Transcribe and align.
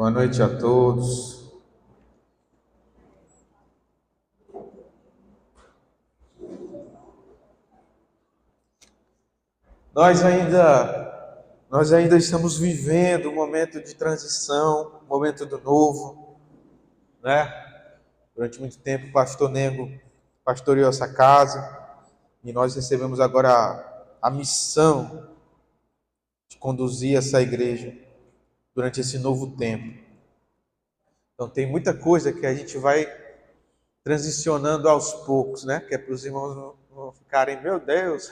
Boa 0.00 0.10
noite 0.10 0.42
a 0.42 0.48
todos. 0.48 1.44
Nós 9.94 10.24
ainda 10.24 11.36
nós 11.68 11.92
ainda 11.92 12.16
estamos 12.16 12.56
vivendo 12.56 13.28
um 13.28 13.34
momento 13.34 13.78
de 13.84 13.94
transição, 13.94 15.02
um 15.04 15.06
momento 15.06 15.44
do 15.44 15.60
novo, 15.60 16.40
né? 17.22 17.52
Durante 18.34 18.58
muito 18.58 18.78
tempo 18.78 19.08
o 19.08 19.12
pastor 19.12 19.50
Nego 19.50 19.92
pastoreou 20.42 20.88
essa 20.88 21.12
casa 21.12 21.78
e 22.42 22.54
nós 22.54 22.74
recebemos 22.74 23.20
agora 23.20 23.50
a, 23.50 24.28
a 24.28 24.30
missão 24.30 25.28
de 26.48 26.56
conduzir 26.56 27.18
essa 27.18 27.42
igreja 27.42 28.08
durante 28.80 28.98
esse 28.98 29.18
novo 29.18 29.46
tempo. 29.58 29.94
Então 31.34 31.46
tem 31.50 31.70
muita 31.70 31.92
coisa 31.92 32.32
que 32.32 32.46
a 32.46 32.54
gente 32.54 32.78
vai 32.78 33.06
transicionando 34.02 34.88
aos 34.88 35.12
poucos, 35.12 35.64
né? 35.64 35.80
Que 35.80 35.94
é 35.94 35.98
para 35.98 36.14
os 36.14 36.24
irmãos 36.24 36.74
não 36.90 37.12
ficarem, 37.12 37.60
meu 37.60 37.78
Deus, 37.78 38.30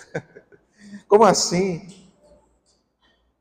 como 1.07 1.25
assim? 1.25 2.09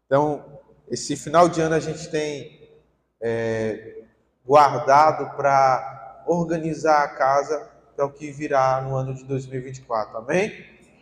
Então, 0.06 0.60
esse 0.90 1.16
final 1.16 1.48
de 1.48 1.62
ano 1.62 1.76
a 1.76 1.80
gente 1.80 2.10
tem 2.10 2.78
é, 3.22 4.04
guardado 4.46 5.34
para 5.38 6.26
organizar 6.28 7.04
a 7.04 7.16
casa 7.16 7.72
para 7.96 8.06
o 8.06 8.12
que 8.12 8.32
virá 8.32 8.82
no 8.82 8.98
ano 8.98 9.14
de 9.14 9.24
2024. 9.24 10.18
Amém? 10.18 10.52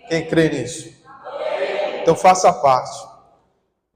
Quem 0.08 0.28
crê 0.28 0.50
nisso? 0.50 1.04
Então 2.00 2.16
faça 2.16 2.54
parte. 2.54 3.15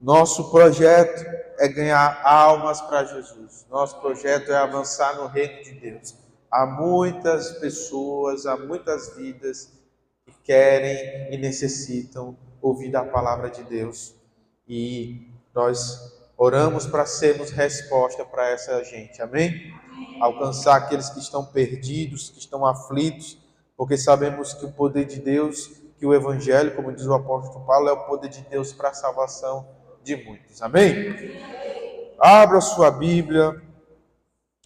Nosso 0.00 0.50
projeto 0.50 1.26
é 1.58 1.68
ganhar 1.68 2.22
almas 2.24 2.80
para 2.80 3.04
Jesus. 3.04 3.66
Nosso 3.70 4.00
projeto 4.00 4.50
é 4.50 4.56
avançar 4.56 5.14
no 5.16 5.26
reino 5.26 5.62
de 5.62 5.72
Deus. 5.72 6.16
Há 6.50 6.64
muitas 6.64 7.50
pessoas, 7.58 8.46
há 8.46 8.56
muitas 8.56 9.14
vidas 9.14 9.70
que 10.24 10.32
querem 10.42 11.34
e 11.34 11.36
necessitam 11.36 12.34
ouvir 12.62 12.96
a 12.96 13.04
palavra 13.04 13.50
de 13.50 13.62
Deus. 13.62 14.14
E 14.66 15.30
nós 15.54 16.18
oramos 16.34 16.86
para 16.86 17.04
sermos 17.04 17.50
resposta 17.50 18.24
para 18.24 18.48
essa 18.48 18.82
gente. 18.82 19.20
Amém? 19.20 19.52
Alcançar 20.18 20.76
aqueles 20.76 21.10
que 21.10 21.18
estão 21.18 21.44
perdidos, 21.44 22.30
que 22.30 22.38
estão 22.38 22.64
aflitos, 22.64 23.36
porque 23.76 23.98
sabemos 23.98 24.54
que 24.54 24.64
o 24.64 24.72
poder 24.72 25.04
de 25.04 25.20
Deus, 25.20 25.70
que 25.98 26.06
o 26.06 26.14
evangelho, 26.14 26.74
como 26.74 26.90
diz 26.90 27.04
o 27.04 27.12
apóstolo 27.12 27.66
Paulo, 27.66 27.90
é 27.90 27.92
o 27.92 28.06
poder 28.06 28.30
de 28.30 28.40
Deus 28.48 28.72
para 28.72 28.88
a 28.88 28.94
salvação 28.94 29.78
de 30.02 30.16
muitos. 30.16 30.62
Amém? 30.62 31.14
Abra 32.18 32.60
sua 32.60 32.90
Bíblia 32.90 33.62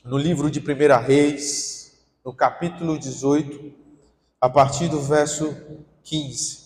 no 0.05 0.19
livro 0.19 0.51
de 0.51 0.61
1 0.61 1.03
Reis, 1.03 2.05
no 2.25 2.35
capítulo 2.35 2.99
18, 2.99 3.73
a 4.41 4.49
partir 4.49 4.89
do 4.89 5.01
verso 5.01 5.57
15. 6.03 6.65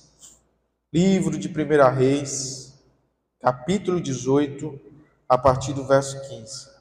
Livro 0.93 1.39
de 1.39 1.49
1 1.49 1.95
Reis, 1.95 2.75
capítulo 3.41 4.01
18, 4.01 4.81
a 5.29 5.39
partir 5.39 5.73
do 5.73 5.85
verso 5.85 6.21
15. 6.29 6.79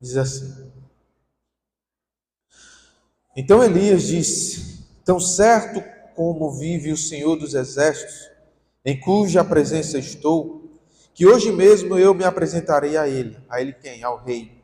Diz 0.00 0.16
assim: 0.16 0.77
então 3.38 3.62
Elias 3.62 4.02
disse: 4.02 4.84
Tão 5.04 5.20
certo 5.20 5.80
como 6.16 6.50
vive 6.50 6.90
o 6.90 6.96
Senhor 6.96 7.36
dos 7.36 7.54
Exércitos, 7.54 8.28
em 8.84 8.98
cuja 8.98 9.44
presença 9.44 9.96
estou, 9.96 10.68
que 11.14 11.24
hoje 11.24 11.52
mesmo 11.52 11.96
eu 11.96 12.12
me 12.12 12.24
apresentarei 12.24 12.96
a 12.96 13.06
ele. 13.06 13.36
A 13.48 13.60
ele 13.60 13.72
quem? 13.72 14.02
Ao 14.02 14.16
rei. 14.16 14.60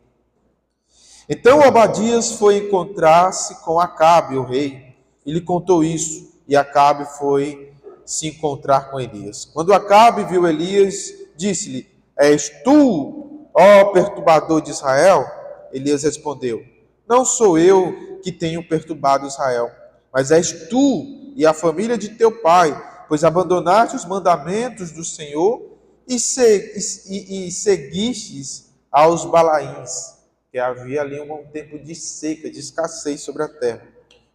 Então 1.29 1.63
Abadias 1.63 2.33
foi 2.33 2.57
encontrar-se 2.57 3.63
com 3.63 3.79
Acabe, 3.79 4.37
o 4.37 4.43
rei, 4.43 4.97
e 5.25 5.33
lhe 5.33 5.41
contou 5.41 5.85
isso, 5.85 6.33
e 6.49 6.57
Acabe 6.57 7.05
foi 7.17 7.73
se 8.05 8.27
encontrar 8.27 8.91
com 8.91 8.99
Elias. 8.99 9.45
Quando 9.45 9.73
Acabe 9.73 10.25
viu 10.25 10.49
Elias, 10.49 11.15
disse-lhe: 11.37 11.89
És 12.19 12.51
tu, 12.65 13.49
ó 13.55 13.85
perturbador 13.93 14.61
de 14.61 14.73
Israel? 14.73 15.25
Elias 15.73 16.03
respondeu: 16.03 16.74
Não 17.09 17.25
sou 17.25 17.59
eu 17.59 18.21
que 18.23 18.33
tenho 18.33 18.67
perturbado 18.67 19.27
Israel, 19.27 19.71
mas 20.13 20.31
és 20.31 20.69
tu 20.69 21.33
e 21.37 21.45
a 21.45 21.53
família 21.53 21.99
de 21.99 22.11
teu 22.11 22.41
pai, 22.41 22.73
pois 23.09 23.25
abandonaste 23.25 23.97
os 23.97 24.05
mandamentos 24.05 24.91
do 24.91 25.05
Senhor 25.05 25.77
e, 26.09 26.19
se, 26.19 27.05
e, 27.07 27.49
e 27.49 27.53
seguistes 27.53 28.71
aos 28.91 29.25
balaíns, 29.25 30.15
que 30.51 30.59
havia 30.59 31.03
ali 31.03 31.21
um 31.21 31.45
tempo 31.53 31.79
de 31.79 31.95
seca, 31.95 32.51
de 32.51 32.61
escassez 32.61 33.21
sobre 33.21 33.43
a 33.43 33.49
terra. 33.49 33.87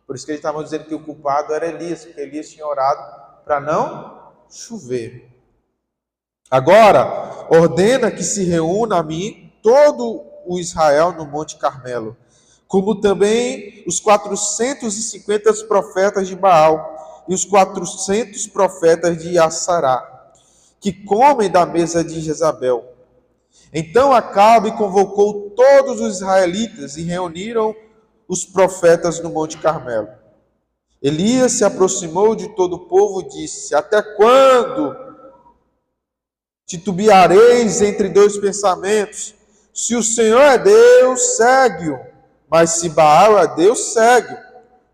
Por 0.06 0.16
isso 0.16 0.25
que 0.25 0.31
eles 0.31 0.40
estavam 0.40 0.63
dizendo 0.63 0.86
que 0.86 0.94
o 0.94 1.03
culpado 1.03 1.53
era 1.53 1.68
Elias, 1.68 2.03
porque 2.03 2.22
Elias 2.22 2.50
tinha 2.50 2.66
orado 2.66 3.44
para 3.46 3.59
não 3.59 4.34
chover. 4.50 5.30
Agora, 6.51 7.47
ordena 7.50 8.12
que 8.12 8.24
se 8.24 8.44
reúna 8.44 8.97
a 8.97 9.03
mim 9.03 9.53
todo 9.62 10.25
o 10.46 10.59
Israel 10.59 11.13
no 11.13 11.25
Monte 11.25 11.57
Carmelo 11.57 12.18
como 12.69 13.02
também 13.02 13.84
os 13.88 14.00
450 14.00 15.52
profetas 15.66 16.28
de 16.28 16.35
Baal 16.35 17.25
e 17.28 17.34
os 17.34 17.44
400 17.44 18.46
profetas 18.46 19.18
de 19.24 19.40
Assará, 19.40 20.31
que 20.80 20.94
comem 20.94 21.50
da 21.50 21.66
mesa 21.66 22.03
de 22.03 22.22
Jezabel. 22.22 22.85
Então 23.74 24.13
Acabe 24.13 24.72
convocou 24.78 25.50
todos 25.50 26.00
os 26.00 26.18
israelitas 26.18 26.96
e 26.96 27.02
reuniram 27.02 27.75
os 28.28 28.46
profetas 28.46 29.19
no 29.19 29.31
Monte 29.31 29.57
Carmelo. 29.57 30.09
Elias 31.01 31.53
se 31.53 31.63
aproximou 31.63 32.36
de 32.36 32.50
todo 32.50 32.74
o 32.74 32.86
povo 32.88 33.22
e 33.22 33.30
disse: 33.30 33.74
Até 33.74 34.00
quando 34.03 34.96
titubeareis 36.68 37.81
entre 37.81 38.09
dois 38.09 38.38
pensamentos? 38.38 39.34
Se 39.74 39.96
o 39.96 40.03
Senhor 40.03 40.41
é 40.41 40.57
Deus, 40.59 41.38
segue-o 41.38 42.09
mas 42.50 42.72
se 42.72 42.90
Baal 42.90 43.38
é 43.38 43.48
Deus, 43.48 43.94
segue. 43.94 44.36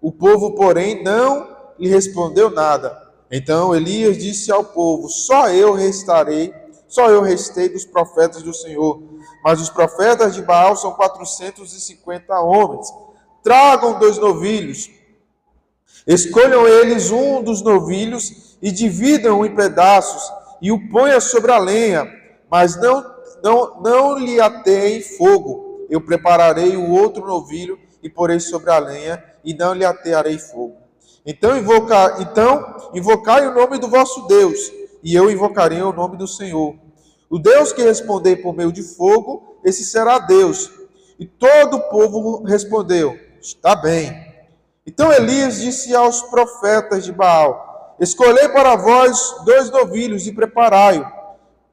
O 0.01 0.11
povo, 0.11 0.53
porém, 0.55 1.03
não 1.03 1.47
lhe 1.79 1.87
respondeu 1.87 2.49
nada. 2.49 3.01
Então 3.31 3.73
Elias 3.73 4.17
disse 4.17 4.51
ao 4.51 4.63
povo: 4.63 5.07
Só 5.09 5.49
eu 5.49 5.73
restarei, 5.73 6.53
só 6.87 7.09
eu 7.09 7.21
restei 7.21 7.69
dos 7.69 7.85
profetas 7.85 8.43
do 8.43 8.53
Senhor. 8.53 9.01
Mas 9.43 9.61
os 9.61 9.69
profetas 9.69 10.35
de 10.35 10.41
Baal 10.41 10.75
são 10.75 10.93
450 10.93 12.39
homens. 12.41 12.87
Tragam 13.41 13.99
dois 13.99 14.17
novilhos. 14.17 14.89
Escolham 16.05 16.67
eles 16.67 17.09
um 17.09 17.41
dos 17.41 17.61
novilhos 17.61 18.57
e 18.61 18.71
dividam 18.71 19.45
em 19.45 19.55
pedaços 19.55 20.31
e 20.61 20.71
o 20.71 20.89
ponha 20.89 21.19
sobre 21.19 21.51
a 21.51 21.57
lenha, 21.57 22.07
mas 22.49 22.79
não, 22.79 23.03
não, 23.43 23.81
não 23.81 24.17
lhe 24.17 24.39
ateiem 24.39 25.01
fogo 25.01 25.64
eu 25.89 26.01
prepararei 26.01 26.75
o 26.75 26.91
outro 26.91 27.25
novilho 27.25 27.79
e 28.01 28.09
porei 28.09 28.39
sobre 28.39 28.71
a 28.71 28.77
lenha, 28.77 29.23
e 29.43 29.53
não 29.53 29.73
lhe 29.73 29.83
atearei 29.83 30.37
fogo. 30.37 30.77
Então, 31.25 31.57
invocar, 31.57 32.21
então 32.21 32.89
invocai 32.93 33.47
o 33.47 33.53
nome 33.53 33.79
do 33.79 33.87
vosso 33.87 34.27
Deus, 34.27 34.71
e 35.03 35.15
eu 35.15 35.29
invocarei 35.29 35.81
o 35.81 35.93
nome 35.93 36.17
do 36.17 36.27
Senhor. 36.27 36.75
O 37.29 37.39
Deus 37.39 37.73
que 37.73 37.81
responder 37.81 38.37
por 38.37 38.55
meio 38.55 38.71
de 38.71 38.83
fogo, 38.83 39.57
esse 39.63 39.83
será 39.83 40.19
Deus. 40.19 40.71
E 41.19 41.25
todo 41.25 41.77
o 41.77 41.89
povo 41.89 42.43
respondeu: 42.43 43.17
Está 43.41 43.75
bem. 43.75 44.13
Então 44.85 45.11
Elias 45.11 45.59
disse 45.59 45.95
aos 45.95 46.21
profetas 46.21 47.03
de 47.03 47.11
Baal: 47.11 47.95
Escolhei 47.99 48.49
para 48.49 48.75
vós 48.75 49.35
dois 49.45 49.71
novilhos 49.71 50.27
e 50.27 50.33
preparai-o. 50.33 51.05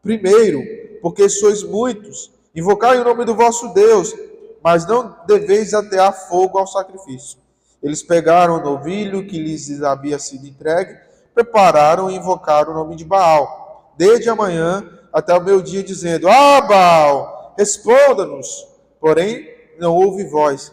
Primeiro, 0.02 0.62
porque 1.00 1.28
sois 1.28 1.62
muitos, 1.62 2.30
Invocai 2.54 2.98
o 2.98 3.04
nome 3.04 3.24
do 3.24 3.34
vosso 3.34 3.68
Deus, 3.72 4.14
mas 4.62 4.86
não 4.86 5.16
deveis 5.26 5.72
atear 5.72 6.12
fogo 6.28 6.58
ao 6.58 6.66
sacrifício. 6.66 7.38
Eles 7.82 8.02
pegaram 8.02 8.58
o 8.58 8.62
novilho 8.62 9.26
que 9.26 9.38
lhes 9.38 9.82
havia 9.82 10.18
sido 10.18 10.46
entregue, 10.46 10.96
prepararam 11.34 12.10
e 12.10 12.16
invocaram 12.16 12.72
o 12.72 12.74
nome 12.74 12.94
de 12.94 13.04
Baal, 13.04 13.92
desde 13.96 14.28
a 14.28 14.36
manhã 14.36 14.86
até 15.12 15.34
o 15.34 15.42
meu 15.42 15.62
dia, 15.62 15.82
dizendo: 15.82 16.28
Ah, 16.28 16.60
Baal, 16.60 17.54
responda-nos. 17.58 18.68
Porém, 19.00 19.48
não 19.78 19.96
houve 19.96 20.24
voz. 20.24 20.72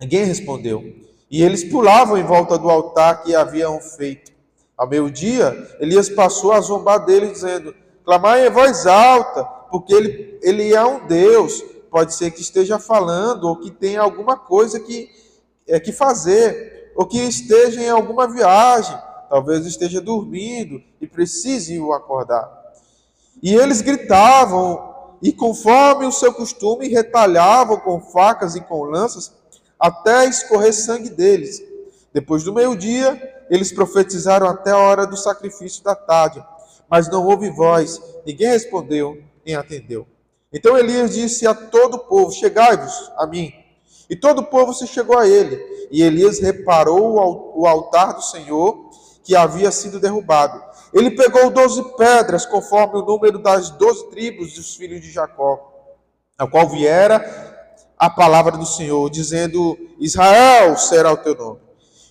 Ninguém 0.00 0.24
respondeu. 0.24 0.84
E 1.30 1.42
eles 1.42 1.64
pulavam 1.64 2.18
em 2.18 2.24
volta 2.24 2.58
do 2.58 2.68
altar 2.68 3.22
que 3.22 3.34
haviam 3.34 3.80
feito. 3.80 4.32
Ao 4.76 4.88
meio-dia, 4.88 5.56
Elias 5.80 6.08
passou 6.08 6.52
a 6.52 6.60
zombar 6.60 7.04
dele, 7.04 7.30
dizendo: 7.30 7.74
Clamai 8.04 8.46
em 8.46 8.50
voz 8.50 8.86
alta 8.86 9.57
porque 9.70 9.92
ele, 9.92 10.38
ele 10.42 10.74
é 10.74 10.84
um 10.84 11.06
Deus. 11.06 11.62
Pode 11.90 12.14
ser 12.14 12.30
que 12.30 12.40
esteja 12.40 12.78
falando 12.78 13.44
ou 13.44 13.56
que 13.56 13.70
tenha 13.70 14.00
alguma 14.00 14.36
coisa 14.36 14.78
que, 14.78 15.08
é, 15.66 15.80
que 15.80 15.92
fazer. 15.92 16.92
ou 16.94 17.06
que 17.06 17.18
esteja 17.18 17.80
em 17.80 17.88
alguma 17.88 18.26
viagem, 18.26 18.96
talvez 19.30 19.64
esteja 19.64 20.00
dormindo 20.00 20.82
e 21.00 21.06
precise 21.06 21.78
o 21.78 21.92
acordar. 21.92 22.50
E 23.40 23.54
eles 23.54 23.80
gritavam, 23.80 25.14
e 25.22 25.32
conforme 25.32 26.06
o 26.06 26.12
seu 26.12 26.32
costume, 26.32 26.88
retalhavam 26.88 27.78
com 27.78 28.00
facas 28.00 28.56
e 28.56 28.60
com 28.60 28.82
lanças, 28.82 29.32
até 29.78 30.26
escorrer 30.26 30.72
sangue 30.72 31.08
deles. 31.08 31.62
Depois 32.12 32.42
do 32.42 32.52
meio-dia, 32.52 33.44
eles 33.48 33.70
profetizaram 33.70 34.48
até 34.48 34.72
a 34.72 34.78
hora 34.78 35.06
do 35.06 35.16
sacrifício 35.16 35.84
da 35.84 35.94
tarde, 35.94 36.44
mas 36.90 37.08
não 37.08 37.24
houve 37.24 37.48
voz, 37.50 38.00
ninguém 38.26 38.48
respondeu 38.48 39.22
nem 39.48 39.56
atendeu. 39.56 40.06
Então 40.52 40.76
Elias 40.76 41.14
disse 41.14 41.46
a 41.46 41.54
todo 41.54 41.94
o 41.94 41.98
povo: 42.00 42.30
Chegai-vos 42.30 43.10
a 43.16 43.26
mim. 43.26 43.52
E 44.08 44.14
todo 44.14 44.40
o 44.40 44.44
povo 44.44 44.72
se 44.74 44.86
chegou 44.86 45.18
a 45.18 45.26
ele. 45.26 45.56
E 45.90 46.02
Elias 46.02 46.38
reparou 46.38 47.54
o 47.54 47.66
altar 47.66 48.12
do 48.12 48.22
Senhor 48.22 48.90
que 49.24 49.34
havia 49.34 49.70
sido 49.70 49.98
derrubado. 49.98 50.62
Ele 50.92 51.10
pegou 51.10 51.50
doze 51.50 51.82
pedras, 51.96 52.46
conforme 52.46 52.98
o 52.98 53.04
número 53.04 53.38
das 53.38 53.70
doze 53.70 54.08
tribos 54.10 54.54
dos 54.54 54.74
filhos 54.74 55.02
de 55.02 55.10
Jacó, 55.10 55.90
a 56.38 56.46
qual 56.46 56.66
viera 56.68 57.22
a 57.98 58.08
palavra 58.08 58.56
do 58.56 58.66
Senhor, 58.66 59.10
dizendo: 59.10 59.78
Israel 59.98 60.76
será 60.76 61.12
o 61.12 61.16
teu 61.18 61.34
nome. 61.34 61.60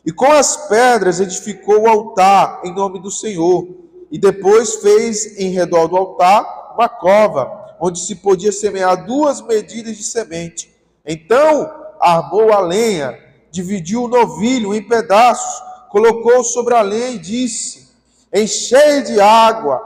E 0.05 0.11
com 0.11 0.31
as 0.31 0.67
pedras 0.67 1.19
edificou 1.19 1.81
o 1.81 1.87
altar 1.87 2.61
em 2.63 2.73
nome 2.73 2.99
do 2.99 3.11
Senhor. 3.11 3.67
E 4.09 4.17
depois 4.17 4.75
fez 4.75 5.37
em 5.37 5.49
redor 5.49 5.87
do 5.87 5.97
altar 5.97 6.56
uma 6.77 6.89
cova, 6.89 7.75
onde 7.79 7.99
se 7.99 8.15
podia 8.15 8.51
semear 8.51 9.05
duas 9.05 9.41
medidas 9.41 9.97
de 9.97 10.03
semente. 10.03 10.73
Então 11.05 11.71
armou 11.99 12.53
a 12.53 12.59
lenha, 12.59 13.17
dividiu 13.51 14.03
o 14.03 14.07
novilho 14.07 14.73
em 14.73 14.87
pedaços, 14.87 15.63
colocou 15.89 16.43
sobre 16.43 16.75
a 16.75 16.81
lenha 16.81 17.09
e 17.09 17.19
disse: 17.19 17.89
Enchei 18.33 19.01
de 19.01 19.19
água 19.19 19.81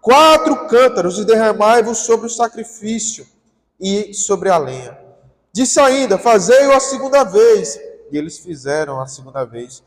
quatro 0.00 0.68
cântaros 0.68 1.18
e 1.18 1.24
derramai-vos 1.24 1.98
sobre 1.98 2.26
o 2.26 2.30
sacrifício 2.30 3.26
e 3.80 4.12
sobre 4.12 4.50
a 4.50 4.58
lenha. 4.58 4.98
Disse 5.52 5.80
ainda: 5.80 6.18
Fazei-o 6.18 6.72
a 6.72 6.80
segunda 6.80 7.24
vez. 7.24 7.78
E 8.10 8.18
eles 8.18 8.38
fizeram 8.38 9.00
a 9.00 9.06
segunda 9.06 9.44
vez. 9.44 9.82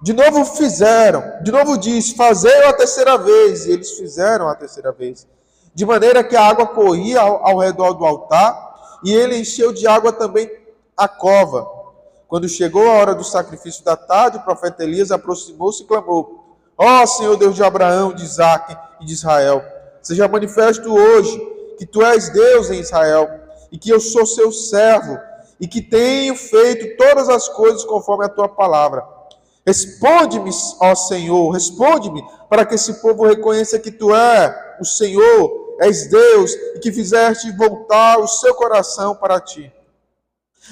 De 0.00 0.12
novo 0.12 0.44
fizeram. 0.44 1.42
De 1.42 1.50
novo 1.50 1.76
disse: 1.76 2.14
Fazei-o 2.14 2.68
a 2.68 2.72
terceira 2.72 3.18
vez. 3.18 3.66
E 3.66 3.72
eles 3.72 3.90
fizeram 3.92 4.48
a 4.48 4.54
terceira 4.54 4.92
vez. 4.92 5.26
De 5.74 5.86
maneira 5.86 6.22
que 6.22 6.36
a 6.36 6.46
água 6.46 6.66
corria 6.66 7.20
ao, 7.20 7.46
ao 7.46 7.58
redor 7.58 7.94
do 7.94 8.04
altar. 8.04 9.00
E 9.04 9.12
ele 9.12 9.38
encheu 9.38 9.72
de 9.72 9.86
água 9.86 10.12
também 10.12 10.50
a 10.96 11.08
cova. 11.08 11.66
Quando 12.28 12.48
chegou 12.48 12.88
a 12.88 12.94
hora 12.94 13.14
do 13.14 13.24
sacrifício 13.24 13.84
da 13.84 13.96
tarde, 13.96 14.38
o 14.38 14.42
profeta 14.42 14.82
Elias 14.82 15.10
aproximou-se 15.10 15.82
e 15.82 15.86
clamou: 15.86 16.56
Ó 16.78 17.02
oh, 17.02 17.06
Senhor 17.06 17.36
Deus 17.36 17.54
de 17.54 17.62
Abraão, 17.62 18.12
de 18.12 18.24
Isaac 18.24 18.76
e 19.00 19.04
de 19.04 19.12
Israel, 19.12 19.62
seja 20.00 20.26
manifesto 20.28 20.94
hoje 20.94 21.38
que 21.78 21.84
tu 21.84 22.02
és 22.02 22.30
Deus 22.30 22.70
em 22.70 22.80
Israel 22.80 23.28
e 23.70 23.78
que 23.78 23.90
eu 23.90 24.00
sou 24.00 24.26
seu 24.26 24.52
servo, 24.52 25.18
e 25.60 25.66
que 25.66 25.80
tenho 25.80 26.34
feito 26.34 26.96
todas 26.96 27.28
as 27.28 27.48
coisas 27.48 27.84
conforme 27.84 28.24
a 28.24 28.28
tua 28.28 28.48
palavra. 28.48 29.04
Responde-me, 29.66 30.50
ó 30.80 30.94
Senhor, 30.94 31.50
responde-me, 31.50 32.22
para 32.50 32.66
que 32.66 32.74
esse 32.74 32.94
povo 33.00 33.26
reconheça 33.26 33.78
que 33.78 33.90
tu 33.90 34.14
é 34.14 34.76
o 34.80 34.84
Senhor, 34.84 35.61
és 35.80 36.08
Deus, 36.08 36.52
e 36.74 36.78
que 36.78 36.92
fizeste 36.92 37.50
voltar 37.56 38.18
o 38.18 38.28
seu 38.28 38.54
coração 38.54 39.14
para 39.14 39.40
ti. 39.40 39.72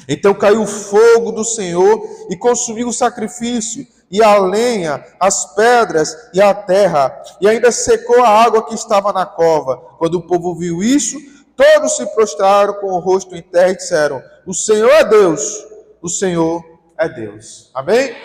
Então 0.09 0.33
caiu 0.35 0.63
o 0.63 0.67
fogo 0.67 1.33
do 1.33 1.45
Senhor 1.45 2.03
e 2.31 2.37
consumiu 2.37 2.89
o 2.89 2.93
sacrifício, 2.93 3.87
e 4.11 4.23
a 4.23 4.39
lenha, 4.39 5.05
as 5.21 5.55
pedras 5.55 6.17
e 6.35 6.41
a 6.41 6.53
terra, 6.53 7.23
e 7.41 7.49
ainda 7.49 7.71
secou 7.71 8.21
a 8.25 8.29
água 8.29 8.65
que 8.67 8.75
estava 8.75 9.13
na 9.13 9.25
cova. 9.25 9.77
Quando 9.99 10.17
o 10.17 10.27
povo 10.27 10.55
viu 10.57 10.83
isso, 10.83 11.17
Todos 11.61 11.97
se 11.97 12.07
prostraram 12.15 12.73
com 12.81 12.87
o 12.87 13.01
rosto 13.01 13.37
em 13.37 13.43
terra 13.43 13.69
e 13.69 13.77
disseram: 13.77 14.23
O 14.47 14.55
Senhor 14.55 14.89
é 14.89 15.05
Deus, 15.05 15.63
o 16.01 16.09
Senhor 16.09 16.65
é 16.97 17.07
Deus. 17.07 17.71
Amém? 17.75 18.17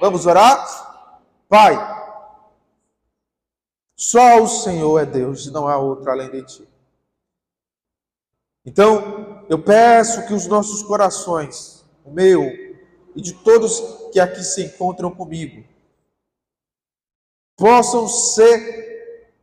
Vamos 0.00 0.24
orar? 0.24 0.66
Pai, 1.46 1.76
só 4.00 4.42
o 4.42 4.48
Senhor 4.48 4.98
é 4.98 5.04
Deus 5.04 5.44
e 5.44 5.50
não 5.50 5.68
há 5.68 5.76
outro 5.76 6.10
além 6.10 6.30
de 6.30 6.42
ti. 6.42 6.68
Então, 8.64 9.44
eu 9.46 9.62
peço 9.62 10.26
que 10.26 10.32
os 10.32 10.46
nossos 10.46 10.82
corações, 10.82 11.84
o 12.02 12.10
meu 12.10 12.42
e 13.14 13.20
de 13.20 13.34
todos 13.44 14.10
que 14.10 14.18
aqui 14.18 14.42
se 14.42 14.64
encontram 14.64 15.10
comigo, 15.10 15.68
possam 17.58 18.08
ser 18.08 19.36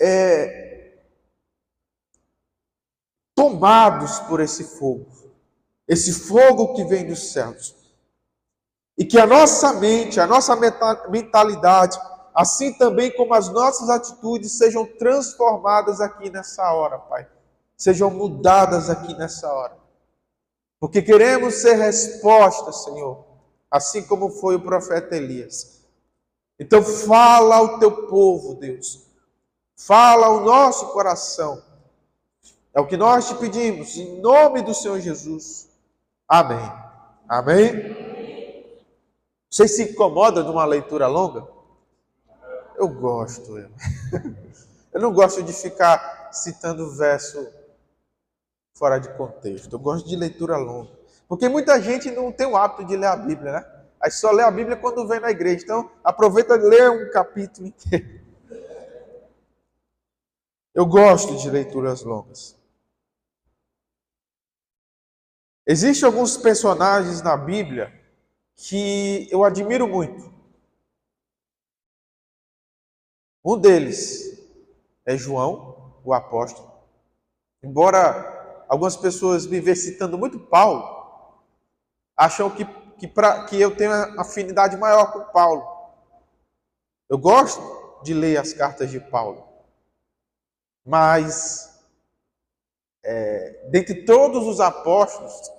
é, 0.00 0.94
tomados 3.34 4.20
por 4.20 4.40
esse 4.40 4.64
fogo, 4.64 5.06
esse 5.86 6.14
fogo 6.14 6.72
que 6.72 6.82
vem 6.82 7.06
dos 7.06 7.30
céus. 7.30 7.76
E 8.96 9.04
que 9.04 9.18
a 9.18 9.26
nossa 9.26 9.74
mente, 9.74 10.18
a 10.18 10.26
nossa 10.26 10.56
mentalidade, 11.10 11.98
assim 12.34 12.72
também 12.72 13.10
como 13.14 13.34
as 13.34 13.48
nossas 13.48 13.88
atitudes, 13.88 14.52
sejam 14.52 14.86
transformadas 14.86 16.00
aqui 16.00 16.30
nessa 16.30 16.72
hora, 16.72 16.98
Pai. 16.98 17.26
Sejam 17.76 18.10
mudadas 18.10 18.88
aqui 18.88 19.14
nessa 19.14 19.52
hora. 19.52 19.76
Porque 20.78 21.02
queremos 21.02 21.54
ser 21.54 21.74
resposta, 21.74 22.72
Senhor, 22.72 23.24
assim 23.70 24.02
como 24.02 24.30
foi 24.30 24.56
o 24.56 24.62
profeta 24.62 25.16
Elias. 25.16 25.82
Então, 26.58 26.82
fala 26.82 27.56
ao 27.56 27.78
teu 27.78 28.06
povo, 28.08 28.54
Deus. 28.54 29.06
Fala 29.76 30.26
ao 30.26 30.40
nosso 30.40 30.88
coração 30.88 31.62
é 32.74 32.80
o 32.80 32.86
que 32.86 32.96
nós 32.96 33.28
te 33.28 33.34
pedimos, 33.34 33.96
em 33.96 34.20
nome 34.20 34.62
do 34.62 34.72
Senhor 34.72 34.98
Jesus. 34.98 35.68
Amém. 36.26 36.72
Amém? 37.28 37.94
Você 39.50 39.68
se 39.68 39.82
incomoda 39.92 40.42
de 40.42 40.50
uma 40.50 40.64
leitura 40.64 41.06
longa? 41.06 41.46
Eu 42.82 42.88
gosto. 42.88 43.56
Eu, 43.56 43.70
eu 44.92 45.00
não 45.00 45.12
gosto 45.12 45.40
de 45.40 45.52
ficar 45.52 46.30
citando 46.32 46.90
verso 46.96 47.48
fora 48.76 48.98
de 48.98 49.08
contexto. 49.16 49.72
Eu 49.72 49.78
gosto 49.78 50.08
de 50.08 50.16
leitura 50.16 50.56
longa. 50.56 50.90
Porque 51.28 51.48
muita 51.48 51.80
gente 51.80 52.10
não 52.10 52.32
tem 52.32 52.44
o 52.44 52.56
hábito 52.56 52.84
de 52.84 52.96
ler 52.96 53.06
a 53.06 53.14
Bíblia, 53.14 53.52
né? 53.52 53.84
Aí 54.00 54.10
só 54.10 54.32
lê 54.32 54.42
a 54.42 54.50
Bíblia 54.50 54.76
quando 54.76 55.06
vem 55.06 55.20
na 55.20 55.30
igreja. 55.30 55.62
Então, 55.62 55.92
aproveita 56.02 56.56
e 56.56 56.58
lê 56.58 56.88
um 56.88 57.08
capítulo 57.12 57.68
inteiro. 57.68 58.20
Eu 60.74 60.84
gosto 60.84 61.36
de 61.36 61.48
leituras 61.50 62.02
longas. 62.02 62.56
Existem 65.64 66.04
alguns 66.04 66.36
personagens 66.36 67.22
na 67.22 67.36
Bíblia 67.36 67.92
que 68.56 69.28
eu 69.30 69.44
admiro 69.44 69.86
muito. 69.86 70.31
Um 73.44 73.58
deles 73.58 74.40
é 75.04 75.16
João, 75.16 75.94
o 76.04 76.14
apóstolo. 76.14 76.70
Embora 77.62 78.64
algumas 78.68 78.96
pessoas 78.96 79.46
me 79.46 79.60
vejam 79.60 79.84
citando 79.84 80.16
muito 80.16 80.38
Paulo, 80.38 81.42
acham 82.16 82.50
que, 82.50 82.64
que, 82.98 83.08
pra, 83.08 83.44
que 83.44 83.60
eu 83.60 83.76
tenho 83.76 83.92
afinidade 84.20 84.76
maior 84.76 85.12
com 85.12 85.32
Paulo. 85.32 85.66
Eu 87.08 87.18
gosto 87.18 87.60
de 88.02 88.14
ler 88.14 88.38
as 88.38 88.52
cartas 88.52 88.90
de 88.90 88.98
Paulo, 88.98 89.46
mas 90.84 91.82
é, 93.04 93.68
dentre 93.70 94.04
todos 94.04 94.46
os 94.46 94.60
apóstolos, 94.60 95.50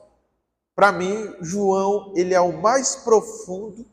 para 0.76 0.92
mim, 0.92 1.36
João, 1.42 2.14
ele 2.16 2.34
é 2.34 2.42
o 2.42 2.62
mais 2.62 2.96
profundo 2.96 3.86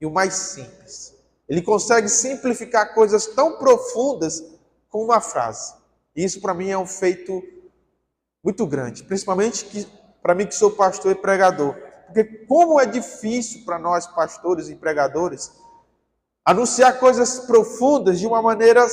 e 0.00 0.06
o 0.06 0.10
mais 0.10 0.34
simples. 0.34 1.19
Ele 1.50 1.60
consegue 1.60 2.08
simplificar 2.08 2.94
coisas 2.94 3.26
tão 3.26 3.58
profundas 3.58 4.40
com 4.88 5.02
uma 5.02 5.20
frase. 5.20 5.74
E 6.14 6.22
isso 6.22 6.40
para 6.40 6.54
mim 6.54 6.70
é 6.70 6.78
um 6.78 6.86
feito 6.86 7.42
muito 8.42 8.64
grande, 8.64 9.02
principalmente 9.02 9.88
para 10.22 10.32
mim 10.32 10.46
que 10.46 10.54
sou 10.54 10.70
pastor 10.70 11.10
e 11.10 11.16
pregador. 11.16 11.74
Porque 12.06 12.22
como 12.46 12.80
é 12.80 12.86
difícil 12.86 13.64
para 13.64 13.80
nós 13.80 14.06
pastores 14.06 14.68
e 14.68 14.76
pregadores 14.76 15.50
anunciar 16.44 17.00
coisas 17.00 17.40
profundas 17.40 18.20
de 18.20 18.28
uma 18.28 18.40
maneira 18.40 18.86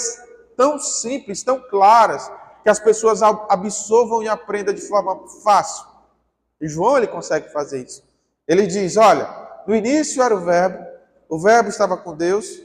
tão 0.55 0.79
simples, 0.79 1.43
tão 1.43 1.61
claras, 1.69 2.27
que 2.63 2.69
as 2.69 2.79
pessoas 2.79 3.21
absorvam 3.21 4.23
e 4.23 4.27
aprendam 4.27 4.73
de 4.73 4.81
forma 4.81 5.27
fácil. 5.43 5.85
E 6.59 6.67
João 6.67 6.97
ele 6.97 7.07
consegue 7.07 7.49
fazer 7.49 7.83
isso. 7.83 8.03
Ele 8.47 8.65
diz: 8.65 8.97
olha, 8.97 9.29
no 9.67 9.75
início 9.75 10.23
era 10.23 10.35
o 10.35 10.43
Verbo, 10.43 10.86
o 11.29 11.39
Verbo 11.39 11.69
estava 11.69 11.97
com 11.97 12.15
Deus 12.15 12.61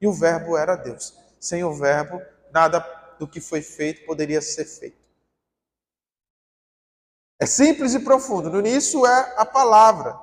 e 0.00 0.06
o 0.06 0.12
Verbo 0.12 0.56
era 0.56 0.76
Deus. 0.76 1.16
Sem 1.38 1.64
o 1.64 1.72
Verbo, 1.72 2.20
nada 2.52 2.80
do 3.18 3.26
que 3.26 3.40
foi 3.40 3.62
feito 3.62 4.04
poderia 4.04 4.40
ser 4.40 4.64
feito. 4.64 5.02
É 7.38 7.46
simples 7.46 7.94
e 7.94 8.00
profundo. 8.00 8.50
No 8.50 8.60
início 8.60 9.04
é 9.06 9.34
a 9.36 9.44
palavra. 9.44 10.16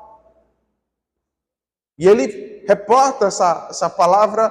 E 1.98 2.08
ele 2.08 2.64
reporta 2.66 3.26
essa, 3.26 3.68
essa 3.70 3.90
palavra 3.90 4.48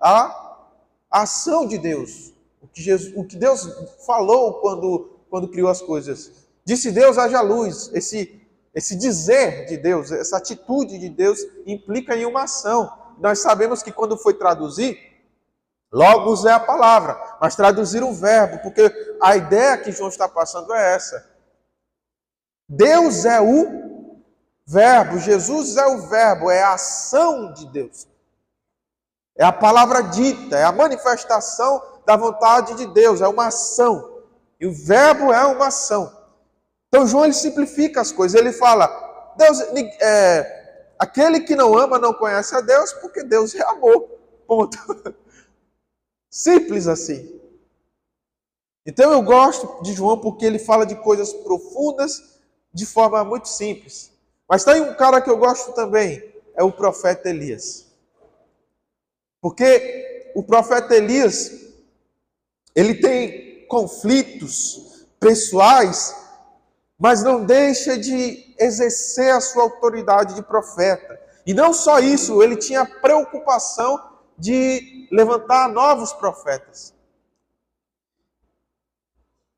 à 0.00 0.66
ação 1.10 1.66
de 1.66 1.76
Deus. 1.76 2.32
O 2.62 2.66
que, 2.66 2.82
Jesus, 2.82 3.12
o 3.14 3.24
que 3.24 3.36
Deus 3.36 3.66
falou 4.06 4.54
quando, 4.60 5.18
quando 5.28 5.48
criou 5.48 5.68
as 5.68 5.82
coisas. 5.82 6.32
Disse 6.64 6.90
Deus, 6.90 7.18
haja 7.18 7.40
luz. 7.40 7.90
Esse, 7.92 8.40
esse 8.74 8.96
dizer 8.96 9.66
de 9.66 9.76
Deus, 9.76 10.12
essa 10.12 10.36
atitude 10.36 10.98
de 10.98 11.08
Deus 11.08 11.40
implica 11.66 12.16
em 12.16 12.24
uma 12.26 12.44
ação. 12.44 12.90
Nós 13.18 13.40
sabemos 13.40 13.82
que 13.82 13.90
quando 13.90 14.16
foi 14.16 14.34
traduzir, 14.34 14.98
Logos 15.90 16.44
é 16.44 16.52
a 16.52 16.60
palavra, 16.60 17.18
mas 17.40 17.56
traduzir 17.56 18.02
o 18.02 18.12
verbo, 18.12 18.58
porque 18.58 18.92
a 19.22 19.36
ideia 19.36 19.78
que 19.78 19.90
João 19.90 20.10
está 20.10 20.28
passando 20.28 20.72
é 20.74 20.94
essa. 20.94 21.26
Deus 22.68 23.24
é 23.24 23.40
o 23.40 24.22
verbo, 24.66 25.18
Jesus 25.18 25.78
é 25.78 25.86
o 25.86 26.06
verbo, 26.06 26.50
é 26.50 26.62
a 26.62 26.74
ação 26.74 27.54
de 27.54 27.66
Deus. 27.66 28.06
É 29.34 29.44
a 29.44 29.52
palavra 29.52 30.02
dita, 30.02 30.56
é 30.56 30.64
a 30.64 30.72
manifestação 30.72 31.82
da 32.04 32.16
vontade 32.16 32.74
de 32.74 32.86
Deus, 32.88 33.22
é 33.22 33.28
uma 33.28 33.46
ação. 33.46 34.22
E 34.60 34.66
o 34.66 34.74
verbo 34.74 35.32
é 35.32 35.46
uma 35.46 35.68
ação. 35.68 36.17
Então 36.88 37.06
João 37.06 37.24
ele 37.24 37.34
simplifica 37.34 38.00
as 38.00 38.10
coisas, 38.10 38.38
ele 38.38 38.52
fala: 38.52 39.34
Deus, 39.36 39.60
é, 40.00 40.90
aquele 40.98 41.40
que 41.40 41.54
não 41.54 41.76
ama 41.76 41.98
não 41.98 42.14
conhece 42.14 42.54
a 42.54 42.60
Deus, 42.60 42.92
porque 42.94 43.22
Deus 43.22 43.54
é 43.54 43.62
amor. 43.62 44.08
Ponto. 44.46 44.78
Simples 46.30 46.86
assim. 46.86 47.38
Então 48.86 49.12
eu 49.12 49.22
gosto 49.22 49.82
de 49.82 49.92
João 49.92 50.18
porque 50.18 50.46
ele 50.46 50.58
fala 50.58 50.86
de 50.86 50.96
coisas 50.96 51.32
profundas 51.32 52.38
de 52.72 52.86
forma 52.86 53.22
muito 53.22 53.48
simples. 53.48 54.10
Mas 54.48 54.64
tem 54.64 54.80
um 54.80 54.94
cara 54.94 55.20
que 55.20 55.28
eu 55.28 55.36
gosto 55.36 55.72
também, 55.72 56.24
é 56.56 56.62
o 56.62 56.72
profeta 56.72 57.28
Elias. 57.28 57.86
Porque 59.42 60.32
o 60.34 60.42
profeta 60.42 60.94
Elias, 60.94 61.52
ele 62.74 62.94
tem 62.94 63.66
conflitos 63.66 65.06
pessoais, 65.20 66.14
mas 66.98 67.22
não 67.22 67.44
deixa 67.44 67.96
de 67.96 68.54
exercer 68.58 69.32
a 69.32 69.40
sua 69.40 69.62
autoridade 69.62 70.34
de 70.34 70.42
profeta. 70.42 71.20
E 71.46 71.54
não 71.54 71.72
só 71.72 72.00
isso, 72.00 72.42
ele 72.42 72.56
tinha 72.56 72.84
preocupação 72.84 74.02
de 74.36 75.08
levantar 75.12 75.68
novos 75.68 76.12
profetas. 76.12 76.92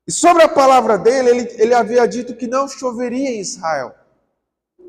E 0.07 0.11
sobre 0.11 0.43
a 0.43 0.49
palavra 0.49 0.97
dele, 0.97 1.29
ele, 1.29 1.55
ele 1.57 1.73
havia 1.73 2.07
dito 2.07 2.35
que 2.35 2.47
não 2.47 2.67
choveria 2.67 3.29
em 3.29 3.39
Israel. 3.39 3.95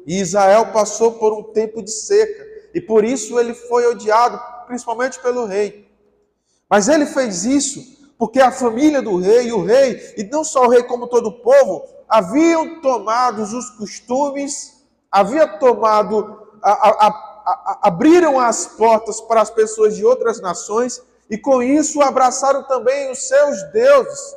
E 0.07 0.21
Israel 0.21 0.73
passou 0.73 1.13
por 1.13 1.33
um 1.33 1.43
tempo 1.53 1.83
de 1.83 1.91
seca. 1.91 2.47
E 2.75 2.81
por 2.81 3.05
isso 3.05 3.39
ele 3.39 3.55
foi 3.55 3.87
odiado, 3.87 4.41
principalmente 4.67 5.19
pelo 5.21 5.47
rei. 5.47 5.91
Mas 6.69 6.89
ele 6.89 7.07
fez 7.07 7.45
isso 7.45 7.93
porque 8.23 8.41
a 8.41 8.53
família 8.53 9.03
do 9.03 9.17
rei, 9.17 9.51
o 9.51 9.65
rei, 9.65 10.15
e 10.17 10.23
não 10.23 10.45
só 10.45 10.65
o 10.65 10.69
rei 10.69 10.85
como 10.85 11.09
todo 11.09 11.27
o 11.27 11.43
povo, 11.43 11.83
haviam 12.13 12.83
tomado 12.83 13.41
os 13.41 13.71
costumes, 13.71 14.85
havia 15.11 15.49
tomado 15.59 16.47
a, 16.63 17.07
a, 17.07 17.81
abriram 17.83 18.39
as 18.39 18.67
portas 18.67 19.19
para 19.23 19.41
as 19.41 19.49
pessoas 19.51 19.97
de 19.97 20.05
outras 20.05 20.39
nações 20.41 21.03
e 21.31 21.39
com 21.39 21.63
isso 21.63 22.03
abraçaram 22.03 22.65
também 22.65 23.11
os 23.11 23.27
seus 23.27 23.63
deuses. 23.73 24.37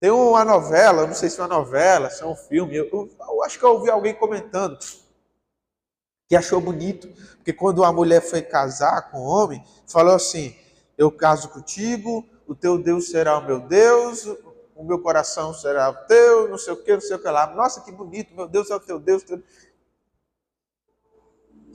Tem 0.00 0.10
uma 0.10 0.44
novela, 0.44 1.06
não 1.06 1.14
sei 1.14 1.30
se 1.30 1.38
é 1.40 1.44
uma 1.44 1.56
novela, 1.56 2.10
se 2.10 2.24
é 2.24 2.26
um 2.26 2.34
filme, 2.34 2.74
eu, 2.74 2.86
eu, 2.92 3.08
eu 3.28 3.42
acho 3.44 3.56
que 3.56 3.64
eu 3.64 3.70
ouvi 3.70 3.88
alguém 3.88 4.14
comentando 4.14 4.76
que 6.28 6.34
achou 6.34 6.60
bonito, 6.60 7.06
porque 7.36 7.52
quando 7.52 7.84
a 7.84 7.92
mulher 7.92 8.20
foi 8.20 8.42
casar 8.42 9.10
com 9.12 9.18
o 9.18 9.26
homem, 9.26 9.64
falou 9.86 10.14
assim: 10.14 10.56
Eu 10.98 11.12
caso 11.12 11.50
contigo, 11.50 12.26
o 12.48 12.54
teu 12.54 12.76
Deus 12.78 13.10
será 13.10 13.38
o 13.38 13.46
meu 13.46 13.60
Deus, 13.60 14.26
o 14.74 14.84
meu 14.84 15.00
coração 15.00 15.54
será 15.54 15.92
teu, 15.92 16.48
não 16.48 16.58
sei 16.58 16.72
o 16.72 16.82
que, 16.82 16.92
não 16.92 17.00
sei 17.00 17.16
o 17.16 17.18
que 17.18 17.28
lá. 17.28 17.46
Nossa, 17.54 17.80
que 17.80 17.92
bonito, 17.92 18.34
meu 18.34 18.48
Deus 18.48 18.70
é 18.70 18.74
o 18.74 18.80
teu 18.80 18.98
Deus. 18.98 19.24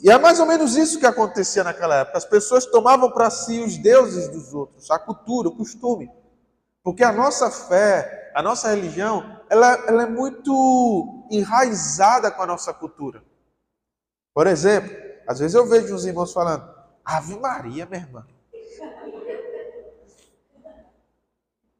E 0.01 0.09
é 0.09 0.17
mais 0.17 0.39
ou 0.39 0.45
menos 0.45 0.75
isso 0.75 0.99
que 0.99 1.05
acontecia 1.05 1.63
naquela 1.63 1.95
época. 1.95 2.17
As 2.17 2.25
pessoas 2.25 2.65
tomavam 2.65 3.11
para 3.11 3.29
si 3.29 3.59
os 3.59 3.77
deuses 3.77 4.29
dos 4.29 4.53
outros, 4.53 4.89
a 4.91 4.99
cultura, 4.99 5.49
o 5.49 5.55
costume. 5.55 6.11
Porque 6.83 7.03
a 7.03 7.11
nossa 7.11 7.49
fé, 7.51 8.31
a 8.33 8.41
nossa 8.41 8.69
religião, 8.69 9.41
ela, 9.49 9.73
ela 9.87 10.03
é 10.03 10.09
muito 10.09 11.25
enraizada 11.29 12.31
com 12.31 12.41
a 12.41 12.47
nossa 12.47 12.73
cultura. 12.73 13.23
Por 14.33 14.47
exemplo, 14.47 14.95
às 15.27 15.39
vezes 15.39 15.55
eu 15.55 15.67
vejo 15.67 15.93
uns 15.93 16.05
irmãos 16.05 16.31
falando, 16.31 16.67
Ave 17.03 17.37
Maria, 17.37 17.85
minha 17.85 18.01
irmã. 18.01 18.25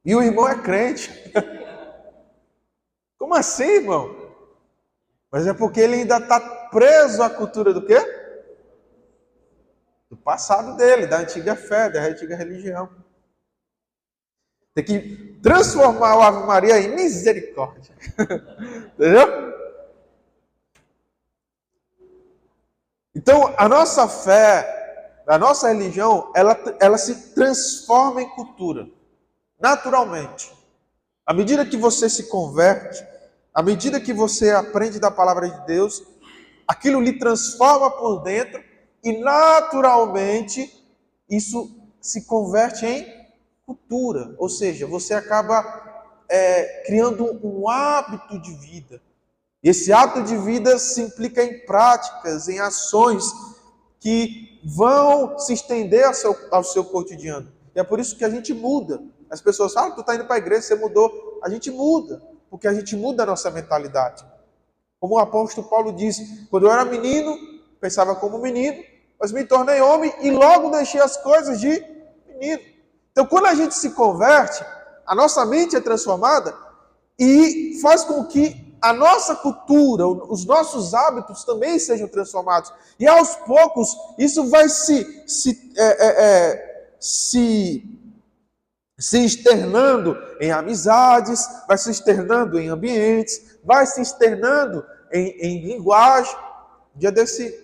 E 0.10 0.16
o 0.16 0.24
irmão 0.24 0.50
é 0.50 0.60
crente. 0.60 1.12
Como 3.16 3.36
assim, 3.36 3.76
irmão? 3.76 4.34
Mas 5.32 5.46
é 5.46 5.54
porque 5.54 5.80
ele 5.80 5.98
ainda 5.98 6.18
está 6.18 6.40
preso 6.72 7.22
à 7.22 7.30
cultura 7.30 7.72
do 7.72 7.86
quê? 7.86 8.00
Do 10.10 10.18
passado 10.18 10.76
dele, 10.76 11.06
da 11.06 11.20
antiga 11.20 11.56
fé, 11.56 11.92
da 11.92 12.02
antiga 12.02 12.36
religião. 12.36 12.90
Tem 14.74 14.84
que 14.84 15.40
transformar 15.44 16.18
o 16.18 16.22
Ave 16.24 16.48
Maria 16.48 16.80
em 16.80 16.96
misericórdia. 16.96 17.94
Entendeu? 18.98 19.54
Então, 23.14 23.54
a 23.56 23.70
nossa 23.70 24.08
fé, 24.08 25.22
a 25.28 25.38
nossa 25.38 25.68
religião, 25.68 26.34
ela, 26.36 26.58
ela 26.80 26.98
se 26.98 27.36
transforma 27.36 28.24
em 28.24 28.30
cultura, 28.30 28.90
naturalmente. 29.60 30.52
À 31.26 31.34
medida 31.34 31.66
que 31.66 31.78
você 31.78 32.10
se 32.10 32.24
converte, 32.24 33.06
à 33.54 33.62
medida 33.62 34.00
que 34.00 34.14
você 34.14 34.52
aprende 34.52 35.00
da 35.00 35.12
palavra 35.12 35.50
de 35.50 35.66
Deus, 35.66 36.04
aquilo 36.68 37.02
lhe 37.02 37.20
transforma 37.20 37.92
por 37.92 38.24
dentro 38.24 38.64
e 39.04 39.18
naturalmente 39.20 40.72
isso 41.30 41.76
se 42.02 42.26
converte 42.26 42.86
em 42.86 43.06
cultura. 43.66 44.34
Ou 44.38 44.50
seja, 44.50 44.88
você 44.88 45.14
acaba 45.14 45.64
é, 46.30 46.84
criando 46.86 47.40
um 47.44 47.70
hábito 47.70 48.40
de 48.40 48.54
vida. 48.56 49.02
E 49.64 49.70
esse 49.70 49.92
hábito 49.92 50.24
de 50.24 50.38
vida 50.38 50.80
se 50.80 51.02
implica 51.02 51.44
em 51.44 51.66
práticas, 51.66 52.48
em 52.48 52.60
ações 52.60 53.26
que 54.00 54.62
vão 54.64 55.38
se 55.38 55.54
estender 55.54 56.06
ao 56.06 56.14
seu, 56.14 56.36
ao 56.52 56.64
seu 56.64 56.86
cotidiano. 56.86 57.52
E 57.76 57.80
é 57.80 57.84
por 57.84 58.00
isso 58.00 58.18
que 58.18 58.24
a 58.24 58.30
gente 58.30 58.54
muda. 58.54 59.02
As 59.30 59.42
pessoas 59.42 59.74
falam, 59.74 59.92
ah, 59.92 59.96
tu 59.96 60.02
está 60.02 60.16
indo 60.16 60.26
para 60.26 60.36
a 60.36 60.40
igreja, 60.40 60.62
você 60.62 60.76
mudou. 60.76 61.40
A 61.44 61.50
gente 61.50 61.70
muda 61.70 62.22
porque 62.50 62.68
a 62.68 62.74
gente 62.74 62.96
muda 62.96 63.24
a 63.24 63.26
nossa 63.26 63.52
mentalidade. 63.52 64.26
Como 65.00 65.16
o 65.16 65.20
apóstolo 65.20 65.68
Paulo 65.70 65.94
disse, 65.94 66.48
quando 66.50 66.66
eu 66.66 66.72
era 66.72 66.84
menino, 66.84 67.38
pensava 67.80 68.16
como 68.16 68.40
menino, 68.40 68.84
mas 69.20 69.32
me 69.32 69.46
tornei 69.46 69.80
homem 69.82 70.14
e 70.22 70.32
logo 70.32 70.72
deixei 70.72 71.00
as 71.00 71.16
coisas 71.18 71.60
de 71.60 71.84
menino. 72.28 72.62
Então, 73.12 73.26
quando 73.26 73.46
a 73.46 73.56
gente 73.56 73.76
se 73.76 73.92
converte, 73.92 74.64
a 75.06 75.16
nossa 75.16 75.46
mente 75.46 75.76
é 75.76 75.82
transformada 75.82 76.56
e 77.18 77.80
faz 77.82 78.04
com 78.04 78.26
que 78.26 78.70
a 78.82 78.94
nossa 78.94 79.36
cultura, 79.36 80.08
os 80.08 80.46
nossos 80.46 80.94
hábitos 80.94 81.44
também 81.44 81.78
sejam 81.78 82.08
transformados. 82.08 82.72
E 83.00 83.08
aos 83.08 83.36
poucos, 83.36 83.96
isso 84.18 84.50
vai 84.50 84.70
se, 84.70 85.24
se, 85.28 85.74
é, 85.78 85.84
é, 85.84 86.26
é, 86.26 86.94
se 87.00 87.99
se 89.00 89.24
externando 89.24 90.18
em 90.42 90.52
amizades, 90.52 91.48
vai 91.68 91.78
se 91.78 91.90
externando 91.90 92.60
em 92.60 92.68
ambientes, 92.68 93.58
vai 93.64 93.86
se 93.86 94.02
externando 94.02 94.86
em, 95.12 95.30
em 95.40 95.66
linguagem. 95.66 96.36
dia 96.94 97.12
desse, 97.12 97.58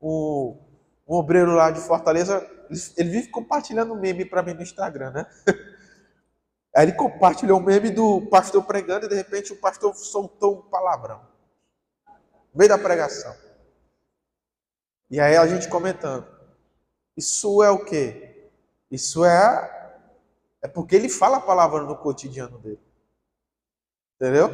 o, 0.00 0.56
um 1.06 1.16
obreiro 1.16 1.52
lá 1.52 1.70
de 1.70 1.80
Fortaleza, 1.80 2.46
ele, 2.70 2.80
ele 2.96 3.10
vive 3.10 3.28
compartilhando 3.28 3.94
meme 3.94 4.24
para 4.24 4.42
mim 4.42 4.54
no 4.54 4.62
Instagram, 4.62 5.10
né? 5.10 5.26
Aí 6.74 6.84
ele 6.84 6.92
compartilhou 6.92 7.58
o 7.58 7.62
meme 7.62 7.90
do 7.90 8.22
pastor 8.28 8.62
pregando 8.62 9.06
e 9.06 9.08
de 9.08 9.14
repente 9.14 9.52
o 9.52 9.56
pastor 9.56 9.94
soltou 9.94 10.58
um 10.58 10.62
palavrão. 10.62 11.20
No 12.54 12.58
meio 12.58 12.68
da 12.68 12.78
pregação. 12.78 13.34
E 15.10 15.18
aí 15.18 15.36
a 15.36 15.44
gente 15.48 15.68
comentando. 15.68 16.24
Isso 17.16 17.60
é 17.64 17.70
o 17.70 17.84
quê? 17.84 18.48
Isso 18.88 19.24
é 19.24 19.79
é 20.62 20.68
porque 20.68 20.96
ele 20.96 21.08
fala 21.08 21.38
a 21.38 21.40
palavra 21.40 21.82
no 21.82 21.96
cotidiano 21.96 22.58
dele. 22.58 22.80
Entendeu? 24.16 24.50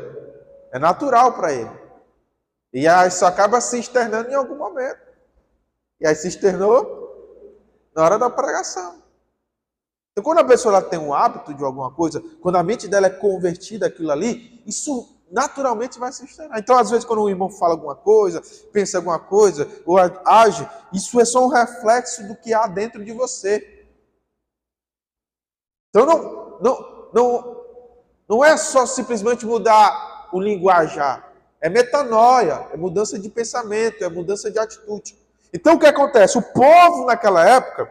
É 0.73 0.79
natural 0.79 1.33
para 1.33 1.53
ele. 1.53 1.71
E 2.73 2.87
aí 2.87 3.09
isso 3.09 3.25
acaba 3.25 3.61
se 3.61 3.79
externando 3.79 4.31
em 4.31 4.35
algum 4.35 4.57
momento. 4.57 5.01
E 6.01 6.07
aí 6.07 6.15
se 6.15 6.29
externou 6.29 6.97
na 7.95 8.05
hora 8.05 8.19
da 8.19 8.29
pregação. 8.29 9.03
Então, 10.13 10.25
quando 10.25 10.39
a 10.39 10.45
pessoa 10.45 10.81
tem 10.81 10.99
um 10.99 11.13
hábito 11.13 11.53
de 11.53 11.63
alguma 11.63 11.91
coisa, 11.91 12.23
quando 12.41 12.57
a 12.57 12.63
mente 12.63 12.89
dela 12.89 13.07
é 13.07 13.11
convertida 13.11 13.87
aquilo 13.87 14.11
ali, 14.11 14.63
isso 14.67 15.15
naturalmente 15.31 15.99
vai 15.99 16.13
se 16.13 16.25
externar. 16.25 16.59
Então, 16.59 16.79
às 16.79 16.91
vezes, 16.91 17.05
quando 17.05 17.23
o 17.23 17.29
irmão 17.29 17.51
fala 17.51 17.75
alguma 17.75 17.95
coisa, 17.95 18.43
pensa 18.73 18.99
alguma 18.99 19.19
coisa, 19.19 19.69
ou 19.85 19.99
age, 19.99 20.69
isso 20.93 21.21
é 21.21 21.25
só 21.25 21.45
um 21.45 21.49
reflexo 21.49 22.27
do 22.29 22.37
que 22.37 22.55
há 22.55 22.67
dentro 22.67 23.05
de 23.05 23.13
você. 23.13 23.76
Então, 25.97 26.05
não, 26.05 26.59
não, 26.61 27.09
não, 27.15 27.65
não 28.29 28.45
é 28.45 28.55
só 28.59 28.85
simplesmente 28.85 29.47
mudar 29.47 30.29
o 30.31 30.39
linguajar. 30.39 31.33
É 31.59 31.71
metanoia, 31.71 32.69
é 32.71 32.77
mudança 32.77 33.19
de 33.19 33.31
pensamento, 33.31 34.05
é 34.05 34.09
mudança 34.11 34.51
de 34.51 34.59
atitude. 34.59 35.17
Então, 35.55 35.77
o 35.77 35.79
que 35.79 35.87
acontece? 35.87 36.37
O 36.37 36.43
povo, 36.43 37.07
naquela 37.07 37.49
época, 37.49 37.91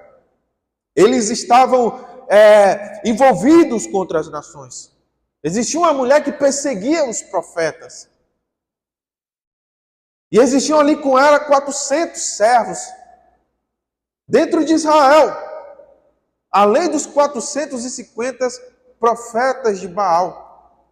eles 0.95 1.31
estavam 1.31 2.05
é, 2.29 3.01
envolvidos 3.09 3.87
contra 3.87 4.19
as 4.19 4.29
nações. 4.29 4.91
Existia 5.43 5.79
uma 5.79 5.93
mulher 5.93 6.23
que 6.23 6.31
perseguia 6.31 7.09
os 7.09 7.23
profetas. 7.23 8.07
E 10.31 10.37
existiam 10.37 10.79
ali 10.79 10.95
com 10.97 11.17
ela 11.17 11.39
400 11.39 12.21
servos 12.21 12.77
dentro 14.27 14.63
de 14.63 14.73
Israel, 14.73 15.44
além 16.55 16.89
dos 16.89 17.05
450 17.05 18.47
profetas 18.97 19.77
de 19.77 19.89
Baal. 19.89 20.87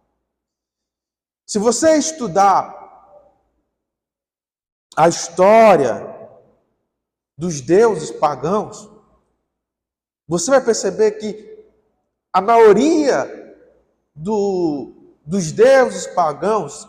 Se 1.46 1.58
você 1.58 1.96
estudar 1.96 2.74
a 4.94 5.08
história 5.08 6.06
dos 7.34 7.62
deuses 7.62 8.10
pagãos, 8.10 8.90
você 10.28 10.50
vai 10.50 10.60
perceber 10.60 11.12
que 11.12 11.66
a 12.30 12.42
maioria 12.42 13.56
do, 14.14 15.14
dos 15.24 15.50
deuses 15.50 16.06
pagãos, 16.08 16.86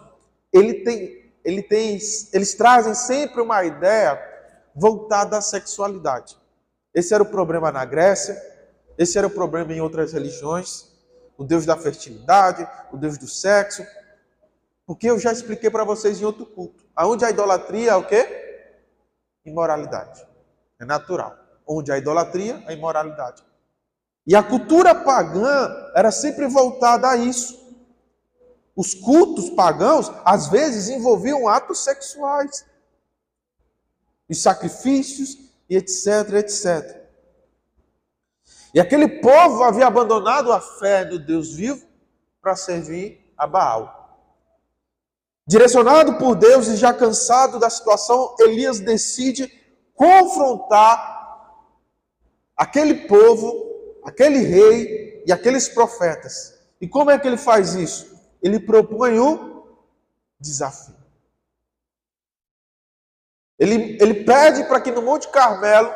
ele 0.52 0.84
tem, 0.84 1.34
ele 1.46 1.64
tem, 1.64 1.98
eles 2.34 2.56
trazem 2.56 2.94
sempre 2.94 3.42
uma 3.42 3.64
ideia 3.64 4.20
voltada 4.76 5.38
à 5.38 5.42
sexualidade. 5.42 6.38
Esse 6.94 7.14
era 7.14 7.24
o 7.24 7.32
problema 7.32 7.72
na 7.72 7.86
Grécia, 7.86 8.55
esse 8.98 9.18
era 9.18 9.28
o 9.28 9.30
problema 9.30 9.74
em 9.74 9.82
outras 9.82 10.14
religiões, 10.14 10.92
o 11.38 11.44
deus 11.44 11.66
da 11.66 11.76
fertilidade, 11.76 12.68
o 12.92 12.98
deus 12.98 13.18
do 13.18 13.28
sexo, 13.28 13.86
porque 14.86 15.10
eu 15.10 15.20
já 15.20 15.32
expliquei 15.32 15.70
para 15.70 15.84
vocês 15.84 16.22
em 16.22 16.26
outro 16.26 16.46
culto. 16.46 16.86
Aonde 16.96 17.26
a 17.26 17.30
idolatria 17.30 17.92
é 17.92 17.96
o 17.96 18.06
quê? 18.06 18.80
Imoralidade. 19.46 20.26
É 20.80 20.86
natural. 20.86 21.36
Onde 21.68 21.92
a 21.92 21.98
idolatria, 21.98 22.64
a 22.68 22.74
imoralidade. 22.74 23.44
E 24.26 24.36
a 24.36 24.44
cultura 24.44 24.96
pagã 24.96 25.92
era 25.96 26.12
sempre 26.12 26.48
voltada 26.48 27.10
a 27.10 27.18
isso. 27.18 27.64
Os 28.76 28.94
cultos 28.94 29.50
pagãos, 29.52 30.12
às 30.24 30.48
vezes, 30.48 30.90
envolviam 30.90 31.48
atos 31.48 31.84
sexuais, 31.84 32.66
e 34.30 34.36
sacrifícios, 34.36 35.38
e 35.70 35.78
etc, 35.78 36.34
etc. 36.40 37.05
E 38.76 38.80
aquele 38.80 39.08
povo 39.08 39.64
havia 39.64 39.88
abandonado 39.88 40.52
a 40.52 40.60
fé 40.60 41.06
no 41.06 41.18
Deus 41.18 41.56
vivo 41.56 41.88
para 42.42 42.56
servir 42.56 43.34
a 43.38 43.48
Baal. 43.48 44.04
Direcionado 45.48 46.18
por 46.18 46.36
Deus 46.36 46.68
e 46.68 46.76
já 46.76 46.94
cansado 46.94 47.58
da 47.58 47.70
situação, 47.70 48.36
Elias 48.38 48.80
decide 48.80 49.48
confrontar 49.96 51.16
aquele 52.58 53.08
povo 53.08 53.66
aquele 54.06 54.38
rei 54.38 55.24
e 55.26 55.32
aqueles 55.32 55.68
profetas. 55.68 56.54
E 56.80 56.88
como 56.88 57.10
é 57.10 57.18
que 57.18 57.28
ele 57.28 57.38
faz 57.38 57.74
isso? 57.74 58.16
Ele 58.42 58.60
propõe 58.60 59.20
um 59.20 59.64
desafio. 60.40 60.96
Ele, 63.58 63.98
ele 64.00 64.24
pede 64.24 64.66
para 64.66 64.80
que 64.80 64.92
no 64.92 65.02
Monte 65.02 65.28
Carmelo 65.30 65.92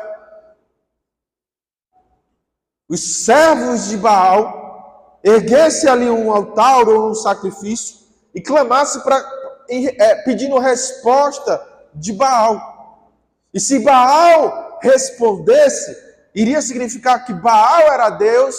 os 2.90 3.24
servos 3.24 3.88
de 3.88 3.96
Baal 3.96 5.20
erguessem 5.22 5.88
ali 5.88 6.10
um 6.10 6.32
altar 6.32 6.88
ou 6.88 7.10
um 7.10 7.14
sacrifício 7.14 7.98
e 8.34 8.40
clamasse 8.40 9.00
para 9.04 9.24
é, 9.68 10.16
pedindo 10.16 10.58
resposta 10.58 11.64
de 11.94 12.12
Baal. 12.12 13.14
E 13.54 13.60
se 13.60 13.78
Baal 13.78 14.80
respondesse, 14.82 15.96
iria 16.34 16.60
significar 16.60 17.24
que 17.24 17.32
Baal 17.32 17.92
era 17.92 18.10
Deus 18.10 18.56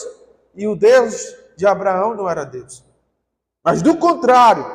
e 0.55 0.65
o 0.65 0.77
Deus 0.77 1.35
de 1.57 1.67
Abraão 1.67 2.15
não 2.15 2.29
era 2.29 2.45
Deus. 2.45 2.81
Mas 3.61 3.81
do 3.81 3.97
contrário, 3.97 4.65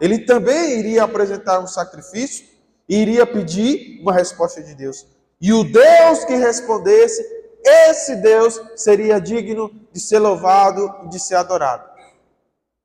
ele 0.00 0.18
também 0.18 0.80
iria 0.80 1.04
apresentar 1.04 1.60
um 1.60 1.68
sacrifício 1.68 2.46
e 2.88 2.96
iria 2.96 3.24
pedir 3.24 4.00
uma 4.02 4.12
resposta 4.12 4.60
de 4.60 4.74
Deus. 4.74 5.06
E 5.40 5.52
o 5.52 5.62
Deus 5.62 6.24
que 6.24 6.34
respondesse, 6.34 7.22
esse 7.64 8.16
Deus 8.16 8.60
seria 8.76 9.20
digno 9.20 9.70
de 9.92 10.00
ser 10.00 10.18
louvado 10.18 11.04
e 11.04 11.08
de 11.08 11.18
ser 11.18 11.36
adorado. 11.36 11.88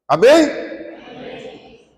Amém? 0.07 0.49
Amém? 0.49 1.89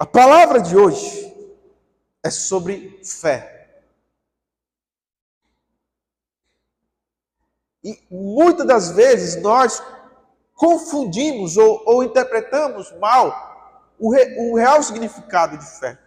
A 0.00 0.06
palavra 0.06 0.60
de 0.60 0.76
hoje 0.76 1.32
é 2.22 2.30
sobre 2.30 3.00
fé. 3.04 3.54
E 7.84 8.02
muitas 8.10 8.66
das 8.66 8.90
vezes 8.92 9.40
nós 9.42 9.82
confundimos 10.54 11.56
ou, 11.58 11.82
ou 11.84 12.02
interpretamos 12.02 12.90
mal 12.98 13.92
o, 13.98 14.10
re, 14.10 14.36
o 14.38 14.56
real 14.56 14.82
significado 14.82 15.58
de 15.58 15.66
fé. 15.78 15.98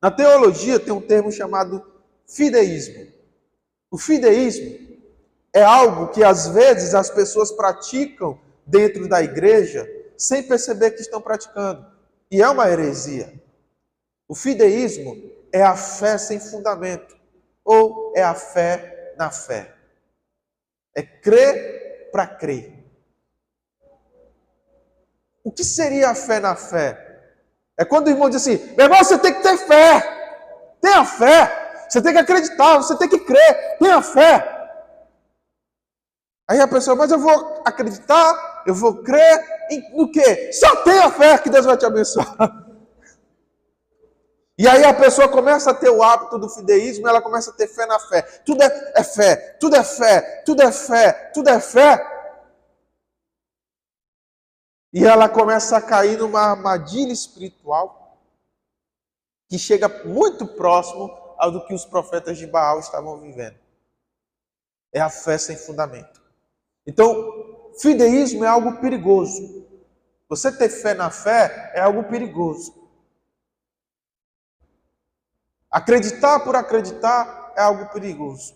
Na 0.00 0.10
teologia 0.10 0.80
tem 0.80 0.92
um 0.92 1.00
termo 1.00 1.30
chamado 1.30 1.91
fideísmo. 2.34 3.12
O 3.90 3.98
fideísmo 3.98 4.98
é 5.52 5.62
algo 5.62 6.08
que 6.08 6.24
às 6.24 6.48
vezes 6.48 6.94
as 6.94 7.10
pessoas 7.10 7.52
praticam 7.52 8.40
dentro 8.66 9.08
da 9.08 9.22
igreja 9.22 9.88
sem 10.16 10.42
perceber 10.42 10.92
que 10.92 11.02
estão 11.02 11.20
praticando. 11.20 11.86
E 12.30 12.40
é 12.40 12.48
uma 12.48 12.70
heresia. 12.70 13.32
O 14.26 14.34
fideísmo 14.34 15.30
é 15.52 15.62
a 15.62 15.76
fé 15.76 16.16
sem 16.16 16.40
fundamento, 16.40 17.14
ou 17.62 18.14
é 18.16 18.22
a 18.22 18.34
fé 18.34 19.14
na 19.18 19.30
fé. 19.30 19.74
É 20.96 21.02
crer 21.02 22.08
para 22.10 22.26
crer. 22.26 22.82
O 25.44 25.50
que 25.50 25.64
seria 25.64 26.10
a 26.10 26.14
fé 26.14 26.40
na 26.40 26.56
fé? 26.56 27.10
É 27.76 27.84
quando 27.84 28.06
o 28.06 28.10
irmão 28.10 28.30
diz 28.30 28.40
assim: 28.40 28.74
meu 28.76 28.86
irmão, 28.86 29.02
você 29.02 29.18
tem 29.18 29.34
que 29.34 29.42
ter 29.42 29.58
fé. 29.58 30.76
Tenha 30.80 31.04
fé. 31.04 31.61
Você 31.92 32.00
tem 32.00 32.14
que 32.14 32.20
acreditar, 32.20 32.78
você 32.78 32.96
tem 32.96 33.06
que 33.06 33.18
crer. 33.18 33.76
Tenha 33.78 34.00
fé. 34.00 34.48
Aí 36.48 36.58
a 36.58 36.66
pessoa, 36.66 36.96
mas 36.96 37.12
eu 37.12 37.18
vou 37.18 37.62
acreditar, 37.66 38.62
eu 38.66 38.74
vou 38.74 39.02
crer 39.02 39.68
em, 39.70 39.94
no 39.94 40.10
quê? 40.10 40.50
Só 40.54 40.74
tenha 40.76 41.10
fé 41.10 41.36
que 41.36 41.50
Deus 41.50 41.66
vai 41.66 41.76
te 41.76 41.84
abençoar. 41.84 42.34
E 44.58 44.68
aí 44.68 44.84
a 44.84 44.94
pessoa 44.94 45.28
começa 45.28 45.70
a 45.70 45.74
ter 45.74 45.88
o 45.88 46.02
hábito 46.02 46.38
do 46.38 46.48
fideísmo, 46.48 47.08
ela 47.08 47.22
começa 47.22 47.50
a 47.50 47.54
ter 47.54 47.66
fé 47.66 47.84
na 47.86 47.98
fé. 47.98 48.22
Tudo 48.44 48.62
é, 48.62 48.92
é 48.94 49.02
fé, 49.02 49.56
tudo 49.58 49.74
é 49.74 49.82
fé, 49.82 50.42
tudo 50.44 50.62
é 50.62 50.70
fé, 50.70 51.12
tudo 51.34 51.48
é 51.48 51.58
fé. 51.58 52.06
E 54.92 55.04
ela 55.04 55.28
começa 55.28 55.78
a 55.78 55.82
cair 55.82 56.18
numa 56.18 56.40
armadilha 56.40 57.12
espiritual 57.12 58.20
que 59.48 59.58
chega 59.58 59.88
muito 60.04 60.46
próximo 60.46 61.21
ao 61.42 61.50
do 61.50 61.64
que 61.66 61.74
os 61.74 61.84
profetas 61.84 62.38
de 62.38 62.46
Baal 62.46 62.78
estavam 62.78 63.20
vivendo. 63.20 63.58
É 64.92 65.00
a 65.00 65.10
fé 65.10 65.36
sem 65.36 65.56
fundamento. 65.56 66.22
Então, 66.86 67.72
fideísmo 67.80 68.44
é 68.44 68.48
algo 68.48 68.80
perigoso. 68.80 69.66
Você 70.28 70.56
ter 70.56 70.68
fé 70.68 70.94
na 70.94 71.10
fé 71.10 71.72
é 71.74 71.80
algo 71.80 72.04
perigoso. 72.04 72.72
Acreditar 75.68 76.38
por 76.40 76.54
acreditar 76.54 77.52
é 77.56 77.62
algo 77.62 77.92
perigoso. 77.92 78.54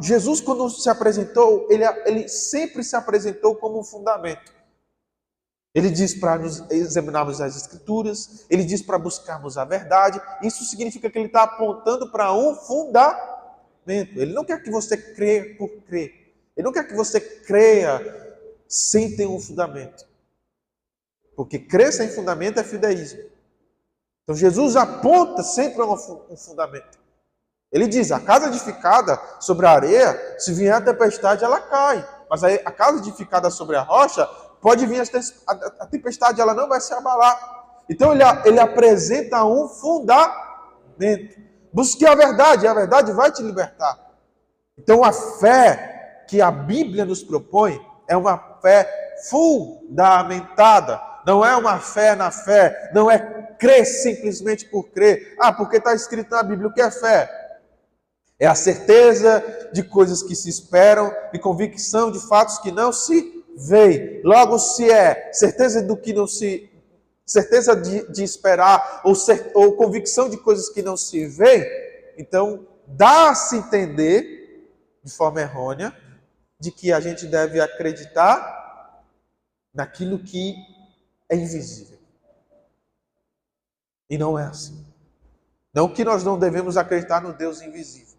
Jesus, 0.00 0.40
quando 0.40 0.70
se 0.70 0.88
apresentou, 0.88 1.66
ele, 1.68 1.84
ele 2.04 2.28
sempre 2.28 2.84
se 2.84 2.94
apresentou 2.94 3.56
como 3.56 3.80
um 3.80 3.84
fundamento. 3.84 4.54
Ele 5.76 5.90
diz 5.90 6.14
para 6.14 6.38
nos 6.38 6.64
examinarmos 6.70 7.38
as 7.38 7.54
Escrituras, 7.54 8.46
ele 8.48 8.64
diz 8.64 8.80
para 8.80 8.98
buscarmos 8.98 9.58
a 9.58 9.64
verdade. 9.66 10.18
Isso 10.42 10.64
significa 10.64 11.10
que 11.10 11.18
ele 11.18 11.26
está 11.26 11.42
apontando 11.42 12.10
para 12.10 12.32
um 12.32 12.54
fundamento. 12.54 13.28
Ele 13.86 14.32
não 14.32 14.42
quer 14.42 14.62
que 14.62 14.70
você 14.70 14.96
creia 14.96 15.54
por 15.58 15.68
crer. 15.82 16.34
Ele 16.56 16.64
não 16.64 16.72
quer 16.72 16.88
que 16.88 16.94
você 16.94 17.20
creia 17.20 18.00
sem 18.66 19.14
ter 19.16 19.26
um 19.26 19.38
fundamento. 19.38 20.06
Porque 21.36 21.58
crer 21.58 21.92
sem 21.92 22.08
fundamento 22.08 22.58
é 22.58 22.64
fideísmo. 22.64 23.24
Então 24.22 24.34
Jesus 24.34 24.76
aponta 24.76 25.42
sempre 25.42 25.82
um 25.82 26.36
fundamento. 26.38 26.98
Ele 27.70 27.86
diz: 27.86 28.10
a 28.12 28.18
casa 28.18 28.46
edificada 28.46 29.20
sobre 29.40 29.66
a 29.66 29.72
areia, 29.72 30.36
se 30.38 30.54
vier 30.54 30.72
a 30.72 30.80
tempestade, 30.80 31.44
ela 31.44 31.60
cai. 31.60 32.16
Mas 32.30 32.42
a 32.42 32.72
casa 32.72 32.96
edificada 32.96 33.50
sobre 33.50 33.76
a 33.76 33.82
rocha 33.82 34.26
pode 34.60 34.86
vir 34.86 35.02
a 35.80 35.86
tempestade, 35.86 36.40
ela 36.40 36.54
não 36.54 36.68
vai 36.68 36.80
se 36.80 36.92
abalar. 36.92 37.38
Então 37.88 38.12
ele, 38.12 38.22
ele 38.44 38.60
apresenta 38.60 39.44
um 39.44 39.68
fundamento. 39.68 41.40
Busque 41.72 42.06
a 42.06 42.14
verdade, 42.14 42.66
a 42.66 42.74
verdade 42.74 43.12
vai 43.12 43.30
te 43.30 43.42
libertar. 43.42 43.98
Então 44.78 45.04
a 45.04 45.12
fé 45.12 46.24
que 46.28 46.40
a 46.40 46.50
Bíblia 46.50 47.04
nos 47.04 47.22
propõe 47.22 47.80
é 48.08 48.16
uma 48.16 48.38
fé 48.60 48.88
fundamentada. 49.28 51.00
Não 51.26 51.44
é 51.44 51.56
uma 51.56 51.78
fé 51.80 52.14
na 52.14 52.30
fé, 52.30 52.90
não 52.94 53.10
é 53.10 53.18
crer 53.58 53.84
simplesmente 53.84 54.66
por 54.66 54.90
crer. 54.90 55.34
Ah, 55.40 55.52
porque 55.52 55.78
está 55.78 55.92
escrito 55.94 56.30
na 56.30 56.42
Bíblia 56.42 56.68
o 56.68 56.72
que 56.72 56.80
é 56.80 56.90
fé? 56.90 57.28
É 58.38 58.46
a 58.46 58.54
certeza 58.54 59.42
de 59.72 59.82
coisas 59.82 60.22
que 60.22 60.36
se 60.36 60.48
esperam 60.48 61.12
e 61.32 61.38
convicção 61.38 62.10
de 62.10 62.20
fatos 62.28 62.58
que 62.58 62.70
não 62.70 62.92
se 62.92 63.35
veem. 63.56 64.20
Logo, 64.22 64.58
se 64.58 64.90
é 64.90 65.32
certeza 65.32 65.82
do 65.82 65.96
que 65.96 66.12
não 66.12 66.26
se 66.26 66.70
certeza 67.24 67.74
de, 67.74 68.06
de 68.12 68.22
esperar 68.22 69.00
ou, 69.04 69.14
cer, 69.14 69.50
ou 69.52 69.74
convicção 69.76 70.28
de 70.28 70.36
coisas 70.36 70.68
que 70.68 70.80
não 70.80 70.96
se 70.96 71.26
veem, 71.26 71.64
então 72.16 72.68
dá-se 72.86 73.56
entender 73.56 74.70
de 75.02 75.12
forma 75.12 75.40
errônea 75.40 75.96
de 76.60 76.70
que 76.70 76.92
a 76.92 77.00
gente 77.00 77.26
deve 77.26 77.60
acreditar 77.60 79.04
naquilo 79.74 80.20
que 80.20 80.54
é 81.28 81.34
invisível. 81.34 81.98
E 84.08 84.16
não 84.16 84.38
é 84.38 84.44
assim. 84.44 84.86
Não 85.74 85.92
que 85.92 86.04
nós 86.04 86.22
não 86.22 86.38
devemos 86.38 86.76
acreditar 86.76 87.20
no 87.20 87.32
Deus 87.32 87.60
invisível. 87.60 88.16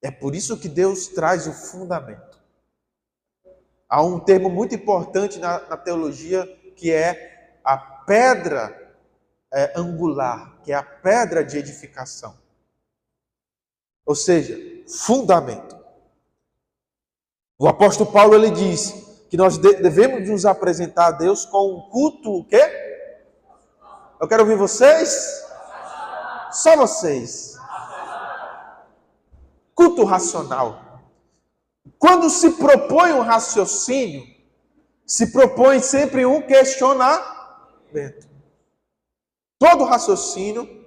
É 0.00 0.10
por 0.10 0.34
isso 0.34 0.58
que 0.58 0.68
Deus 0.68 1.08
traz 1.08 1.46
o 1.46 1.52
fundamento. 1.52 2.29
Há 3.90 4.02
um 4.02 4.20
termo 4.20 4.48
muito 4.48 4.74
importante 4.74 5.40
na, 5.40 5.58
na 5.68 5.76
teologia 5.76 6.46
que 6.76 6.92
é 6.92 7.58
a 7.64 7.76
pedra 7.76 8.94
é, 9.52 9.72
angular, 9.76 10.56
que 10.62 10.70
é 10.70 10.76
a 10.76 10.82
pedra 10.82 11.44
de 11.44 11.58
edificação. 11.58 12.38
Ou 14.06 14.14
seja, 14.14 14.56
fundamento. 14.88 15.76
O 17.58 17.66
apóstolo 17.66 18.10
Paulo 18.10 18.34
ele 18.34 18.50
diz 18.50 18.94
que 19.28 19.36
nós 19.36 19.58
devemos 19.58 20.28
nos 20.28 20.46
apresentar 20.46 21.08
a 21.08 21.10
Deus 21.10 21.44
com 21.44 21.74
um 21.74 21.90
culto 21.90 22.38
o 22.38 22.44
quê? 22.44 22.62
Eu 24.20 24.28
quero 24.28 24.42
ouvir 24.42 24.56
vocês. 24.56 25.44
Só 26.52 26.76
vocês 26.76 27.50
culto 29.80 30.04
racional. 30.04 30.89
Quando 31.98 32.28
se 32.28 32.50
propõe 32.52 33.12
um 33.12 33.20
raciocínio, 33.20 34.24
se 35.06 35.32
propõe 35.32 35.80
sempre 35.80 36.24
um 36.24 36.42
questionamento. 36.42 38.28
Todo 39.58 39.84
raciocínio 39.84 40.86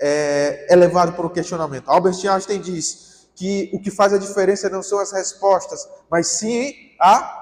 é, 0.00 0.66
é 0.72 0.76
levado 0.76 1.14
por 1.14 1.26
um 1.26 1.30
questionamento. 1.30 1.88
Albert 1.88 2.16
Einstein 2.24 2.60
diz 2.60 3.28
que 3.34 3.70
o 3.72 3.80
que 3.80 3.90
faz 3.90 4.12
a 4.12 4.18
diferença 4.18 4.68
não 4.68 4.82
são 4.82 4.98
as 4.98 5.12
respostas, 5.12 5.88
mas 6.10 6.26
sim 6.26 6.74
a 7.00 7.36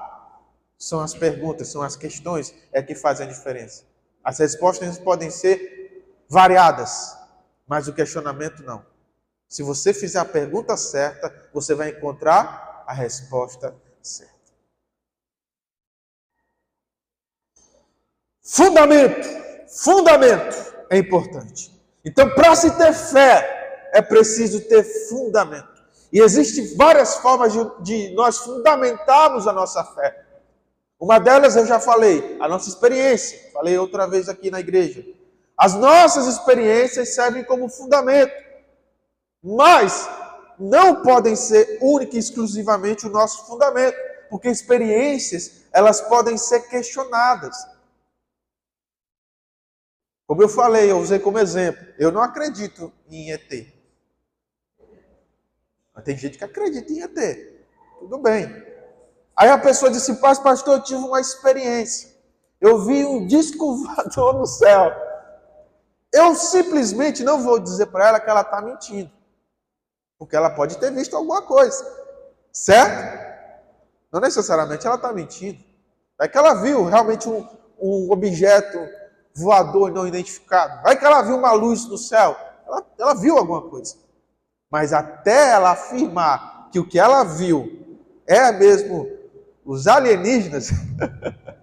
são 0.77 0.99
as 0.99 1.13
perguntas, 1.13 1.69
são 1.69 1.81
as 1.81 1.95
questões 1.95 2.53
é 2.71 2.81
que 2.81 2.93
fazem 2.93 3.25
a 3.25 3.29
diferença. 3.29 3.83
As 4.23 4.37
respostas 4.39 4.99
podem 4.99 5.29
ser 5.31 6.05
variadas, 6.29 7.17
mas 7.67 7.87
o 7.87 7.93
questionamento 7.93 8.61
não. 8.63 8.85
Se 9.47 9.63
você 9.63 9.93
fizer 9.93 10.19
a 10.19 10.25
pergunta 10.25 10.75
certa, 10.75 11.33
você 11.53 11.73
vai 11.73 11.89
encontrar 11.89 12.83
a 12.85 12.93
resposta 12.93 13.73
certa. 14.01 14.35
Fundamento, 18.43 19.27
fundamento 19.67 20.73
é 20.89 20.97
importante. 20.97 21.71
Então, 22.03 22.29
para 22.33 22.55
se 22.55 22.71
ter 22.77 22.93
fé, 22.93 23.89
é 23.93 24.01
preciso 24.01 24.61
ter 24.61 24.83
fundamento. 25.09 25.77
E 26.11 26.19
existem 26.19 26.75
várias 26.75 27.15
formas 27.17 27.51
de, 27.51 27.59
de 27.83 28.15
nós 28.15 28.37
fundamentarmos 28.37 29.47
a 29.47 29.53
nossa 29.53 29.83
fé. 29.83 30.25
Uma 30.99 31.19
delas 31.19 31.55
eu 31.55 31.65
já 31.65 31.79
falei, 31.79 32.37
a 32.39 32.47
nossa 32.47 32.69
experiência. 32.69 33.51
Falei 33.51 33.77
outra 33.77 34.07
vez 34.07 34.29
aqui 34.29 34.49
na 34.49 34.59
igreja. 34.59 35.05
As 35.57 35.73
nossas 35.73 36.27
experiências 36.27 37.13
servem 37.13 37.43
como 37.43 37.69
fundamento 37.69 38.46
mas 39.47 40.09
não 40.59 41.01
podem 41.01 41.33
ser 41.33 41.79
única 41.81 42.17
e 42.17 42.19
exclusivamente 42.19 43.07
o 43.07 43.09
nosso 43.09 43.45
fundamento, 43.45 43.95
porque 44.29 44.49
experiências, 44.49 45.61
elas 45.71 46.01
podem 46.01 46.37
ser 46.37 46.67
questionadas. 46.67 47.55
Como 50.27 50.41
eu 50.41 50.49
falei, 50.49 50.91
eu 50.91 50.97
usei 50.97 51.17
como 51.19 51.39
exemplo, 51.39 51.81
eu 51.97 52.11
não 52.11 52.21
acredito 52.21 52.91
em 53.09 53.31
ET. 53.31 53.73
Mas 55.93 56.03
tem 56.03 56.17
gente 56.17 56.37
que 56.37 56.43
acredita 56.43 56.91
em 56.91 57.01
ET. 57.01 57.57
Tudo 57.99 58.17
bem. 58.17 58.47
Aí 59.33 59.49
a 59.49 59.57
pessoa 59.57 59.89
disse, 59.89 60.13
pastor, 60.15 60.73
eu 60.73 60.83
tive 60.83 60.99
uma 60.99 61.21
experiência. 61.21 62.09
Eu 62.59 62.83
vi 62.83 63.05
um 63.05 63.25
disco 63.25 63.77
voador 63.77 64.33
no 64.33 64.45
céu. 64.45 64.91
Eu 66.11 66.35
simplesmente 66.35 67.23
não 67.23 67.41
vou 67.41 67.59
dizer 67.59 67.85
para 67.85 68.09
ela 68.09 68.19
que 68.19 68.29
ela 68.29 68.41
está 68.41 68.61
mentindo. 68.61 69.16
Porque 70.17 70.35
ela 70.35 70.49
pode 70.49 70.77
ter 70.77 70.91
visto 70.91 71.15
alguma 71.15 71.41
coisa. 71.41 71.85
Certo? 72.51 73.27
Não 74.11 74.19
necessariamente 74.19 74.85
ela 74.85 74.95
está 74.95 75.13
mentindo. 75.13 75.63
É 76.19 76.27
que 76.27 76.37
ela 76.37 76.55
viu 76.55 76.85
realmente 76.85 77.29
um, 77.29 77.47
um, 77.79 78.11
objeto 78.11 78.77
voador 79.35 79.91
não 79.91 80.07
identificado. 80.07 80.81
Vai 80.81 80.97
que 80.97 81.05
ela 81.05 81.21
viu 81.21 81.37
uma 81.37 81.51
luz 81.51 81.85
no 81.85 81.97
céu. 81.97 82.35
Ela, 82.65 82.85
ela 82.97 83.13
viu 83.13 83.37
alguma 83.37 83.69
coisa. 83.69 83.95
Mas 84.71 84.93
até 84.93 85.51
ela 85.51 85.71
afirmar 85.71 86.69
que 86.71 86.79
o 86.79 86.87
que 86.87 86.99
ela 86.99 87.23
viu 87.23 87.99
é 88.25 88.51
mesmo 88.51 89.09
os 89.63 89.85
alienígenas, 89.85 90.69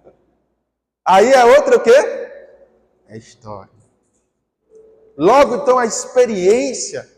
aí 1.05 1.31
é 1.31 1.43
outra 1.43 1.77
o 1.77 1.79
quê? 1.81 2.25
É 3.07 3.17
história. 3.17 3.71
Logo, 5.17 5.55
então, 5.55 5.77
a 5.77 5.85
experiência 5.85 7.09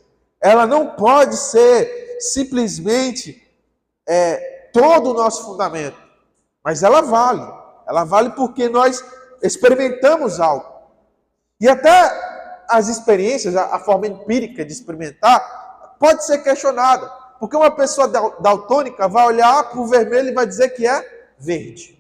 ela 0.42 0.66
não 0.66 0.96
pode 0.96 1.36
ser 1.38 2.18
simplesmente 2.20 3.44
é, 4.08 4.70
todo 4.74 5.12
o 5.12 5.14
nosso 5.14 5.46
fundamento, 5.46 5.98
mas 6.64 6.84
ela 6.84 7.02
vale. 7.02 7.46
Ela 7.88 8.04
vale 8.04 8.32
porque 8.32 8.68
nós 8.68 9.04
experimentamos 9.42 10.40
algo. 10.40 10.66
E 11.60 11.68
até 11.68 12.66
as 12.70 12.88
experiências, 12.88 13.56
a, 13.56 13.76
a 13.76 13.80
forma 13.80 14.08
empírica 14.08 14.66
de 14.66 14.74
experimentar, 14.74 15.96
pode 16.00 16.26
ser 16.26 16.40
questionada. 16.40 17.08
Porque 17.40 17.56
uma 17.56 17.72
pessoa 17.72 18.08
daltônica 18.08 19.08
vai 19.08 19.26
olhar 19.28 19.70
para 19.70 19.80
o 19.80 19.88
vermelho 19.88 20.30
e 20.30 20.34
vai 20.34 20.46
dizer 20.46 20.70
que 20.70 20.88
é 20.88 21.34
verde. 21.38 21.98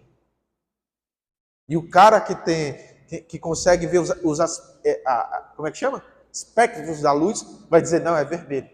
E 1.70 1.78
o 1.78 1.90
cara 1.90 2.20
que 2.20 2.36
tem 2.36 2.88
que, 3.28 3.40
consegue 3.40 3.88
ver 3.88 4.00
os, 4.00 4.10
os 4.24 4.40
é, 4.84 5.02
a, 5.06 5.14
a, 5.14 5.42
como 5.56 5.68
é 5.68 5.72
que 5.72 5.78
chama? 5.78 6.04
Espectros 6.38 7.02
da 7.02 7.12
luz, 7.12 7.46
vai 7.70 7.82
dizer, 7.82 8.02
não, 8.02 8.16
é 8.16 8.24
vermelho. 8.24 8.70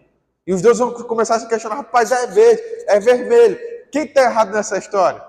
E 0.45 0.53
os 0.53 0.61
dois 0.61 0.77
vão 0.77 0.91
começar 0.91 1.35
a 1.35 1.39
se 1.39 1.47
questionar, 1.47 1.75
rapaz, 1.75 2.11
é 2.11 2.27
verde, 2.27 2.61
é 2.87 2.99
vermelho. 2.99 3.57
Quem 3.91 4.05
está 4.05 4.23
errado 4.23 4.51
nessa 4.51 4.77
história? 4.77 5.23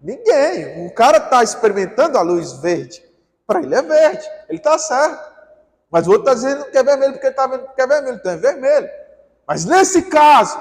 Ninguém. 0.00 0.86
O 0.86 0.94
cara 0.94 1.18
está 1.18 1.42
experimentando 1.42 2.18
a 2.18 2.22
luz 2.22 2.52
verde. 2.54 3.02
Para 3.46 3.60
ele 3.60 3.74
é 3.74 3.82
verde. 3.82 4.26
Ele 4.48 4.58
está 4.58 4.78
certo. 4.78 5.38
Mas 5.90 6.06
o 6.06 6.10
outro 6.10 6.30
está 6.30 6.34
dizendo 6.34 6.70
que 6.70 6.78
é 6.78 6.82
vermelho 6.82 7.12
porque 7.14 7.26
está 7.28 7.46
vendo 7.46 7.68
que 7.74 7.80
é 7.80 7.86
vermelho. 7.86 8.16
Então 8.16 8.32
é 8.32 8.36
vermelho. 8.36 8.88
Mas 9.46 9.64
nesse 9.64 10.02
caso, 10.02 10.58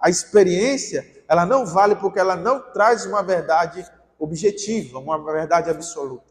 a 0.00 0.08
experiência, 0.08 1.04
ela 1.28 1.44
não 1.44 1.66
vale 1.66 1.96
porque 1.96 2.18
ela 2.18 2.36
não 2.36 2.60
traz 2.72 3.04
uma 3.04 3.22
verdade 3.22 3.84
objetiva, 4.18 4.98
uma 4.98 5.32
verdade 5.32 5.70
absoluta. 5.70 6.27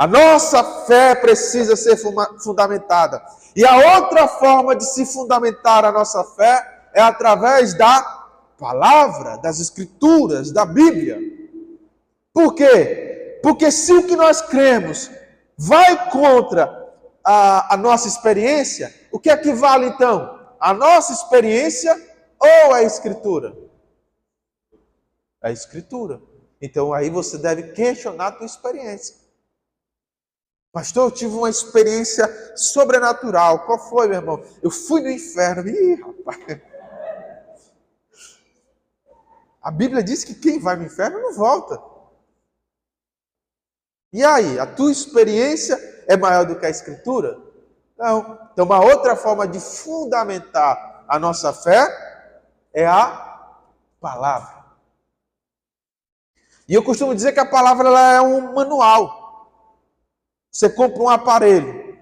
A 0.00 0.06
nossa 0.06 0.64
fé 0.86 1.14
precisa 1.14 1.76
ser 1.76 1.94
fundamentada. 2.42 3.22
E 3.54 3.66
a 3.66 3.98
outra 3.98 4.26
forma 4.26 4.74
de 4.74 4.82
se 4.86 5.04
fundamentar 5.04 5.84
a 5.84 5.92
nossa 5.92 6.24
fé 6.24 6.86
é 6.94 7.02
através 7.02 7.74
da 7.74 8.00
palavra, 8.58 9.36
das 9.36 9.60
escrituras, 9.60 10.52
da 10.52 10.64
Bíblia. 10.64 11.18
Por 12.32 12.54
quê? 12.54 13.40
Porque 13.42 13.70
se 13.70 13.92
o 13.92 14.06
que 14.06 14.16
nós 14.16 14.40
cremos 14.40 15.10
vai 15.58 16.08
contra 16.08 16.94
a, 17.22 17.74
a 17.74 17.76
nossa 17.76 18.08
experiência, 18.08 18.94
o 19.12 19.20
que 19.20 19.28
é 19.28 19.36
que 19.36 19.52
vale 19.52 19.84
então? 19.84 20.40
A 20.58 20.72
nossa 20.72 21.12
experiência 21.12 21.94
ou 22.38 22.72
a 22.72 22.82
escritura? 22.82 23.54
A 25.42 25.50
escritura. 25.50 26.22
Então 26.58 26.90
aí 26.90 27.10
você 27.10 27.36
deve 27.36 27.72
questionar 27.72 28.28
a 28.28 28.32
tua 28.32 28.46
experiência. 28.46 29.19
Pastor, 30.72 31.06
eu 31.06 31.10
tive 31.10 31.34
uma 31.34 31.50
experiência 31.50 32.56
sobrenatural. 32.56 33.66
Qual 33.66 33.78
foi, 33.78 34.06
meu 34.06 34.18
irmão? 34.18 34.44
Eu 34.62 34.70
fui 34.70 35.00
no 35.00 35.10
inferno. 35.10 35.68
Ih, 35.68 35.94
rapaz. 35.94 36.60
A 39.60 39.70
Bíblia 39.70 40.02
diz 40.02 40.24
que 40.24 40.34
quem 40.34 40.60
vai 40.60 40.76
no 40.76 40.84
inferno 40.84 41.20
não 41.20 41.34
volta. 41.34 41.80
E 44.12 44.24
aí, 44.24 44.58
a 44.58 44.66
tua 44.66 44.90
experiência 44.90 45.76
é 46.06 46.16
maior 46.16 46.44
do 46.44 46.58
que 46.58 46.66
a 46.66 46.70
Escritura? 46.70 47.38
Não. 47.98 48.38
Então, 48.52 48.64
uma 48.64 48.80
outra 48.80 49.14
forma 49.14 49.46
de 49.46 49.60
fundamentar 49.60 51.04
a 51.06 51.18
nossa 51.18 51.52
fé 51.52 51.86
é 52.72 52.86
a 52.86 53.58
palavra. 54.00 54.64
E 56.68 56.74
eu 56.74 56.82
costumo 56.84 57.14
dizer 57.14 57.32
que 57.32 57.40
a 57.40 57.46
palavra 57.46 57.88
ela 57.88 58.14
é 58.14 58.20
um 58.20 58.54
manual. 58.54 59.19
Você 60.50 60.68
compra 60.68 61.02
um 61.02 61.08
aparelho, 61.08 61.96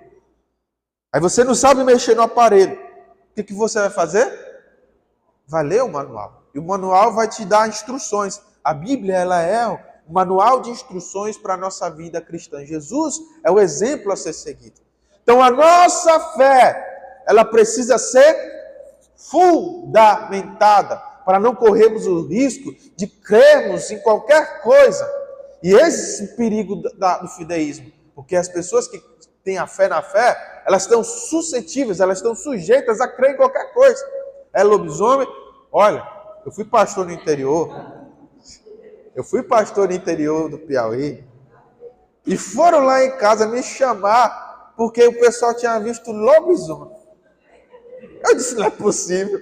aí 1.13 1.21
você 1.21 1.45
não 1.45 1.55
sabe 1.55 1.85
mexer 1.85 2.15
no 2.15 2.23
aparelho. 2.23 2.79
O 3.31 3.35
que, 3.35 3.45
que 3.45 3.55
você 3.55 3.79
vai 3.79 3.91
fazer? 3.91 4.33
Vai 5.47 5.65
ler 5.65 5.83
o 5.83 5.89
manual. 5.89 6.43
E 6.55 6.59
o 6.59 6.63
manual 6.63 7.15
vai 7.15 7.29
te 7.29 7.45
dar 7.45 7.69
instruções. 7.69 8.41
A 8.65 8.73
Bíblia 8.73 9.17
ela 9.17 9.43
é 9.43 9.69
um 9.69 9.79
manual 10.09 10.61
de 10.61 10.71
instruções 10.71 11.37
para 11.37 11.55
a 11.55 11.57
nossa 11.57 11.89
vida 11.91 12.21
cristã. 12.21 12.65
Jesus 12.65 13.21
é 13.45 13.51
o 13.51 13.61
exemplo 13.61 14.11
a 14.11 14.17
ser 14.17 14.33
seguido. 14.33 14.81
Então 15.23 15.43
a 15.43 15.51
nossa 15.51 16.19
fé, 16.37 17.23
ela 17.27 17.45
precisa 17.45 17.99
ser 17.99 18.35
fundamentada 19.15 20.97
para 21.27 21.39
não 21.39 21.55
corrermos 21.55 22.07
o 22.07 22.27
risco 22.27 22.75
de 22.97 23.07
crermos 23.07 23.91
em 23.91 23.99
qualquer 23.99 24.63
coisa. 24.63 25.07
E 25.63 25.75
esse 25.75 26.23
é 26.23 26.25
o 26.33 26.37
perigo 26.37 26.77
do 26.77 27.29
fideísmo, 27.37 27.93
porque 28.19 28.35
as 28.35 28.49
pessoas 28.49 28.89
que 28.89 29.01
têm 29.45 29.59
a 29.59 29.67
fé 29.69 29.87
na 29.87 30.03
fé, 30.03 30.63
elas 30.67 30.83
estão 30.83 31.05
suscetíveis, 31.05 32.01
elas 32.01 32.19
estão 32.19 32.35
sujeitas 32.35 33.01
a 33.01 33.07
crer 33.07 33.35
em 33.35 33.37
qualquer 33.37 33.73
coisa. 33.73 34.05
É 34.53 34.65
lobisomem? 34.65 35.29
Olha, 35.71 36.05
eu 36.45 36.51
fui 36.51 36.65
pastor 36.65 37.07
no 37.07 37.13
interior, 37.13 37.73
eu 39.15 39.23
fui 39.23 39.41
pastor 39.45 39.87
no 39.87 39.95
interior 39.95 40.51
do 40.51 40.59
Piauí, 40.59 41.25
e 42.27 42.37
foram 42.37 42.81
lá 42.81 43.05
em 43.05 43.17
casa 43.19 43.47
me 43.47 43.63
chamar, 43.63 44.75
porque 44.77 45.07
o 45.07 45.13
pessoal 45.21 45.55
tinha 45.55 45.79
visto 45.79 46.11
lobisomem. 46.11 46.97
Eu 48.29 48.35
disse, 48.35 48.57
não 48.57 48.67
é 48.67 48.71
possível 48.71 49.41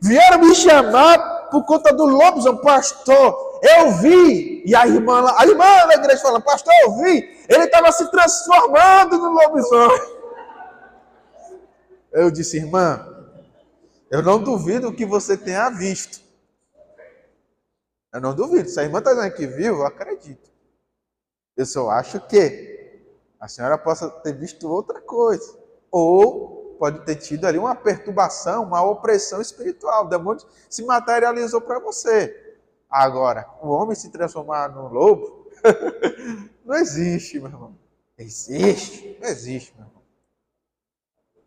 vieram 0.00 0.40
me 0.40 0.54
chamar 0.54 1.50
por 1.50 1.64
conta 1.64 1.92
do 1.92 2.06
lobisomem, 2.06 2.62
pastor. 2.62 3.55
Eu 3.62 3.92
vi. 3.92 4.62
E 4.64 4.74
a 4.74 4.86
irmã, 4.86 5.32
a 5.36 5.46
irmã 5.46 5.86
da 5.86 5.94
igreja 5.94 6.22
falando, 6.22 6.42
pastor, 6.42 6.72
eu 6.82 6.96
vi. 6.96 7.44
Ele 7.48 7.64
estava 7.64 7.90
se 7.92 8.10
transformando 8.10 9.18
no 9.18 9.30
lobisomem. 9.30 10.16
Eu 12.12 12.30
disse, 12.30 12.56
irmã, 12.56 13.06
eu 14.10 14.22
não 14.22 14.42
duvido 14.42 14.92
que 14.92 15.04
você 15.04 15.36
tenha 15.36 15.68
visto. 15.70 16.20
Eu 18.12 18.20
não 18.20 18.34
duvido. 18.34 18.68
Se 18.68 18.80
a 18.80 18.84
irmã 18.84 18.98
está 18.98 19.12
dizendo 19.12 19.34
que 19.34 19.46
viu, 19.46 19.76
eu 19.76 19.86
acredito. 19.86 20.50
Eu 21.56 21.66
só 21.66 21.90
acho 21.90 22.20
que 22.20 23.00
a 23.38 23.48
senhora 23.48 23.76
possa 23.76 24.08
ter 24.08 24.32
visto 24.32 24.68
outra 24.68 25.00
coisa. 25.00 25.58
Ou 25.90 26.76
pode 26.78 27.04
ter 27.04 27.16
tido 27.16 27.46
ali 27.46 27.58
uma 27.58 27.74
perturbação, 27.74 28.64
uma 28.64 28.82
opressão 28.82 29.40
espiritual. 29.40 30.06
O 30.06 30.08
demônio 30.08 30.42
se 30.68 30.84
materializou 30.84 31.60
para 31.60 31.78
você. 31.78 32.45
Agora, 32.88 33.48
o 33.62 33.68
homem 33.68 33.94
se 33.94 34.10
transformar 34.10 34.68
num 34.68 34.88
lobo, 34.88 35.50
não 36.64 36.76
existe, 36.76 37.38
meu 37.38 37.48
irmão. 37.48 37.78
Existe? 38.18 39.18
Não 39.20 39.28
existe, 39.28 39.74
meu 39.76 39.86
irmão. 39.86 40.02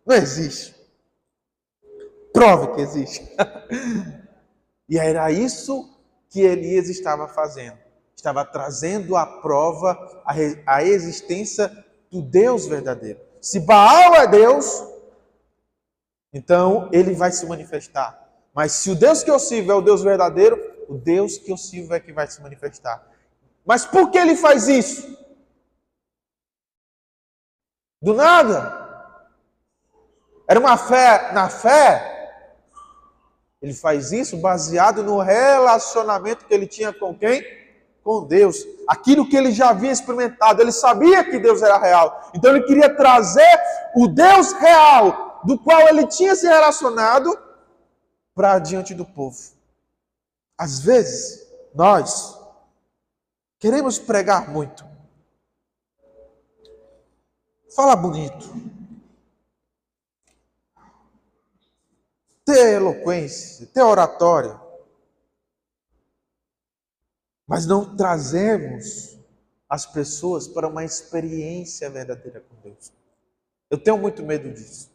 Não 0.06 0.16
existe. 0.16 0.76
Prove 2.34 2.76
que 2.76 2.82
existe. 2.82 3.28
e 4.88 4.98
era 4.98 5.32
isso 5.32 5.90
que 6.30 6.42
Elias 6.42 6.90
estava 6.90 7.28
fazendo. 7.28 7.78
Estava 8.16 8.44
trazendo 8.46 9.16
à 9.16 9.26
prova 9.26 9.98
a 10.66 10.84
existência 10.84 11.86
do 12.12 12.22
Deus 12.22 12.68
verdadeiro. 12.68 13.20
Se 13.42 13.60
Baal 13.60 14.16
é 14.16 14.28
Deus, 14.28 14.84
então 16.34 16.90
ele 16.92 17.14
vai 17.14 17.32
se 17.32 17.46
manifestar. 17.46 18.28
Mas 18.54 18.74
se 18.74 18.92
o 18.92 18.96
Deus 18.96 19.24
que 19.24 19.32
eu 19.32 19.40
sirvo 19.40 19.72
é 19.72 19.76
o 19.76 19.82
Deus 19.82 20.04
verdadeiro, 20.04 20.60
o 20.90 20.98
Deus 20.98 21.38
que 21.38 21.52
eu 21.52 21.58
sirvo 21.58 21.94
é 21.94 22.00
que 22.00 22.12
vai 22.12 22.26
se 22.28 22.42
manifestar. 22.42 23.08
Mas 23.64 23.86
por 23.86 24.10
que 24.10 24.18
ele 24.18 24.36
faz 24.36 24.68
isso? 24.68 25.08
Do 28.02 28.16
nada. 28.16 28.76
Era 30.48 30.60
uma 30.60 30.76
fé 30.78 31.32
na 31.32 31.48
fé. 31.48 32.42
Ele 33.62 33.74
faz 33.74 34.12
isso 34.12 34.38
baseado 34.38 35.04
no 35.04 35.20
relacionamento 35.20 36.46
que 36.46 36.54
ele 36.56 36.66
tinha 36.66 36.92
com 36.92 37.16
quem? 37.16 37.44
Com 38.04 38.26
Deus. 38.26 38.66
Aquilo 38.88 39.30
que 39.30 39.38
ele 39.38 39.52
já 39.52 39.70
havia 39.70 39.92
experimentado. 39.92 40.60
Ele 40.60 40.72
sabia 40.72 41.24
que 41.24 41.38
Deus 41.38 41.62
era 41.62 41.78
real. 41.78 42.32
Então 42.34 42.56
ele 42.56 42.66
queria 42.66 42.96
trazer 42.96 43.60
o 43.96 44.08
Deus 44.08 44.54
real 44.54 45.40
do 45.44 45.60
qual 45.60 45.88
ele 45.88 46.08
tinha 46.08 46.36
se 46.36 46.48
relacionado 46.48 47.38
para 48.34 48.58
diante 48.58 48.96
do 48.96 49.06
povo. 49.06 49.59
Às 50.60 50.82
vezes, 50.82 51.50
nós 51.74 52.38
queremos 53.58 53.98
pregar 53.98 54.52
muito. 54.52 54.86
Fala 57.74 57.96
bonito. 57.96 58.46
Ter 62.44 62.74
eloquência, 62.74 63.68
ter 63.68 63.82
oratória. 63.82 64.60
Mas 67.48 67.66
não 67.66 67.96
trazemos 67.96 69.18
as 69.70 69.86
pessoas 69.86 70.46
para 70.46 70.68
uma 70.68 70.84
experiência 70.84 71.90
verdadeira 71.90 72.42
com 72.42 72.56
Deus. 72.62 72.92
Eu 73.70 73.82
tenho 73.82 73.98
muito 73.98 74.24
medo 74.24 74.52
disso. 74.52 74.92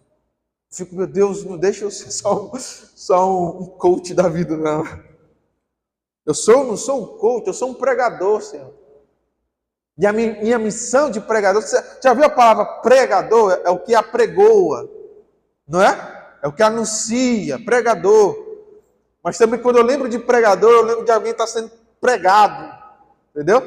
Fico, 0.71 0.95
meu 0.95 1.07
Deus, 1.07 1.43
não 1.43 1.57
deixa 1.57 1.87
eu 1.87 1.91
ser 1.91 2.11
só, 2.11 2.53
só 2.59 3.59
um 3.59 3.65
coach 3.65 4.13
da 4.13 4.29
vida, 4.29 4.59
não. 4.59 5.14
Eu 6.27 6.35
sou, 6.35 6.65
não 6.65 6.77
sou 6.77 7.03
um 7.03 7.19
coach, 7.19 7.47
eu 7.47 7.53
sou 7.53 7.71
um 7.71 7.75
pregador, 7.75 8.41
Senhor. 8.41 8.73
E 9.97 10.07
a 10.07 10.13
minha, 10.13 10.33
minha 10.43 10.59
missão 10.59 11.11
de 11.11 11.21
pregador, 11.21 11.63
você 11.63 11.83
já 12.03 12.13
viu 12.15 12.25
a 12.25 12.31
palavra 12.31 12.65
pregador? 12.81 13.61
É 13.65 13.71
o 13.71 13.79
que 13.79 13.95
apregoa, 13.95 14.91
não 15.69 15.81
é? 15.81 16.37
É 16.43 16.49
o 16.49 16.53
que 16.53 16.63
anuncia, 16.63 17.59
pregador. 17.65 18.37
Mas 19.23 19.39
também 19.39 19.61
quando 19.61 19.77
eu 19.77 19.83
lembro 19.83 20.09
de 20.09 20.19
pregador, 20.19 20.71
eu 20.71 20.83
lembro 20.83 21.05
de 21.05 21.11
alguém 21.13 21.31
estar 21.33 21.45
tá 21.47 21.51
sendo 21.51 21.71
pregado, 22.01 22.77
entendeu? 23.31 23.63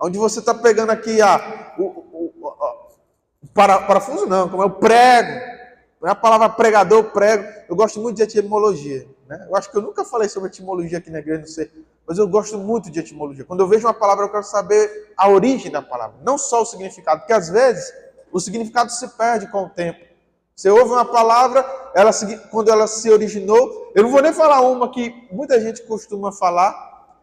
Onde 0.00 0.18
você 0.18 0.40
está 0.40 0.54
pegando 0.54 0.90
aqui 0.90 1.22
a, 1.22 1.74
o, 1.78 1.82
o, 1.82 2.34
o, 2.40 2.48
o 3.42 3.48
parafuso, 3.54 4.26
não, 4.26 4.48
como 4.48 4.62
é 4.62 4.66
o 4.66 4.70
prego. 4.70 5.52
Não 6.00 6.08
é 6.08 6.12
a 6.12 6.16
palavra 6.16 6.48
pregador, 6.48 7.04
prego. 7.12 7.44
Eu 7.68 7.76
gosto 7.76 8.00
muito 8.00 8.16
de 8.16 8.22
etimologia. 8.24 9.06
Né? 9.28 9.46
Eu 9.48 9.56
acho 9.56 9.70
que 9.70 9.76
eu 9.76 9.82
nunca 9.82 10.04
falei 10.04 10.28
sobre 10.28 10.48
etimologia 10.48 10.98
aqui 10.98 11.10
na 11.10 11.20
igreja, 11.20 11.40
não 11.40 11.46
sei. 11.46 11.70
Mas 12.06 12.18
eu 12.18 12.26
gosto 12.26 12.58
muito 12.58 12.90
de 12.90 13.00
etimologia. 13.00 13.44
Quando 13.44 13.60
eu 13.60 13.68
vejo 13.68 13.86
uma 13.86 13.94
palavra, 13.94 14.24
eu 14.24 14.30
quero 14.30 14.42
saber 14.42 15.12
a 15.16 15.28
origem 15.28 15.70
da 15.70 15.80
palavra. 15.80 16.16
Não 16.22 16.36
só 16.36 16.62
o 16.62 16.66
significado. 16.66 17.20
Porque 17.20 17.32
às 17.32 17.48
vezes 17.48 17.92
o 18.32 18.40
significado 18.40 18.90
se 18.90 19.06
perde 19.16 19.50
com 19.50 19.64
o 19.64 19.70
tempo. 19.70 20.04
Você 20.54 20.68
ouve 20.68 20.92
uma 20.92 21.04
palavra, 21.04 21.64
ela, 21.94 22.10
quando 22.50 22.70
ela 22.70 22.86
se 22.86 23.10
originou, 23.10 23.90
eu 23.94 24.02
não 24.02 24.10
vou 24.10 24.20
nem 24.20 24.32
falar 24.32 24.60
uma 24.60 24.90
que 24.90 25.28
muita 25.30 25.60
gente 25.60 25.82
costuma 25.82 26.30
falar, 26.30 27.20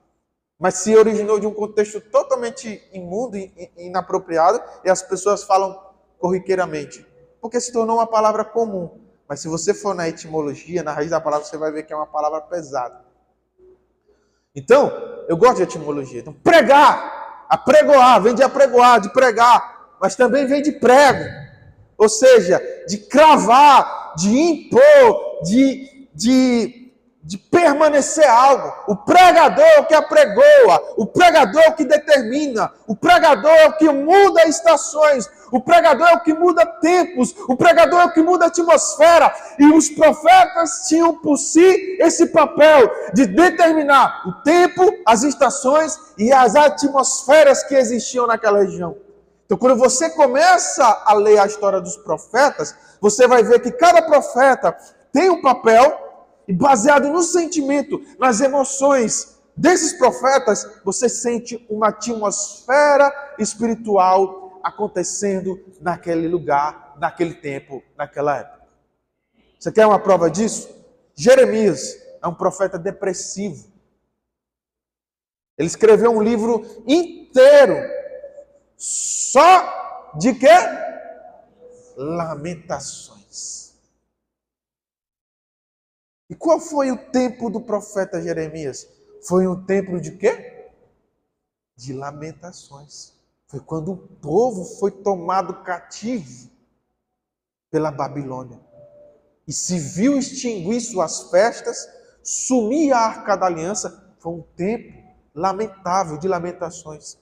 mas 0.58 0.76
se 0.76 0.96
originou 0.96 1.40
de 1.40 1.46
um 1.46 1.54
contexto 1.54 2.02
totalmente 2.02 2.82
imundo 2.92 3.38
e 3.38 3.72
inapropriado, 3.78 4.62
e 4.84 4.90
as 4.90 5.02
pessoas 5.04 5.44
falam 5.44 5.80
corriqueiramente 6.18 7.06
porque 7.42 7.60
se 7.60 7.72
tornou 7.72 7.98
uma 7.98 8.08
palavra 8.08 8.44
comum. 8.44 9.00
Mas 9.28 9.42
se 9.42 9.48
você 9.48 9.74
for 9.74 9.94
na 9.94 10.10
etimologia, 10.10 10.84
na 10.84 10.92
raiz 10.92 11.10
da 11.10 11.22
palavra, 11.22 11.46
você 11.46 11.58
vai 11.58 11.72
ver 11.72 11.84
que 11.84 11.94
é 11.94 11.96
uma 11.96 12.08
palavra 12.08 12.42
pesada. 12.42 13.06
Então, 14.56 14.92
eu 15.28 15.38
gosto 15.38 15.58
de 15.58 15.64
etimologia. 15.64 16.20
Então, 16.20 16.34
pregar, 16.34 17.46
apregoar, 17.50 18.22
vem 18.22 18.34
de 18.34 18.44
apregoar, 18.44 19.00
de 19.00 19.12
pregar, 19.14 19.96
mas 20.02 20.16
também 20.16 20.46
vem 20.46 20.62
de 20.62 20.72
prego. 20.72 21.24
Ou 21.98 22.10
seja, 22.10 22.62
de 22.88 22.98
cravar, 22.98 24.14
de 24.16 24.30
impor, 24.30 25.42
de, 25.44 26.08
de 26.14 26.79
de 27.30 27.38
permanecer 27.38 28.28
algo. 28.28 28.74
O 28.88 28.96
pregador 28.96 29.64
é 29.64 29.80
o 29.80 29.86
que 29.86 29.94
apregoa, 29.94 30.96
o 30.98 31.06
pregador 31.06 31.62
é 31.62 31.70
o 31.70 31.76
que 31.76 31.86
determina, 31.86 32.72
o 32.88 32.96
pregador 32.96 33.52
é 33.52 33.68
o 33.68 33.74
que 33.74 33.88
muda 33.88 34.48
estações, 34.48 35.30
o 35.52 35.62
pregador 35.62 36.08
é 36.08 36.16
o 36.16 36.22
que 36.22 36.34
muda 36.34 36.66
tempos, 36.66 37.36
o 37.48 37.56
pregador 37.56 38.02
é 38.02 38.06
o 38.06 38.12
que 38.12 38.24
muda 38.24 38.48
atmosfera. 38.48 39.32
E 39.60 39.68
os 39.68 39.90
profetas 39.90 40.88
tinham 40.88 41.18
por 41.18 41.38
si 41.38 41.98
esse 42.00 42.26
papel 42.30 42.90
de 43.14 43.28
determinar 43.28 44.28
o 44.28 44.44
tempo, 44.44 44.92
as 45.06 45.22
estações 45.22 46.00
e 46.18 46.34
as 46.34 46.56
atmosferas 46.56 47.62
que 47.62 47.76
existiam 47.76 48.26
naquela 48.26 48.58
região. 48.58 48.98
Então, 49.46 49.56
quando 49.56 49.78
você 49.78 50.10
começa 50.10 51.04
a 51.06 51.14
ler 51.14 51.38
a 51.38 51.46
história 51.46 51.80
dos 51.80 51.96
profetas, 51.98 52.74
você 53.00 53.28
vai 53.28 53.44
ver 53.44 53.60
que 53.60 53.72
cada 53.72 54.02
profeta 54.02 54.76
tem 55.14 55.30
um 55.30 55.44
papel 55.44 56.09
E 56.50 56.54
baseado 56.54 57.10
no 57.10 57.22
sentimento, 57.22 58.04
nas 58.18 58.42
emoções 58.42 59.40
desses 59.56 59.94
profetas, 59.94 60.82
você 60.84 61.08
sente 61.08 61.64
uma 61.70 61.90
atmosfera 61.90 63.36
espiritual 63.38 64.60
acontecendo 64.64 65.64
naquele 65.80 66.28
lugar, 66.28 66.96
naquele 67.00 67.36
tempo, 67.36 67.84
naquela 67.96 68.38
época. 68.38 68.66
Você 69.60 69.72
quer 69.72 69.86
uma 69.86 70.00
prova 70.00 70.28
disso? 70.28 70.68
Jeremias 71.14 71.96
é 72.20 72.28
um 72.28 72.34
profeta 72.34 72.80
depressivo. 72.80 73.72
Ele 75.56 75.68
escreveu 75.68 76.10
um 76.10 76.24
livro 76.24 76.66
inteiro 76.88 77.76
só 78.76 80.16
de 80.18 80.34
quê? 80.34 80.48
Lamentações. 81.96 83.69
E 86.30 86.36
qual 86.36 86.60
foi 86.60 86.92
o 86.92 86.98
tempo 87.12 87.50
do 87.50 87.62
profeta 87.62 88.22
Jeremias? 88.22 88.88
Foi 89.24 89.48
um 89.48 89.66
tempo 89.66 90.00
de 90.00 90.12
quê? 90.12 90.70
De 91.76 91.94
lamentações. 91.94 93.14
Foi 93.48 93.60
quando 93.60 93.92
o 93.94 93.98
povo 93.98 94.64
foi 94.64 94.92
tomado 94.92 95.64
cativo 95.64 96.50
pela 97.72 97.92
Babilônia 97.92 98.60
e 99.50 99.52
se 99.52 99.80
viu 99.80 100.16
extinguir 100.16 100.80
suas 100.80 101.32
festas, 101.32 101.90
sumir 102.22 102.94
a 102.94 103.00
arca 103.00 103.36
da 103.36 103.48
aliança, 103.48 104.14
foi 104.20 104.34
um 104.34 104.44
tempo 104.56 104.94
lamentável 105.34 106.20
de 106.20 106.28
lamentações. 106.28 107.18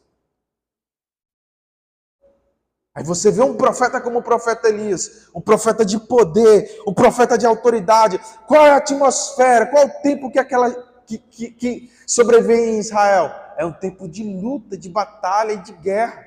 Aí 2.97 3.03
você 3.03 3.29
vê 3.29 3.43
um 3.43 3.55
profeta 3.55 4.01
como 4.01 4.17
o 4.17 4.23
profeta 4.23 4.67
Elias, 4.67 5.27
um 5.35 5.39
profeta 5.39 5.85
de 5.85 5.99
poder, 5.99 6.81
um 6.87 6.91
profeta 6.91 7.37
de 7.37 7.45
autoridade. 7.45 8.19
Qual 8.47 8.65
é 8.65 8.71
a 8.71 8.77
atmosfera? 8.77 9.67
Qual 9.67 9.83
é 9.83 9.85
o 9.85 10.01
tempo 10.01 10.31
que 10.31 10.39
aquela 10.39 10.71
que, 11.05 11.19
que, 11.19 11.51
que 11.51 11.91
sobreveio 12.07 12.73
em 12.73 12.79
Israel? 12.79 13.29
É 13.55 13.63
um 13.63 13.71
tempo 13.71 14.09
de 14.09 14.23
luta, 14.23 14.75
de 14.75 14.89
batalha 14.89 15.51
e 15.51 15.57
de 15.57 15.73
guerra. 15.73 16.25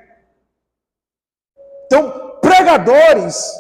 Então, 1.87 2.39
pregadores 2.41 3.53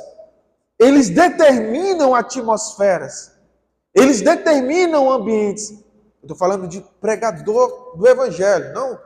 eles 0.78 1.10
determinam 1.10 2.14
atmosferas, 2.14 3.32
eles 3.92 4.20
determinam 4.20 5.10
ambientes. 5.10 5.74
Estou 6.22 6.36
falando 6.36 6.68
de 6.68 6.80
pregador 7.00 7.96
do 7.96 8.06
evangelho, 8.06 8.72
não 8.72 8.96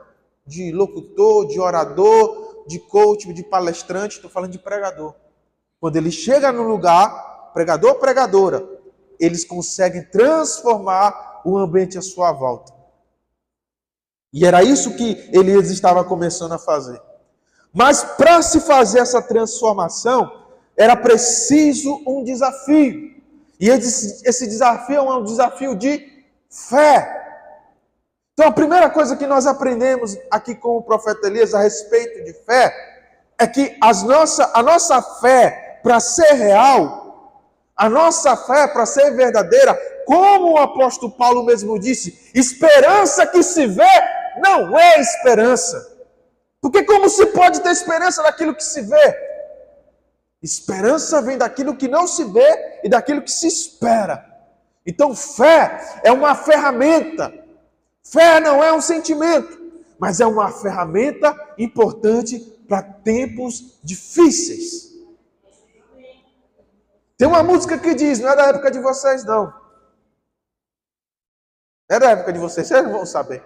de 0.45 0.71
locutor, 0.71 1.47
de 1.47 1.59
orador, 1.59 2.44
de 2.67 2.79
coach, 2.79 3.31
de 3.31 3.43
palestrante, 3.43 4.15
estou 4.15 4.29
falando 4.29 4.51
de 4.51 4.59
pregador. 4.59 5.13
Quando 5.79 5.95
ele 5.97 6.11
chega 6.11 6.51
no 6.51 6.63
lugar, 6.63 7.51
pregador, 7.53 7.95
pregadora, 7.95 8.67
eles 9.19 9.45
conseguem 9.45 10.03
transformar 10.03 11.41
o 11.45 11.57
ambiente 11.57 11.97
à 11.97 12.01
sua 12.01 12.31
volta. 12.31 12.73
E 14.33 14.45
era 14.45 14.63
isso 14.63 14.95
que 14.95 15.29
Elias 15.31 15.69
estava 15.69 16.03
começando 16.03 16.53
a 16.53 16.59
fazer. 16.59 17.01
Mas 17.73 18.03
para 18.03 18.41
se 18.41 18.59
fazer 18.59 18.99
essa 18.99 19.21
transformação, 19.21 20.45
era 20.75 20.95
preciso 20.95 22.01
um 22.05 22.23
desafio. 22.23 23.15
E 23.59 23.69
esse 23.69 24.47
desafio 24.47 24.95
é 24.95 25.01
um 25.01 25.23
desafio 25.23 25.75
de 25.75 26.05
fé. 26.49 27.24
Então, 28.35 28.49
a 28.49 28.51
primeira 28.51 28.89
coisa 28.89 29.15
que 29.15 29.25
nós 29.25 29.47
aprendemos 29.47 30.17
aqui 30.29 30.53
com 30.55 30.75
o 30.75 30.83
profeta 30.83 31.25
Elias 31.25 31.53
a 31.53 31.61
respeito 31.61 32.21
de 32.25 32.33
fé 32.33 32.69
é 33.39 33.47
que 33.47 33.77
as 33.81 34.03
nossa, 34.03 34.51
a 34.53 34.61
nossa 34.61 35.01
fé, 35.01 35.79
para 35.81 36.01
ser 36.01 36.33
real, 36.33 37.41
a 37.77 37.87
nossa 37.87 38.35
fé, 38.35 38.67
para 38.67 38.85
ser 38.85 39.11
verdadeira, 39.11 39.73
como 40.05 40.51
o 40.51 40.57
apóstolo 40.57 41.13
Paulo 41.13 41.45
mesmo 41.45 41.79
disse, 41.79 42.29
esperança 42.35 43.25
que 43.25 43.41
se 43.41 43.67
vê 43.67 43.87
não 44.43 44.77
é 44.77 44.99
esperança. 44.99 45.95
Porque 46.61 46.83
como 46.83 47.07
se 47.07 47.27
pode 47.27 47.61
ter 47.61 47.69
esperança 47.69 48.21
daquilo 48.21 48.53
que 48.53 48.63
se 48.65 48.81
vê? 48.81 49.17
Esperança 50.43 51.21
vem 51.21 51.37
daquilo 51.37 51.77
que 51.77 51.87
não 51.87 52.05
se 52.05 52.25
vê 52.25 52.79
e 52.83 52.89
daquilo 52.89 53.21
que 53.21 53.31
se 53.31 53.47
espera. 53.47 54.25
Então, 54.85 55.15
fé 55.15 56.01
é 56.03 56.11
uma 56.11 56.35
ferramenta. 56.35 57.44
Fé 58.05 58.39
não 58.39 58.63
é 58.63 58.71
um 58.71 58.81
sentimento, 58.81 59.59
mas 59.97 60.19
é 60.19 60.25
uma 60.27 60.51
ferramenta 60.51 61.35
importante 61.57 62.39
para 62.67 62.83
tempos 62.83 63.79
difíceis. 63.83 64.93
Tem 67.17 67.27
uma 67.27 67.41
música 67.41 67.77
que 67.79 67.95
diz, 67.95 68.19
não 68.19 68.29
é 68.29 68.35
da 68.35 68.47
época 68.49 68.69
de 68.69 68.79
vocês, 68.79 69.23
não. 69.23 69.51
É 71.89 71.99
da 71.99 72.11
época 72.11 72.31
de 72.31 72.39
vocês, 72.39 72.67
vocês 72.67 72.83
não 72.83 72.91
vão 72.91 73.05
saber. 73.05 73.43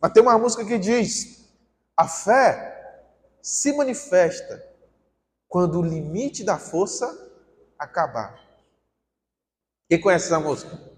Mas 0.00 0.12
tem 0.12 0.22
uma 0.22 0.38
música 0.38 0.64
que 0.64 0.78
diz: 0.78 1.48
a 1.96 2.08
fé 2.08 3.06
se 3.40 3.72
manifesta 3.76 4.62
quando 5.48 5.78
o 5.78 5.82
limite 5.82 6.42
da 6.42 6.58
força 6.58 7.06
acabar. 7.78 8.40
Quem 9.88 10.00
conhece 10.00 10.26
essa 10.26 10.40
música? 10.40 10.93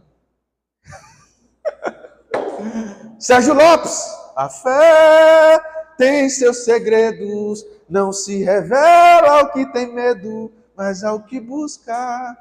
Sérgio 3.18 3.54
Lopes. 3.54 4.04
A 4.36 4.48
fé 4.48 5.60
tem 5.96 6.28
seus 6.28 6.64
segredos, 6.64 7.64
não 7.88 8.12
se 8.12 8.42
revela 8.42 9.40
ao 9.40 9.52
que 9.52 9.64
tem 9.72 9.92
medo, 9.92 10.52
mas 10.76 11.02
ao 11.02 11.20
que 11.20 11.40
busca. 11.40 12.36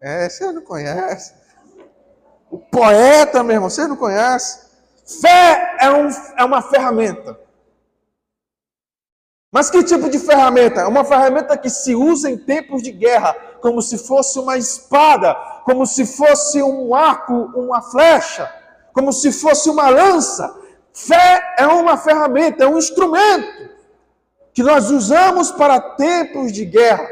É, 0.00 0.28
você 0.28 0.52
não 0.52 0.62
conhece. 0.62 1.34
O 2.50 2.58
poeta, 2.58 3.42
meu 3.42 3.54
irmão, 3.54 3.70
você 3.70 3.86
não 3.86 3.96
conhece. 3.96 4.70
Fé 5.06 5.76
é, 5.80 5.90
um, 5.90 6.08
é 6.36 6.44
uma 6.44 6.60
ferramenta. 6.60 7.38
Mas 9.50 9.70
que 9.70 9.82
tipo 9.82 10.08
de 10.08 10.18
ferramenta? 10.18 10.80
É 10.80 10.86
uma 10.86 11.04
ferramenta 11.04 11.56
que 11.56 11.68
se 11.68 11.94
usa 11.94 12.30
em 12.30 12.38
tempos 12.38 12.82
de 12.82 12.90
guerra, 12.90 13.34
como 13.60 13.80
se 13.80 13.98
fosse 13.98 14.38
uma 14.38 14.56
espada, 14.56 15.34
como 15.64 15.86
se 15.86 16.04
fosse 16.04 16.62
um 16.62 16.94
arco, 16.94 17.34
uma 17.54 17.82
flecha, 17.82 18.50
como 18.92 19.12
se 19.12 19.32
fosse 19.32 19.68
uma 19.68 19.88
lança. 19.88 20.60
Fé 20.92 21.54
é 21.58 21.66
uma 21.66 21.96
ferramenta, 21.96 22.64
é 22.64 22.66
um 22.66 22.78
instrumento 22.78 23.70
que 24.52 24.62
nós 24.62 24.90
usamos 24.90 25.50
para 25.50 25.80
tempos 25.80 26.52
de 26.52 26.64
guerra. 26.64 27.08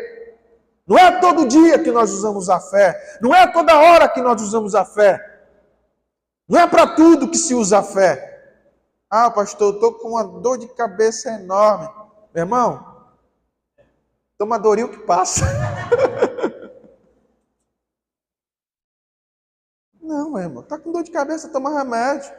Não 0.86 0.98
é 0.98 1.20
todo 1.20 1.46
dia 1.46 1.78
que 1.78 1.90
nós 1.90 2.12
usamos 2.12 2.50
a 2.50 2.60
fé, 2.60 3.18
não 3.20 3.34
é 3.34 3.46
toda 3.46 3.78
hora 3.78 4.08
que 4.08 4.20
nós 4.20 4.42
usamos 4.42 4.74
a 4.74 4.84
fé. 4.84 5.24
Não 6.48 6.58
é 6.58 6.66
para 6.66 6.88
tudo 6.88 7.28
que 7.28 7.38
se 7.38 7.54
usa 7.54 7.78
a 7.78 7.82
fé. 7.82 8.26
Ah, 9.08 9.30
pastor, 9.30 9.68
eu 9.68 9.74
estou 9.74 9.94
com 9.94 10.10
uma 10.10 10.24
dor 10.24 10.58
de 10.58 10.66
cabeça 10.68 11.30
enorme. 11.30 11.88
Meu 12.34 12.42
irmão, 12.42 12.84
toma 14.36 14.58
Doril 14.58 14.88
que 14.88 14.98
passa. 14.98 15.46
Não, 20.10 20.28
meu 20.28 20.42
irmão, 20.42 20.60
tá 20.64 20.76
com 20.76 20.90
dor 20.90 21.04
de 21.04 21.12
cabeça, 21.12 21.48
toma 21.50 21.78
remédio. 21.78 22.32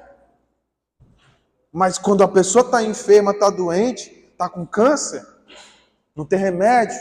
Mas 1.72 1.98
quando 1.98 2.22
a 2.22 2.28
pessoa 2.28 2.66
está 2.66 2.84
enferma, 2.84 3.32
está 3.32 3.50
doente, 3.50 4.12
está 4.30 4.50
com 4.50 4.66
câncer, 4.66 5.26
não 6.14 6.26
tem 6.26 6.38
remédio, 6.38 7.00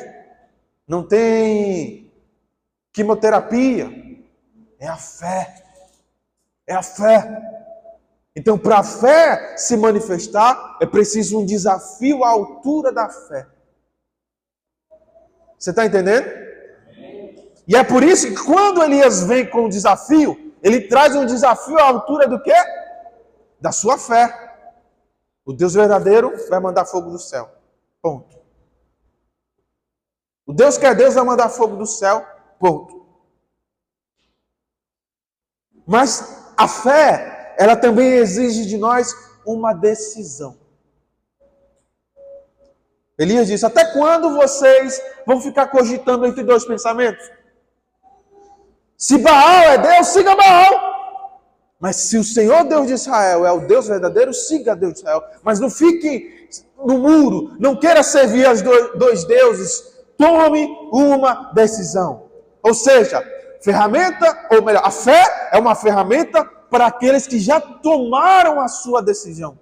não 0.87 1.03
tem 1.05 2.09
quimioterapia, 2.93 3.91
é 4.79 4.87
a 4.87 4.97
fé. 4.97 5.61
É 6.69 6.75
a 6.75 6.85
fé. 6.85 7.43
Então, 8.37 8.57
para 8.57 8.79
a 8.79 8.85
fé 8.85 9.57
se 9.57 9.77
manifestar, 9.77 10.79
é 10.81 10.87
preciso 10.87 11.41
um 11.41 11.45
desafio 11.45 12.23
à 12.23 12.29
altura 12.29 12.93
da 12.93 13.09
fé. 13.09 13.45
Você 15.59 15.71
está 15.71 15.85
entendendo? 15.85 16.29
E 17.67 17.75
é 17.75 17.83
por 17.83 18.05
isso 18.05 18.29
que 18.29 18.45
quando 18.45 18.85
Elias 18.85 19.25
vem 19.25 19.45
com 19.51 19.65
o 19.65 19.69
desafio, 19.69 20.50
ele 20.63 20.89
traz 20.89 21.15
um 21.15 21.25
desafio 21.25 21.79
à 21.79 21.85
altura 21.85 22.29
do 22.29 22.41
quê? 22.41 22.55
Da 23.61 23.73
sua 23.73 23.99
fé. 23.99 24.49
O 25.45 25.53
Deus 25.53 25.75
verdadeiro 25.75 26.33
vai 26.49 26.61
mandar 26.61 26.85
fogo 26.85 27.11
do 27.11 27.19
céu. 27.19 27.51
Ponto. 28.03 28.39
O 30.47 30.53
Deus 30.53 30.77
que 30.77 30.87
é 30.87 30.95
Deus 30.95 31.15
vai 31.15 31.25
mandar 31.25 31.49
fogo 31.49 31.77
do 31.77 31.87
céu. 31.87 32.27
Ponto. 32.59 33.07
Mas 35.87 36.53
a 36.57 36.69
fé 36.69 37.55
ela 37.59 37.77
também 37.77 38.15
exige 38.15 38.67
de 38.67 38.79
nós 38.79 39.15
uma 39.45 39.73
decisão. 39.73 40.59
Elias 43.19 43.49
disse: 43.49 43.67
Até 43.67 43.85
quando 43.93 44.35
vocês 44.35 44.99
vão 45.27 45.41
ficar 45.41 45.69
cogitando 45.69 46.27
entre 46.27 46.43
dois 46.43 46.65
pensamentos? 46.65 47.31
Se 49.01 49.17
Baal 49.17 49.63
é 49.63 49.79
Deus, 49.79 50.09
siga 50.09 50.37
Baal. 50.37 50.91
Mas 51.81 51.97
se 51.97 52.19
o 52.19 52.23
Senhor 52.23 52.65
Deus 52.65 52.87
de 52.87 52.93
Israel 52.93 53.47
é 53.47 53.51
o 53.51 53.61
Deus 53.61 53.89
verdadeiro, 53.89 54.35
siga 54.35 54.77
Deus 54.77 54.93
de 54.93 54.99
Israel. 54.99 55.25
Mas 55.43 55.59
não 55.59 55.71
fique 55.71 56.51
no 56.85 56.99
muro, 56.99 57.57
não 57.59 57.75
queira 57.75 58.03
servir 58.03 58.45
aos 58.45 58.61
dois 58.61 59.25
deuses. 59.25 59.83
Tome 60.19 60.69
uma 60.93 61.51
decisão. 61.55 62.27
Ou 62.63 62.75
seja, 62.75 63.25
ferramenta, 63.63 64.49
ou 64.51 64.63
melhor, 64.63 64.83
a 64.85 64.91
fé 64.91 65.49
é 65.51 65.59
uma 65.59 65.75
ferramenta 65.75 66.45
para 66.45 66.87
aqueles 66.87 67.27
que 67.27 67.39
já 67.39 67.59
tomaram 67.59 68.61
a 68.61 68.69
sua 68.69 69.03
decisão. 69.03 69.59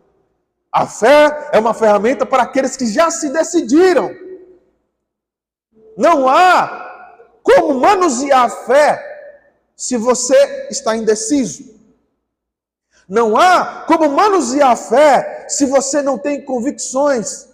A 0.73 0.85
fé 0.85 1.51
é 1.53 1.61
uma 1.61 1.73
ferramenta 1.73 2.27
para 2.27 2.43
aqueles 2.43 2.77
que 2.77 2.87
já 2.87 3.09
se 3.09 3.31
decidiram. 3.31 4.11
Não 5.97 6.29
há 6.29 7.37
como 7.41 7.75
manusear 7.75 8.47
a 8.47 8.49
fé 8.49 9.08
se 9.79 9.97
você 9.97 10.67
está 10.71 10.97
indeciso. 10.97 11.79
Não 13.09 13.37
há 13.37 13.85
como 13.87 14.09
manusear 14.09 14.73
a 14.73 14.77
fé 14.77 15.49
se 15.49 15.65
você 15.67 16.03
não 16.03 16.19
tem 16.19 16.45
convicções, 16.45 17.49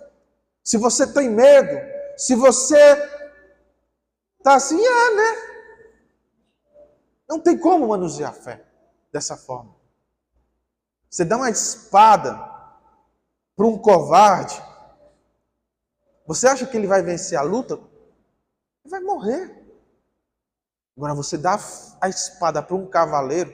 se 0.63 0.79
você 0.79 1.07
tem 1.07 1.29
medo, 1.29 1.79
se 2.17 2.35
você 2.35 2.75
está 4.39 4.55
assim, 4.55 4.83
ah, 4.85 5.11
né? 5.15 5.55
Não 7.29 7.39
tem 7.39 7.59
como 7.59 7.89
manusear 7.89 8.31
a 8.31 8.35
fé 8.35 8.65
dessa 9.13 9.37
forma. 9.37 9.77
Você 11.11 11.27
dá 11.27 11.37
uma 11.37 11.51
espada 11.51 12.35
para 13.55 13.67
um 13.67 13.77
covarde, 13.79 14.61
você 16.27 16.49
acha 16.49 16.67
que 16.67 16.77
ele 16.77 16.87
vai 16.87 17.03
vencer 17.03 17.39
a 17.39 17.43
luta? 17.43 17.75
Ele 17.75 18.91
vai 18.91 19.01
morrer. 19.01 19.64
Agora, 20.97 21.15
você 21.15 21.37
dá 21.37 21.59
a 22.01 22.09
espada 22.09 22.63
para 22.63 22.77
um 22.77 22.87
cavaleiro, 22.87 23.53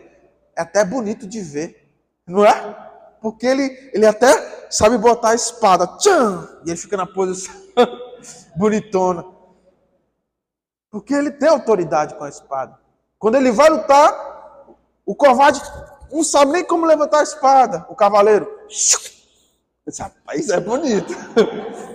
é 0.56 0.62
até 0.62 0.84
bonito 0.84 1.26
de 1.26 1.40
ver, 1.40 1.90
não 2.26 2.44
é? 2.44 2.88
Porque 3.20 3.46
ele, 3.46 3.90
ele 3.94 4.06
até 4.06 4.68
sabe 4.70 4.98
botar 4.98 5.30
a 5.30 5.34
espada, 5.34 5.86
tchan, 5.98 6.48
e 6.66 6.70
ele 6.70 6.76
fica 6.78 6.96
na 6.96 7.06
posição 7.06 7.54
bonitona. 8.56 9.24
Porque 10.90 11.14
ele 11.14 11.30
tem 11.30 11.48
autoridade 11.48 12.14
com 12.14 12.24
a 12.24 12.28
espada. 12.28 12.78
Quando 13.18 13.36
ele 13.36 13.52
vai 13.52 13.70
lutar, 13.70 14.12
o 15.06 15.14
covarde 15.14 15.60
não 16.10 16.24
sabe 16.24 16.52
nem 16.52 16.64
como 16.64 16.86
levantar 16.86 17.20
a 17.20 17.22
espada. 17.22 17.86
O 17.88 17.94
cavaleiro. 17.94 18.48
Esse 19.86 20.02
rapaz 20.02 20.48
é 20.48 20.60
bonito. 20.60 21.14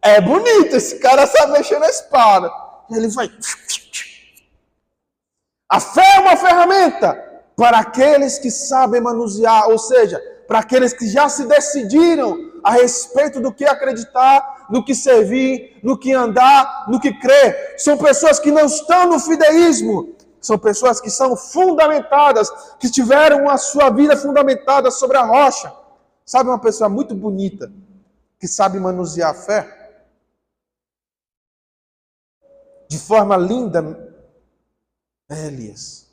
É 0.00 0.20
bonito, 0.20 0.76
esse 0.76 1.00
cara 1.00 1.26
sabe 1.26 1.52
mexer 1.54 1.78
na 1.80 1.88
espada. 1.88 2.48
E 2.88 2.96
ele 2.96 3.08
vai. 3.08 3.28
A 5.68 5.80
fé 5.80 6.16
é 6.16 6.20
uma 6.20 6.36
ferramenta 6.36 7.14
para 7.54 7.78
aqueles 7.78 8.38
que 8.38 8.50
sabem 8.50 9.00
manusear, 9.00 9.68
ou 9.68 9.78
seja, 9.78 10.18
para 10.46 10.60
aqueles 10.60 10.94
que 10.94 11.06
já 11.06 11.28
se 11.28 11.44
decidiram 11.44 12.48
a 12.64 12.72
respeito 12.72 13.40
do 13.40 13.52
que 13.52 13.64
acreditar, 13.64 14.66
no 14.70 14.82
que 14.82 14.94
servir, 14.94 15.78
no 15.82 15.98
que 15.98 16.12
andar, 16.12 16.86
no 16.88 16.98
que 16.98 17.12
crer. 17.12 17.74
São 17.76 17.98
pessoas 17.98 18.38
que 18.38 18.50
não 18.50 18.64
estão 18.64 19.08
no 19.08 19.20
fideísmo, 19.20 20.16
são 20.40 20.58
pessoas 20.58 21.00
que 21.00 21.10
são 21.10 21.36
fundamentadas, 21.36 22.48
que 22.78 22.90
tiveram 22.90 23.48
a 23.50 23.58
sua 23.58 23.90
vida 23.90 24.16
fundamentada 24.16 24.90
sobre 24.90 25.18
a 25.18 25.22
rocha. 25.22 25.70
Sabe 26.24 26.48
uma 26.48 26.58
pessoa 26.58 26.88
muito 26.88 27.14
bonita, 27.14 27.70
que 28.38 28.48
sabe 28.48 28.80
manusear 28.80 29.30
a 29.30 29.34
fé? 29.34 29.74
De 32.88 32.98
forma 32.98 33.36
linda, 33.36 34.07
é 35.28 35.46
Elias. 35.46 36.08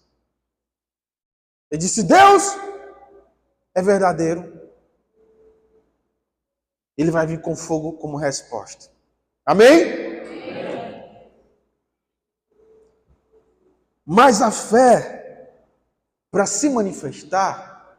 Ele 1.72 1.80
disse: 1.80 2.03
Deus 2.03 2.43
é 3.74 3.82
verdadeiro. 3.82 4.53
Ele 6.97 7.11
vai 7.11 7.28
vir 7.28 7.41
com 7.41 7.55
fogo 7.55 7.93
como 7.93 8.18
resposta. 8.18 8.89
Amém? 9.45 10.05
Mas 14.05 14.41
a 14.41 14.51
fé, 14.51 15.51
para 16.32 16.45
se 16.45 16.70
manifestar, 16.70 17.97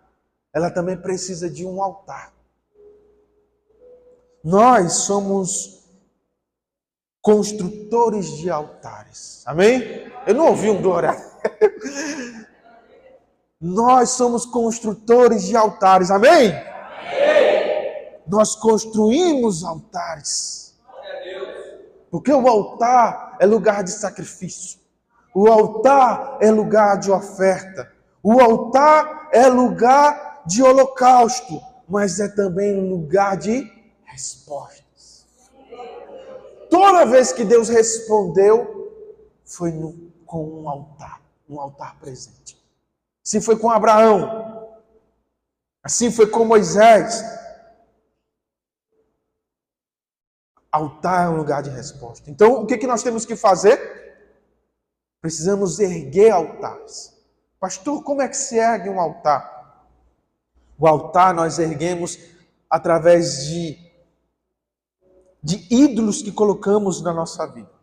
ela 0.53 0.71
também 0.71 0.97
precisa 0.97 1.51
de 1.51 1.67
um 1.67 1.83
altar. 1.83 2.33
Nós 4.43 4.93
somos 4.99 5.85
construtores 7.21 8.37
de 8.37 8.49
altares. 8.49 9.43
Amém? 9.45 10.11
Eu 10.27 10.35
não 10.35 10.49
ouvi 10.49 10.69
um 10.69 10.83
glória. 10.83 11.17
Nós 13.61 14.11
somos 14.11 14.45
construtores 14.45 15.45
de 15.45 15.57
altares. 15.57 16.11
Amém? 16.11 16.53
Amém? 16.53 18.21
Nós 18.27 18.57
construímos 18.57 19.63
altares. 19.63 20.75
Porque 22.11 22.33
o 22.33 22.49
altar 22.49 23.37
é 23.39 23.47
lugar 23.47 23.85
de 23.85 23.93
sacrifício. 23.93 24.81
O 25.33 25.47
altar 25.49 26.39
é 26.41 26.51
lugar 26.51 26.99
de 26.99 27.11
oferta. 27.11 27.93
O 28.23 28.41
altar 28.41 29.29
é 29.33 29.47
lugar 29.47 30.43
de 30.45 30.63
holocausto, 30.63 31.61
mas 31.89 32.19
é 32.19 32.29
também 32.29 32.89
lugar 32.89 33.37
de 33.37 33.71
respostas. 34.05 35.27
Toda 36.69 37.05
vez 37.05 37.33
que 37.33 37.45
Deus 37.45 37.69
respondeu, 37.69 38.93
foi 39.45 39.71
no, 39.71 40.06
com 40.27 40.63
um 40.63 40.69
altar, 40.69 41.23
um 41.49 41.61
altar 41.61 41.99
presente. 41.99 42.63
Assim 43.25 43.41
foi 43.41 43.57
com 43.59 43.71
Abraão, 43.71 44.79
assim 45.83 46.11
foi 46.11 46.27
com 46.27 46.45
Moisés. 46.45 47.23
Altar 50.71 51.27
é 51.27 51.29
um 51.31 51.37
lugar 51.37 51.63
de 51.63 51.71
resposta. 51.71 52.31
Então, 52.31 52.63
o 52.63 52.67
que, 52.67 52.77
que 52.77 52.87
nós 52.87 53.03
temos 53.03 53.25
que 53.25 53.35
fazer? 53.35 53.97
Precisamos 55.23 55.79
erguer 55.79 56.31
altares. 56.31 57.17
Pastor, 57.59 58.03
como 58.05 58.21
é 58.21 58.29
que 58.29 58.37
se 58.37 58.59
ergue 58.59 58.91
um 58.91 59.01
altar? 59.01 59.87
O 60.79 60.87
altar 60.87 61.33
nós 61.33 61.59
erguemos 61.59 62.19
através 62.69 63.47
de, 63.47 63.79
de 65.43 65.67
ídolos 65.75 66.21
que 66.21 66.31
colocamos 66.31 67.01
na 67.01 67.13
nossa 67.13 67.47
vida. 67.47 67.76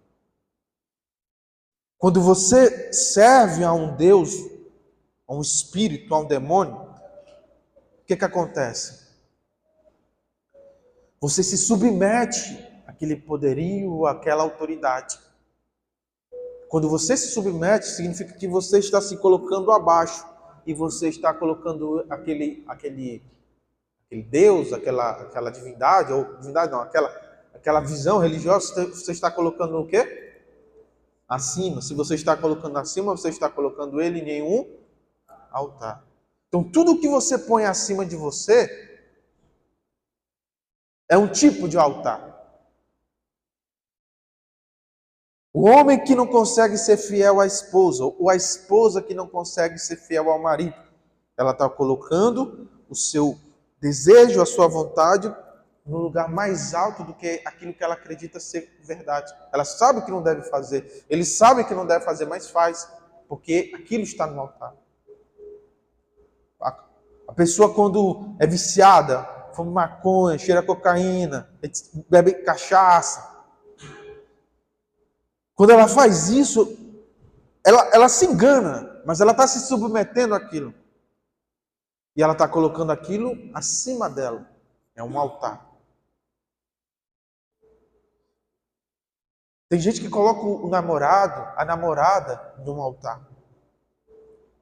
Quando 2.04 2.20
você 2.20 2.91
serve 2.91 3.64
a 3.64 3.72
um 3.72 3.95
Deus, 3.95 4.36
a 5.26 5.34
um 5.34 5.39
espírito, 5.39 6.14
a 6.14 6.20
um 6.20 6.26
demônio, 6.26 6.76
o 6.76 8.06
que, 8.06 8.18
que 8.18 8.26
acontece? 8.26 9.08
Você 11.22 11.41
se 11.41 11.58
submete 11.58 12.60
àquele 12.86 13.16
poderio, 13.16 14.06
àquela 14.06 14.43
autoridade. 14.43 15.18
Quando 16.68 16.89
você 16.89 17.16
se 17.16 17.28
submete, 17.28 17.86
significa 17.86 18.34
que 18.34 18.49
você 18.49 18.80
está 18.80 18.99
se 18.99 19.16
colocando 19.16 19.72
abaixo 19.72 20.28
e 20.66 20.74
você 20.74 21.08
está 21.08 21.34
colocando 21.34 22.06
aquele, 22.10 22.66
aquele, 22.68 23.24
aquele 24.08 24.24
Deus, 24.24 24.74
aquela, 24.74 25.22
aquela 25.22 25.49
divindade, 25.49 26.12
ou 26.12 26.36
divindade 26.36 26.70
não, 26.70 26.82
aquela, 26.82 27.08
aquela 27.54 27.80
visão 27.80 28.18
religiosa, 28.18 28.88
você 28.88 29.14
está 29.14 29.32
colocando 29.32 29.80
o 29.80 29.88
quê? 29.88 30.33
Acima. 31.34 31.82
Se 31.82 31.96
você 31.96 32.14
está 32.14 32.38
colocando 32.38 32.78
acima, 32.78 33.18
você 33.18 33.30
está 33.30 33.50
colocando 33.50 34.00
ele 34.00 34.20
em 34.20 34.24
nenhum 34.24 34.78
altar. 35.50 36.06
Então, 36.48 36.64
tudo 36.64 37.00
que 37.00 37.08
você 37.08 37.40
põe 37.40 37.66
acima 37.66 38.06
de 38.06 38.16
você 38.16 38.70
é 41.10 41.18
um 41.18 41.28
tipo 41.28 41.68
de 41.68 41.76
altar. 41.76 42.32
O 45.52 45.68
homem 45.68 46.04
que 46.04 46.14
não 46.14 46.28
consegue 46.28 46.78
ser 46.78 46.98
fiel 46.98 47.42
à 47.42 47.48
esposa, 47.48 48.06
ou 48.06 48.30
a 48.30 48.36
esposa 48.36 49.02
que 49.02 49.16
não 49.16 49.28
consegue 49.28 49.80
ser 49.80 49.96
fiel 49.96 50.30
ao 50.30 50.40
marido, 50.40 50.76
ela 51.36 51.50
está 51.50 51.68
colocando 51.68 52.70
o 52.88 52.96
seu 52.96 53.40
desejo, 53.82 54.40
a 54.40 54.46
sua 54.46 54.68
vontade 54.68 55.36
no 55.86 55.98
lugar 55.98 56.30
mais 56.30 56.74
alto 56.74 57.04
do 57.04 57.14
que 57.14 57.42
aquilo 57.46 57.74
que 57.74 57.84
ela 57.84 57.94
acredita 57.94 58.40
ser 58.40 58.80
verdade. 58.84 59.34
Ela 59.52 59.66
sabe 59.66 60.02
que 60.04 60.12
não 60.12 60.22
deve 60.22 60.44
fazer, 60.44 61.06
ele 61.10 61.26
sabe 61.26 61.64
que 61.66 61.74
não 61.74 61.86
deve 61.86 62.06
fazer, 62.06 62.26
mas 62.26 62.50
faz, 62.50 62.90
porque 63.28 63.72
aquilo 63.76 64.04
está 64.04 64.26
no 64.28 64.40
altar. 64.40 64.76
A 67.26 67.34
pessoa, 67.34 67.74
quando 67.74 68.36
é 68.40 68.46
viciada, 68.46 69.24
fuma 69.54 69.72
maconha, 69.72 70.38
cheira 70.38 70.62
cocaína, 70.62 71.50
bebe 72.10 72.34
cachaça, 72.44 73.34
quando 75.56 75.72
ela 75.72 75.88
faz 75.88 76.30
isso, 76.30 76.78
ela, 77.66 77.90
ela 77.94 78.10
se 78.10 78.26
engana, 78.26 79.02
mas 79.06 79.22
ela 79.22 79.32
está 79.32 79.48
se 79.48 79.60
submetendo 79.68 80.36
àquilo. 80.36 80.74
E 82.16 82.22
ela 82.22 82.34
está 82.34 82.48
colocando 82.48 82.92
aquilo 82.92 83.36
acima 83.54 84.10
dela. 84.10 84.48
É 84.96 85.04
um 85.04 85.18
altar. 85.18 85.72
Tem 89.74 89.80
gente 89.80 90.01
que 90.01 90.07
coloca 90.07 90.45
o 90.45 90.69
namorado, 90.69 91.51
a 91.57 91.65
namorada, 91.65 92.53
num 92.63 92.80
altar. 92.80 93.28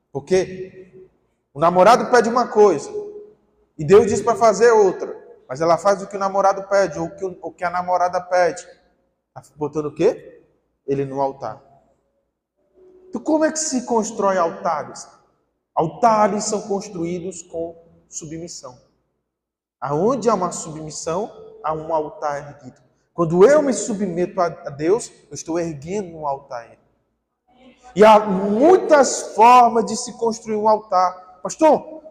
Porque 0.09 1.05
o 1.53 1.59
namorado 1.59 2.09
pede 2.09 2.29
uma 2.29 2.47
coisa 2.47 2.89
e 3.77 3.83
Deus 3.83 4.07
diz 4.07 4.21
para 4.21 4.37
fazer 4.37 4.71
outra, 4.71 5.13
mas 5.49 5.59
ela 5.59 5.77
faz 5.77 6.01
o 6.01 6.07
que 6.07 6.15
o 6.15 6.19
namorado 6.19 6.65
pede 6.69 6.97
ou 6.97 7.07
o 7.07 7.15
que, 7.17 7.25
o 7.25 7.51
que 7.51 7.65
a 7.65 7.69
namorada 7.69 8.21
pede. 8.21 8.65
Está 9.35 9.53
botando 9.57 9.87
o 9.87 9.93
quê? 9.93 10.41
ele 10.87 11.03
no 11.03 11.19
altar. 11.19 11.61
Então, 13.09 13.21
como 13.21 13.43
é 13.43 13.51
que 13.51 13.59
se 13.59 13.85
constrói 13.85 14.37
altares? 14.37 15.09
Altares 15.75 16.45
são 16.45 16.61
construídos 16.61 17.41
com 17.41 17.75
submissão. 18.07 18.79
Aonde 19.77 20.29
há 20.29 20.33
uma 20.35 20.53
submissão, 20.53 21.29
há 21.61 21.73
um 21.73 21.93
altar 21.93 22.47
erguido. 22.47 22.90
Quando 23.13 23.45
eu 23.45 23.61
me 23.61 23.73
submeto 23.73 24.39
a 24.39 24.69
Deus, 24.69 25.11
eu 25.29 25.35
estou 25.35 25.59
erguendo 25.59 26.17
um 26.17 26.27
altar. 26.27 26.77
E 27.95 28.05
há 28.05 28.19
muitas 28.19 29.33
formas 29.35 29.85
de 29.85 29.97
se 29.97 30.13
construir 30.13 30.55
um 30.55 30.67
altar. 30.67 31.39
Pastor, 31.43 32.01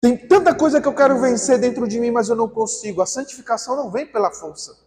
tem 0.00 0.16
tanta 0.16 0.54
coisa 0.54 0.80
que 0.80 0.88
eu 0.88 0.94
quero 0.94 1.20
vencer 1.20 1.58
dentro 1.58 1.86
de 1.86 2.00
mim, 2.00 2.10
mas 2.10 2.28
eu 2.28 2.36
não 2.36 2.48
consigo. 2.48 3.02
A 3.02 3.06
santificação 3.06 3.76
não 3.76 3.90
vem 3.90 4.06
pela 4.06 4.30
força. 4.30 4.78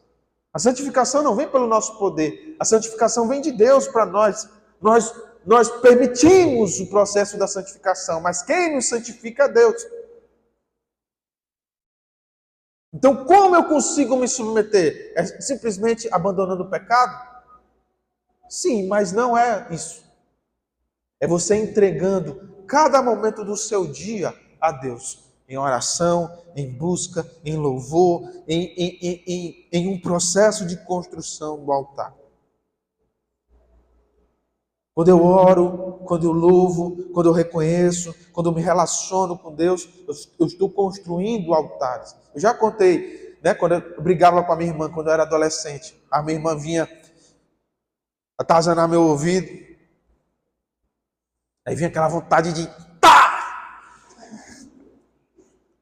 A 0.51 0.57
santificação 0.57 1.21
não 1.21 1.35
vem 1.35 1.47
pelo 1.47 1.67
nosso 1.67 1.97
poder. 1.99 2.55
A 2.59 2.65
santificação 2.65 3.27
vem 3.27 3.41
de 3.41 3.51
Deus 3.51 3.87
para 3.87 4.05
nós. 4.05 4.49
Nós 4.81 5.13
nós 5.45 5.69
permitimos 5.81 6.79
o 6.79 6.87
processo 6.87 7.37
da 7.37 7.47
santificação, 7.47 8.21
mas 8.21 8.41
quem 8.41 8.75
nos 8.75 8.87
santifica 8.87 9.43
é 9.43 9.49
Deus. 9.49 9.85
Então, 12.93 13.25
como 13.25 13.55
eu 13.55 13.63
consigo 13.63 14.15
me 14.15 14.27
submeter? 14.27 15.13
É 15.15 15.25
simplesmente 15.25 16.07
abandonando 16.11 16.63
o 16.63 16.69
pecado? 16.69 17.33
Sim, 18.47 18.87
mas 18.87 19.11
não 19.11 19.35
é 19.35 19.67
isso. 19.71 20.03
É 21.19 21.27
você 21.27 21.55
entregando 21.55 22.53
cada 22.67 23.01
momento 23.01 23.43
do 23.43 23.57
seu 23.57 23.87
dia 23.87 24.33
a 24.61 24.71
Deus, 24.71 25.23
em 25.49 25.57
oração, 25.57 26.43
em 26.55 26.69
busca, 26.69 27.25
em 27.43 27.57
louvor, 27.57 28.29
em, 28.47 28.65
em, 28.77 29.23
em, 29.25 29.69
em 29.71 29.87
um 29.87 29.99
processo 29.99 30.65
de 30.65 30.77
construção 30.85 31.65
do 31.65 31.71
altar. 31.71 32.13
Quando 34.95 35.07
eu 35.07 35.23
oro, 35.23 35.99
quando 36.05 36.27
eu 36.27 36.31
louvo, 36.31 37.11
quando 37.13 37.27
eu 37.27 37.33
reconheço, 37.33 38.13
quando 38.31 38.49
eu 38.49 38.53
me 38.53 38.61
relaciono 38.61 39.37
com 39.37 39.53
Deus, 39.53 39.89
eu, 40.39 40.45
estou 40.45 40.69
construindo 40.69 41.53
altares. 41.53 42.15
Eu 42.33 42.39
já 42.39 42.53
contei, 42.53 43.37
né, 43.43 43.55
quando 43.55 43.73
eu 43.73 44.01
brigava 44.01 44.43
com 44.43 44.53
a 44.53 44.55
minha 44.55 44.69
irmã 44.69 44.91
quando 44.91 45.07
eu 45.07 45.13
era 45.13 45.23
adolescente. 45.23 45.99
A 46.11 46.21
minha 46.21 46.37
irmã 46.37 46.55
vinha 46.55 46.87
atazanar 48.37 48.87
meu 48.87 49.01
ouvido. 49.01 49.47
Aí 51.65 51.75
vinha 51.75 51.89
aquela 51.89 52.07
vontade 52.07 52.53
de 52.53 52.67
tá! 52.99 53.89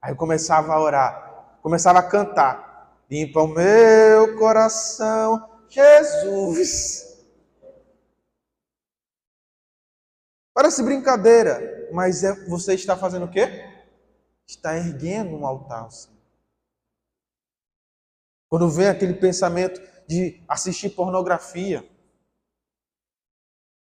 Aí 0.01 0.13
eu 0.13 0.15
começava 0.15 0.71
a 0.73 0.79
orar, 0.79 1.57
começava 1.61 1.99
a 1.99 2.03
cantar. 2.03 2.95
Limpa 3.09 3.41
o 3.41 3.47
meu 3.47 4.37
coração, 4.37 5.49
Jesus. 5.67 7.10
Parece 10.61 10.83
brincadeira, 10.83 11.89
mas 11.91 12.23
é, 12.23 12.35
você 12.45 12.75
está 12.75 12.95
fazendo 12.95 13.25
o 13.25 13.31
quê? 13.31 13.49
Está 14.47 14.77
erguendo 14.77 15.35
um 15.35 15.43
altar. 15.43 15.89
Quando 18.47 18.69
vem 18.69 18.87
aquele 18.87 19.15
pensamento 19.15 19.81
de 20.07 20.39
assistir 20.47 20.91
pornografia, 20.91 21.83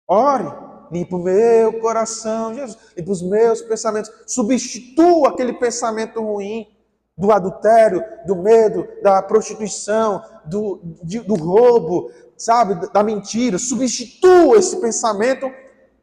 ore, 0.07 0.45
limpa 0.91 1.15
o 1.15 1.21
meu 1.21 1.79
coração, 1.79 2.55
Jesus, 2.55 2.75
limpa 2.97 3.11
os 3.11 3.21
meus 3.21 3.61
pensamentos, 3.61 4.11
substitua 4.25 5.29
aquele 5.29 5.53
pensamento 5.53 6.23
ruim 6.23 6.75
do 7.15 7.31
adultério, 7.31 8.03
do 8.25 8.35
medo, 8.35 8.87
da 9.03 9.21
prostituição, 9.21 10.23
do, 10.43 10.81
de, 11.03 11.19
do 11.19 11.35
roubo, 11.35 12.09
sabe, 12.35 12.91
da 12.91 13.03
mentira, 13.03 13.59
substitua 13.59 14.57
esse 14.57 14.81
pensamento 14.81 15.45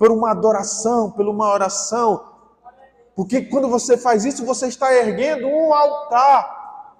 por 0.01 0.11
uma 0.11 0.30
adoração, 0.30 1.11
por 1.11 1.28
uma 1.28 1.53
oração. 1.53 2.26
Porque 3.14 3.42
quando 3.42 3.68
você 3.68 3.98
faz 3.98 4.24
isso, 4.24 4.46
você 4.46 4.66
está 4.66 4.94
erguendo 4.94 5.46
um 5.46 5.74
altar. 5.74 6.96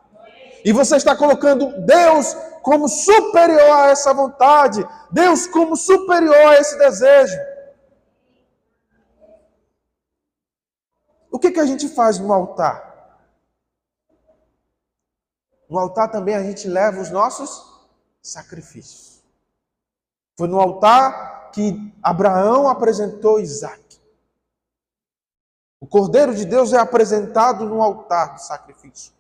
E 0.63 0.71
você 0.71 0.97
está 0.97 1.17
colocando 1.17 1.81
Deus 1.87 2.35
como 2.63 2.91
superior 2.91 3.71
a 3.71 3.87
essa 3.87 4.13
vontade, 4.13 4.87
Deus 5.11 5.47
como 5.47 5.77
superior 5.77 6.49
a 6.49 6.59
esse 6.59 6.77
desejo. 6.77 7.39
O 11.31 11.39
que, 11.39 11.53
que 11.53 11.61
a 11.61 11.65
gente 11.65 11.89
faz 11.89 12.19
no 12.19 12.31
altar? 12.31 13.17
No 15.71 15.79
altar 15.79 16.11
também 16.11 16.35
a 16.35 16.43
gente 16.43 16.69
leva 16.69 17.01
os 17.01 17.11
nossos 17.11 17.65
sacrifícios. 18.21 19.10
Foi 20.41 20.49
no 20.49 20.59
altar 20.59 21.51
que 21.51 21.93
Abraão 22.03 22.67
apresentou 22.67 23.39
Isaac. 23.39 24.01
O 25.79 25.87
Cordeiro 25.87 26.35
de 26.35 26.47
Deus 26.47 26.73
é 26.73 26.79
apresentado 26.79 27.67
no 27.67 27.83
altar 27.83 28.37
do 28.37 28.41
sacrifício. 28.41 29.13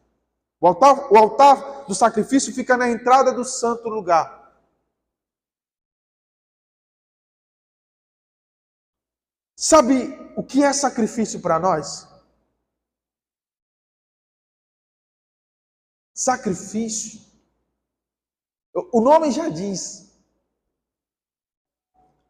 O 0.59 0.67
altar, 0.67 1.13
o 1.13 1.19
altar 1.19 1.85
do 1.85 1.95
sacrifício 1.95 2.55
fica 2.55 2.75
na 2.75 2.89
entrada 2.89 3.35
do 3.35 3.45
santo 3.45 3.87
lugar. 3.91 4.51
Sabe 9.55 10.33
o 10.35 10.43
que 10.43 10.65
é 10.65 10.73
sacrifício 10.73 11.43
para 11.43 11.59
nós? 11.59 12.09
Sacrifício. 16.15 17.21
O 18.91 19.03
nome 19.03 19.31
já 19.31 19.51
diz. 19.51 20.10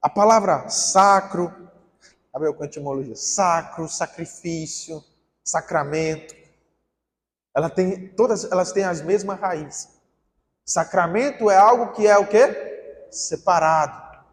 A 0.02 0.08
palavra 0.08 0.68
sacro, 0.68 1.52
sabe 2.32 2.52
com 2.54 2.62
a 2.62 2.66
etimologia? 2.66 3.14
Sacro, 3.14 3.86
sacrifício, 3.86 5.04
sacramento. 5.44 6.34
Ela 7.54 7.68
tem, 7.68 8.08
todas 8.08 8.50
elas 8.50 8.72
têm 8.72 8.84
as 8.84 9.02
mesmas 9.02 9.38
raízes. 9.38 9.88
Sacramento 10.64 11.50
é 11.50 11.56
algo 11.56 11.92
que 11.92 12.06
é 12.06 12.16
o 12.16 12.26
quê? 12.26 13.08
Separado. 13.10 14.24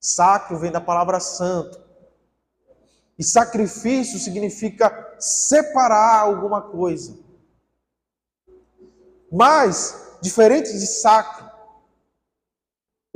Sacro 0.00 0.58
vem 0.58 0.70
da 0.70 0.80
palavra 0.80 1.18
santo. 1.18 1.80
E 3.18 3.24
sacrifício 3.24 4.18
significa 4.18 5.16
separar 5.18 6.20
alguma 6.20 6.62
coisa. 6.62 7.18
Mas, 9.32 10.18
diferente 10.22 10.72
de 10.72 10.86
sacro, 10.86 11.47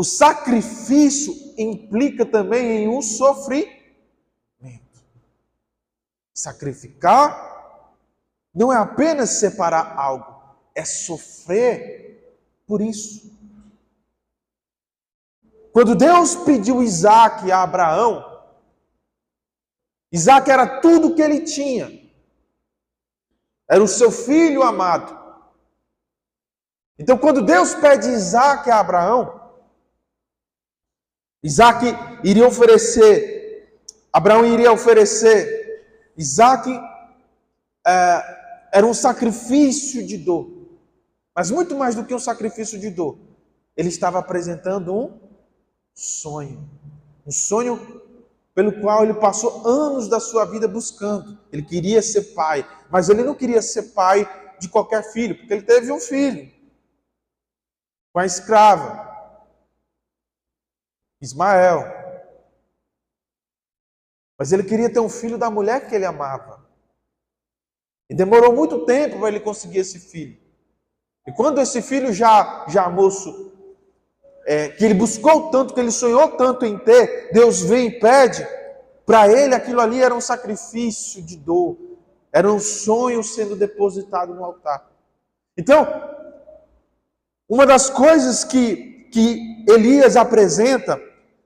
o 0.03 0.05
sacrifício 0.05 1.33
implica 1.57 2.27
também 2.27 2.83
em 2.83 2.89
um 2.89 3.01
sofrimento. 3.01 3.71
Sacrificar 6.35 7.95
não 8.53 8.73
é 8.73 8.77
apenas 8.77 9.31
separar 9.31 9.97
algo, 9.97 10.57
é 10.75 10.85
sofrer 10.85 12.37
por 12.67 12.81
isso. 12.81 13.31
Quando 15.73 15.95
Deus 15.95 16.35
pediu 16.35 16.83
Isaac 16.83 17.53
a 17.53 17.63
Abraão, 17.63 18.43
Isaac 20.11 20.51
era 20.51 20.81
tudo 20.81 21.15
que 21.15 21.23
ele 21.23 21.43
tinha, 21.43 22.11
era 23.71 23.81
o 23.81 23.87
seu 23.87 24.11
filho 24.11 24.65
amado. 24.65 25.17
Então, 26.99 27.17
quando 27.17 27.41
Deus 27.41 27.73
pede 27.77 28.09
Isaac 28.09 28.69
a 28.69 28.81
Abraão, 28.81 29.42
Isaac 31.43 31.87
iria 32.23 32.47
oferecer, 32.47 33.81
Abraão 34.13 34.45
iria 34.47 34.71
oferecer, 34.71 35.83
Isaac 36.17 36.71
é, 37.87 38.69
era 38.73 38.87
um 38.87 38.95
sacrifício 38.95 40.07
de 40.07 40.17
dor, 40.17 40.49
mas 41.35 41.51
muito 41.51 41.77
mais 41.77 41.95
do 41.95 42.05
que 42.05 42.15
um 42.15 42.19
sacrifício 42.19 42.79
de 42.79 42.91
dor, 42.91 43.19
ele 43.77 43.89
estava 43.89 44.19
apresentando 44.19 44.95
um 44.95 45.19
sonho, 45.95 46.69
um 47.27 47.33
sonho 47.33 48.03
pelo 48.55 48.81
qual 48.81 49.03
ele 49.03 49.15
passou 49.15 49.67
anos 49.67 50.09
da 50.09 50.21
sua 50.21 50.45
vida 50.45 50.69
buscando. 50.69 51.39
Ele 51.51 51.63
queria 51.63 52.03
ser 52.03 52.35
pai, 52.35 52.67
mas 52.91 53.09
ele 53.09 53.23
não 53.23 53.35
queria 53.35 53.63
ser 53.63 53.95
pai 53.95 54.29
de 54.59 54.69
qualquer 54.69 55.03
filho, 55.13 55.37
porque 55.37 55.53
ele 55.53 55.63
teve 55.63 55.91
um 55.91 55.99
filho 55.99 56.51
com 58.13 58.21
a 58.21 58.27
escrava. 58.27 59.12
Ismael. 61.23 61.85
Mas 64.37 64.53
ele 64.53 64.65
queria 64.65 64.93
ter 64.93 64.99
um 64.99 65.09
filho 65.09 65.39
da 65.39 65.49
mulher 65.49 65.89
que 65.89 65.95
ele 65.95 66.05
amava. 66.05 66.61
E 68.11 68.15
demorou 68.15 68.53
muito 68.53 68.85
tempo 68.85 69.21
para 69.21 69.29
ele 69.29 69.41
conseguir 69.41 69.79
esse 69.79 70.01
filho. 70.01 70.37
E 71.27 71.33
quando 71.33 71.61
esse 71.61 71.81
filho 71.81 72.13
já, 72.13 72.67
já 72.69 72.91
moço, 72.91 73.53
é, 74.45 74.71
que 74.71 74.85
ele 74.85 74.95
buscou 74.95 75.51
tanto, 75.51 75.73
que 75.73 75.79
ele 75.79 75.93
sonhou 75.93 76.33
tanto 76.33 76.67
em 76.67 76.77
ter, 76.77 77.31
Deus 77.33 77.63
vem 77.63 77.87
e 77.87 78.01
pede, 78.01 78.45
para 79.07 79.29
ele 79.29 79.55
aquilo 79.55 79.81
ali 79.81 80.03
era 80.03 80.15
um 80.15 80.21
sacrifício 80.21 81.23
de 81.23 81.37
dor, 81.37 81.79
era 82.33 82.53
um 82.53 82.59
sonho 82.59 83.23
sendo 83.23 83.55
depositado 83.55 84.35
no 84.35 84.45
altar. 84.45 84.91
Então, 85.57 85.87
uma 87.49 87.65
das 87.65 87.89
coisas 87.89 88.43
que, 88.43 89.09
que 89.13 89.65
Elias 89.69 90.17
apresenta 90.17 91.01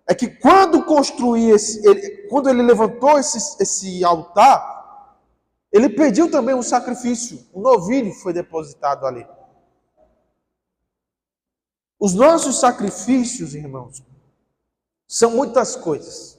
é 0.09 0.15
que 0.15 0.29
quando 0.29 0.85
construí 0.85 1.51
esse, 1.51 1.87
ele, 1.87 2.29
quando 2.29 2.49
ele 2.49 2.63
levantou 2.63 3.19
esse, 3.19 3.61
esse 3.61 4.05
altar, 4.05 5.19
ele 5.73 5.89
pediu 5.89 6.31
também 6.31 6.55
um 6.55 6.63
sacrifício, 6.63 7.45
um 7.53 7.61
novilho 7.61 8.13
foi 8.15 8.33
depositado 8.33 9.05
ali. 9.05 9.27
Os 11.99 12.15
nossos 12.15 12.61
sacrifícios, 12.61 13.55
irmãos, 13.55 14.03
são 15.09 15.33
muitas 15.33 15.75
coisas. 15.75 16.39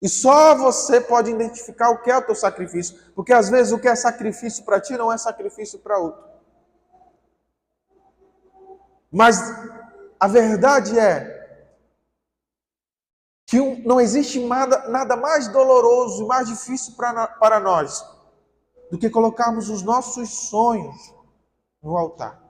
E 0.00 0.08
só 0.08 0.54
você 0.54 1.00
pode 1.00 1.30
identificar 1.30 1.90
o 1.90 2.02
que 2.02 2.10
é 2.10 2.16
o 2.16 2.22
teu 2.22 2.34
sacrifício, 2.34 2.98
porque 3.14 3.32
às 3.32 3.50
vezes 3.50 3.72
o 3.72 3.78
que 3.78 3.88
é 3.88 3.94
sacrifício 3.94 4.64
para 4.64 4.80
ti 4.80 4.96
não 4.96 5.12
é 5.12 5.18
sacrifício 5.18 5.78
para 5.78 5.98
outro. 5.98 6.24
Mas 9.12 9.38
a 10.18 10.26
verdade 10.26 10.98
é 10.98 11.39
que 13.50 13.58
não 13.84 14.00
existe 14.00 14.38
nada, 14.46 14.88
nada 14.88 15.16
mais 15.16 15.48
doloroso 15.48 16.22
e 16.22 16.26
mais 16.26 16.46
difícil 16.46 16.94
para, 16.94 17.26
para 17.26 17.58
nós 17.58 18.00
do 18.92 18.96
que 18.96 19.10
colocarmos 19.10 19.68
os 19.68 19.82
nossos 19.82 20.48
sonhos 20.48 21.12
no 21.82 21.96
altar. 21.96 22.40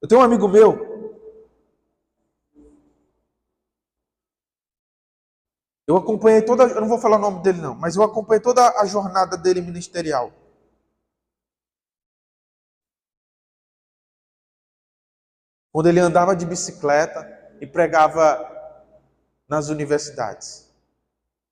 Eu 0.00 0.08
tenho 0.08 0.20
um 0.20 0.24
amigo 0.24 0.48
meu, 0.48 0.76
eu 5.86 5.96
acompanhei 5.96 6.42
toda, 6.42 6.64
eu 6.64 6.80
não 6.80 6.88
vou 6.88 6.98
falar 6.98 7.18
o 7.18 7.20
nome 7.20 7.40
dele 7.40 7.60
não, 7.60 7.76
mas 7.76 7.94
eu 7.94 8.02
acompanhei 8.02 8.42
toda 8.42 8.68
a 8.80 8.84
jornada 8.84 9.36
dele 9.36 9.60
ministerial. 9.60 10.41
Quando 15.72 15.88
ele 15.88 15.98
andava 15.98 16.36
de 16.36 16.44
bicicleta 16.44 17.26
e 17.60 17.66
pregava 17.66 18.48
nas 19.48 19.68
universidades. 19.68 20.70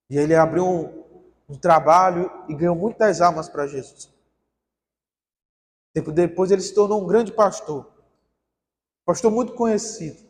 E 0.09 0.17
ele 0.17 0.35
abriu 0.35 0.65
um, 0.65 1.03
um 1.49 1.57
trabalho 1.57 2.31
e 2.47 2.53
ganhou 2.53 2.75
muitas 2.75 3.19
almas 3.19 3.49
para 3.49 3.65
Jesus. 3.65 4.09
Tempo 5.93 6.11
depois 6.11 6.51
ele 6.51 6.61
se 6.61 6.73
tornou 6.73 7.01
um 7.01 7.07
grande 7.07 7.31
pastor. 7.31 7.91
Pastor 9.03 9.31
muito 9.31 9.53
conhecido. 9.53 10.29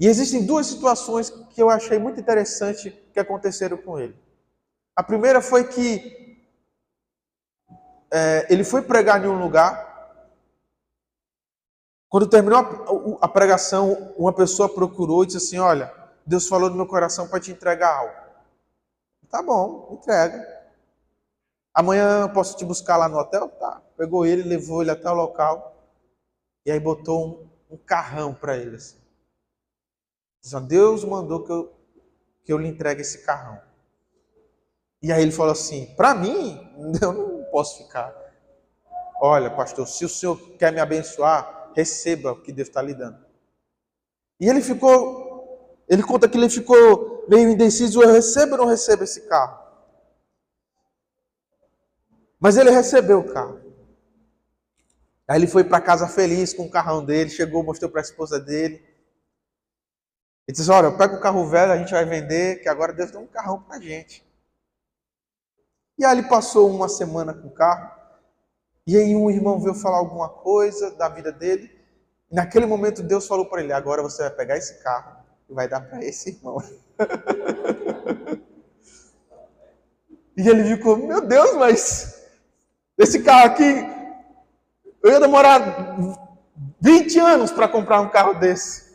E 0.00 0.06
existem 0.06 0.46
duas 0.46 0.66
situações 0.66 1.28
que 1.30 1.60
eu 1.60 1.68
achei 1.68 1.98
muito 1.98 2.20
interessante 2.20 2.90
que 3.12 3.20
aconteceram 3.20 3.76
com 3.76 3.98
ele. 3.98 4.16
A 4.96 5.02
primeira 5.02 5.40
foi 5.40 5.66
que 5.66 6.38
é, 8.10 8.46
ele 8.48 8.64
foi 8.64 8.82
pregar 8.82 9.22
em 9.22 9.28
um 9.28 9.38
lugar 9.38 9.87
quando 12.08 12.26
terminou 12.26 13.18
a, 13.20 13.28
pregação, 13.28 14.14
uma 14.16 14.32
pessoa 14.32 14.68
procurou 14.68 15.22
e 15.22 15.26
disse 15.26 15.38
assim: 15.38 15.58
Olha, 15.58 15.92
Deus 16.24 16.48
falou 16.48 16.70
no 16.70 16.76
meu 16.76 16.86
coração 16.86 17.28
para 17.28 17.40
te 17.40 17.50
entregar 17.50 17.94
algo. 17.96 18.14
Tá 19.28 19.42
bom, 19.42 19.90
entrega. 19.92 20.46
Amanhã 21.74 22.22
eu 22.22 22.30
posso 22.30 22.56
te 22.56 22.64
buscar 22.64 22.96
lá 22.96 23.08
no 23.08 23.18
hotel? 23.18 23.48
Tá. 23.50 23.82
Pegou 23.96 24.24
ele, 24.24 24.42
levou 24.42 24.80
ele 24.80 24.90
até 24.90 25.08
o 25.10 25.14
local 25.14 25.76
e 26.64 26.70
aí 26.70 26.80
botou 26.80 27.50
um, 27.70 27.74
um 27.74 27.76
carrão 27.76 28.32
para 28.32 28.56
ele. 28.56 28.76
Assim. 28.76 28.96
Disse, 30.40 30.58
Deus 30.62 31.04
mandou 31.04 31.44
que 31.44 31.52
eu, 31.52 31.72
que 32.42 32.52
eu 32.52 32.58
lhe 32.58 32.68
entregue 32.68 33.02
esse 33.02 33.24
carrão. 33.24 33.60
E 35.02 35.12
aí 35.12 35.20
ele 35.20 35.30
falou 35.30 35.52
assim: 35.52 35.94
Para 35.94 36.14
mim, 36.14 36.58
eu 37.02 37.12
não 37.12 37.44
posso 37.50 37.84
ficar. 37.84 38.14
Olha, 39.20 39.50
pastor, 39.50 39.86
se 39.86 40.06
o 40.06 40.08
senhor 40.08 40.38
quer 40.56 40.72
me 40.72 40.80
abençoar, 40.80 41.57
receba 41.74 42.32
o 42.32 42.42
que 42.42 42.52
Deus 42.52 42.68
está 42.68 42.82
lhe 42.82 42.94
dando. 42.94 43.18
E 44.40 44.48
ele 44.48 44.60
ficou, 44.60 45.84
ele 45.88 46.02
conta 46.02 46.28
que 46.28 46.36
ele 46.36 46.48
ficou 46.48 47.24
meio 47.28 47.50
indeciso, 47.50 48.02
eu 48.02 48.12
recebo 48.12 48.52
ou 48.52 48.58
não 48.58 48.66
recebo 48.66 49.04
esse 49.04 49.28
carro? 49.28 49.66
Mas 52.38 52.56
ele 52.56 52.70
recebeu 52.70 53.20
o 53.20 53.32
carro. 53.32 53.60
Aí 55.26 55.38
ele 55.38 55.46
foi 55.46 55.64
para 55.64 55.80
casa 55.80 56.08
feliz 56.08 56.54
com 56.54 56.64
o 56.64 56.70
carrão 56.70 57.04
dele, 57.04 57.28
chegou, 57.28 57.62
mostrou 57.62 57.90
para 57.90 58.00
a 58.00 58.02
esposa 58.02 58.40
dele. 58.40 58.76
Ele 60.46 60.56
disse: 60.56 60.70
Olha, 60.70 60.90
pega 60.90 61.16
o 61.16 61.20
carro 61.20 61.46
velho, 61.46 61.72
a 61.72 61.76
gente 61.76 61.92
vai 61.92 62.04
vender, 62.06 62.62
que 62.62 62.68
agora 62.68 62.94
Deus 62.94 63.10
deu 63.10 63.20
um 63.20 63.26
carrão 63.26 63.60
para 63.62 63.76
a 63.76 63.80
gente. 63.80 64.26
E 65.98 66.04
aí 66.04 66.16
ele 66.16 66.28
passou 66.28 66.70
uma 66.70 66.88
semana 66.88 67.34
com 67.34 67.48
o 67.48 67.54
carro. 67.54 67.97
E 68.88 68.96
aí 68.96 69.14
um 69.14 69.30
irmão 69.30 69.60
veio 69.60 69.74
falar 69.74 69.98
alguma 69.98 70.30
coisa 70.30 70.90
da 70.92 71.10
vida 71.10 71.30
dele. 71.30 71.70
E 72.30 72.34
naquele 72.34 72.64
momento 72.64 73.02
Deus 73.02 73.26
falou 73.26 73.44
para 73.44 73.62
ele: 73.62 73.70
agora 73.70 74.02
você 74.02 74.22
vai 74.22 74.30
pegar 74.30 74.56
esse 74.56 74.82
carro 74.82 75.14
e 75.46 75.52
vai 75.52 75.68
dar 75.68 75.82
para 75.82 76.02
esse 76.02 76.30
irmão. 76.30 76.56
e 80.34 80.48
ele 80.48 80.64
ficou: 80.74 80.96
meu 80.96 81.20
Deus, 81.20 81.54
mas 81.56 82.26
esse 82.96 83.22
carro 83.22 83.48
aqui, 83.48 83.86
eu 85.02 85.10
ia 85.10 85.20
demorar 85.20 85.94
20 86.80 87.18
anos 87.18 87.52
para 87.52 87.68
comprar 87.68 88.00
um 88.00 88.08
carro 88.08 88.40
desse. 88.40 88.88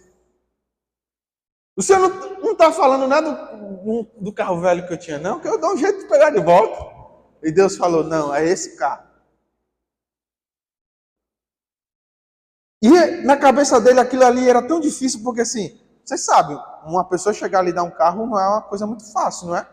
O 1.75 1.83
senhor 1.83 2.09
não 2.41 2.53
está 2.53 2.71
falando 2.71 3.07
nada 3.07 3.31
do, 3.31 4.07
do 4.19 4.33
carro 4.33 4.59
velho 4.59 4.87
que 4.87 4.93
eu 4.93 4.97
tinha, 4.97 5.19
não, 5.19 5.39
que 5.39 5.47
eu 5.47 5.59
dou 5.59 5.73
um 5.73 5.77
jeito 5.77 5.99
de 5.99 6.07
pegar 6.07 6.31
de 6.31 6.39
volta. 6.39 6.83
E 7.43 7.51
Deus 7.51 7.77
falou: 7.77 8.03
não, 8.03 8.33
é 8.33 8.43
esse 8.43 8.75
carro. 8.75 9.12
E 12.83 13.21
na 13.23 13.37
cabeça 13.37 13.79
dele 13.79 14.01
aquilo 14.01 14.25
ali 14.25 14.49
era 14.49 14.61
tão 14.61 14.77
difícil, 14.77 15.23
porque 15.23 15.39
assim, 15.39 15.79
vocês 16.03 16.25
sabem, 16.25 16.59
uma 16.85 17.07
pessoa 17.07 17.31
chegar 17.31 17.59
ali 17.59 17.69
e 17.69 17.73
dar 17.73 17.83
um 17.83 17.89
carro 17.89 18.25
não 18.25 18.37
é 18.37 18.45
uma 18.45 18.61
coisa 18.61 18.85
muito 18.85 19.09
fácil, 19.13 19.47
não 19.47 19.55
é? 19.55 19.65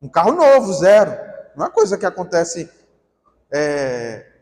Um 0.00 0.08
carro 0.08 0.32
novo, 0.32 0.72
zero. 0.72 1.12
Não 1.54 1.66
é 1.66 1.70
coisa 1.70 1.98
que 1.98 2.06
acontece 2.06 2.70
é, 3.52 4.32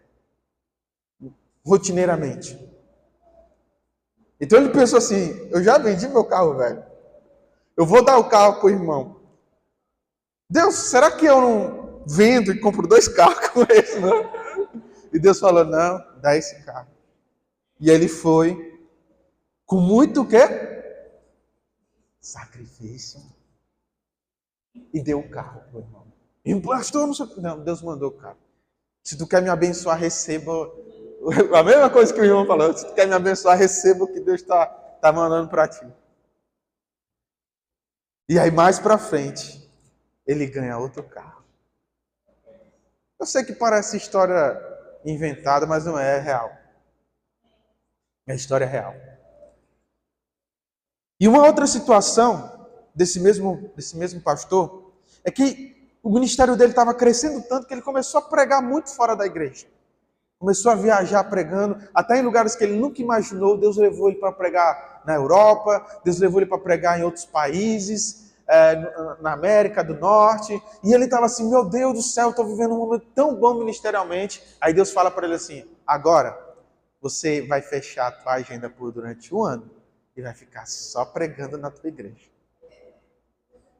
rotineiramente. 1.67 2.57
Então 4.41 4.61
ele 4.61 4.69
pensou 4.69 4.99
assim: 4.99 5.49
eu 5.51 5.61
já 5.61 5.77
vendi 5.77 6.07
meu 6.07 6.25
carro, 6.25 6.57
velho. 6.57 6.85
Eu 7.77 7.85
vou 7.85 8.05
dar 8.05 8.19
o 8.19 8.29
carro 8.29 8.61
para 8.61 8.67
o 8.67 8.71
irmão. 8.71 9.21
Deus, 10.49 10.77
será 10.77 11.11
que 11.11 11.27
eu 11.27 11.41
não 11.41 12.05
vendo 12.07 12.53
e 12.53 12.61
compro 12.61 12.87
dois 12.87 13.09
carros 13.11 13.49
com 13.49 13.63
esse, 13.69 13.99
não? 13.99 14.33
E 15.13 15.19
Deus 15.19 15.41
falou: 15.41 15.65
não, 15.65 16.01
dá 16.21 16.37
esse 16.37 16.63
carro. 16.65 16.94
E 17.85 17.91
ele 17.91 18.09
foi 18.09 18.83
com 19.67 19.79
muito 19.79 20.23
o 20.23 20.27
quê? 20.27 20.39
Sacrifício. 22.19 23.21
E 24.91 25.03
deu 25.03 25.19
o 25.19 25.29
carro 25.29 25.61
para 25.69 25.77
o 25.77 25.83
irmão. 25.83 26.07
E 26.43 26.55
o 26.55 26.63
pastor 26.63 27.07
não, 27.07 27.43
não, 27.43 27.63
Deus 27.63 27.83
mandou 27.83 28.09
o 28.09 28.17
carro. 28.17 28.39
Se 29.03 29.19
tu 29.19 29.27
quer 29.27 29.43
me 29.43 29.51
abençoar, 29.51 29.99
receba. 29.99 30.51
A 31.55 31.63
mesma 31.63 31.91
coisa 31.91 32.11
que 32.11 32.19
o 32.19 32.25
irmão 32.25 32.47
falou. 32.47 32.75
Se 32.75 32.87
tu 32.87 32.95
quer 32.95 33.07
me 33.07 33.13
abençoar, 33.13 33.59
receba 33.59 34.05
o 34.05 34.09
que 34.11 34.21
Deus 34.21 34.41
está 34.41 34.65
tá 34.65 35.13
mandando 35.13 35.51
para 35.51 35.69
ti. 35.69 35.87
E 38.31 38.39
aí, 38.39 38.51
mais 38.51 38.79
para 38.79 38.97
frente, 38.97 39.71
ele 40.27 40.47
ganha 40.47 40.79
outro 40.79 41.03
carro. 41.03 41.45
Eu 43.21 43.27
sei 43.27 43.45
que 43.45 43.53
parece 43.53 43.99
história 43.99 44.59
inventada, 45.05 45.67
mas 45.67 45.85
não 45.85 45.99
é, 45.99 46.17
é 46.17 46.21
real. 46.21 46.64
É 48.27 48.33
a 48.33 48.37
história 48.37 48.67
real. 48.67 48.95
E 51.21 51.29
uma 51.29 51.47
outra 51.47 51.67
situação 51.67 52.69
desse 52.95 53.21
mesmo, 53.21 53.71
desse 53.77 53.97
mesmo 53.97 54.21
pastor 54.21 54.93
é 55.25 55.31
que 55.31 55.75
o 56.03 56.11
ministério 56.11 56.57
dele 56.57 56.73
estava 56.73 56.93
crescendo 56.93 57.43
tanto 57.49 57.67
que 57.67 57.75
ele 57.75 57.83
começou 57.83 58.19
a 58.19 58.23
pregar 58.23 58.63
muito 58.63 58.95
fora 58.95 59.15
da 59.15 59.25
igreja. 59.25 59.67
Começou 60.39 60.73
a 60.73 60.75
viajar 60.75 61.25
pregando, 61.25 61.79
até 61.95 62.19
em 62.19 62.23
lugares 62.23 62.55
que 62.55 62.65
ele 62.65 62.77
nunca 62.77 63.01
imaginou. 63.01 63.57
Deus 63.57 63.79
levou 63.79 64.11
ele 64.11 64.19
para 64.19 64.33
pregar 64.33 65.03
na 65.07 65.15
Europa, 65.15 66.01
Deus 66.05 66.19
levou 66.19 66.41
ele 66.41 66.49
para 66.49 66.59
pregar 66.59 66.99
em 66.99 67.03
outros 67.03 67.25
países, 67.25 68.35
é, 68.47 68.77
na 69.23 69.33
América 69.33 69.83
do 69.83 69.95
Norte. 69.95 70.63
E 70.83 70.93
ele 70.93 71.05
estava 71.05 71.27
assim: 71.27 71.49
Meu 71.49 71.65
Deus 71.65 71.95
do 71.95 72.03
céu, 72.03 72.31
estou 72.31 72.47
vivendo 72.47 72.75
um 72.75 72.79
momento 72.79 73.07
tão 73.15 73.35
bom 73.35 73.55
ministerialmente. 73.55 74.43
Aí 74.61 74.75
Deus 74.75 74.93
fala 74.93 75.11
para 75.11 75.25
ele 75.25 75.37
assim: 75.37 75.65
Agora, 75.87 76.39
você 77.05 77.43
vai 77.43 77.61
fechar 77.61 78.07
a 78.07 78.13
tua 78.13 78.33
agenda 78.33 78.71
por 78.71 78.91
durante 78.91 79.35
um 79.35 79.45
ano 79.45 79.71
e 80.17 80.23
vai 80.23 80.33
ficar 80.33 80.65
só 80.67 81.05
pregando 81.05 81.59
na 81.59 81.71
tua 81.71 81.89
igreja. 81.89 82.31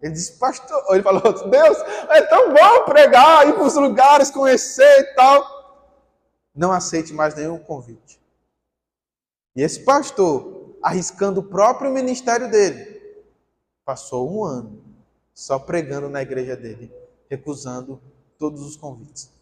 Ele 0.03 0.13
disse, 0.13 0.33
pastor, 0.33 0.85
ele 0.91 1.03
falou, 1.03 1.23
Deus, 1.49 1.79
é 2.11 2.21
tão 2.27 2.53
bom 2.53 2.85
pregar, 2.85 3.49
ir 3.49 3.55
para 3.55 3.63
os 3.63 3.77
lugares, 3.77 4.31
conhecer 4.31 5.01
e 5.01 5.15
tal. 5.15 5.89
Não 6.55 6.71
aceite 6.71 7.15
mais 7.15 7.35
nenhum 7.35 7.59
convite. 7.59 8.21
E 9.57 9.63
esse 9.63 9.83
pastor, 9.85 10.77
arriscando 10.83 11.41
o 11.41 11.49
próprio 11.49 11.91
ministério 11.91 12.51
dele, 12.51 13.01
passou 13.87 14.31
um 14.31 14.45
ano 14.45 14.85
só 15.33 15.59
pregando 15.59 16.11
na 16.11 16.21
igreja 16.21 16.55
dele, 16.55 16.93
recusando 17.31 18.03
todos 18.39 18.61
os 18.61 18.77
convites. 18.77 19.33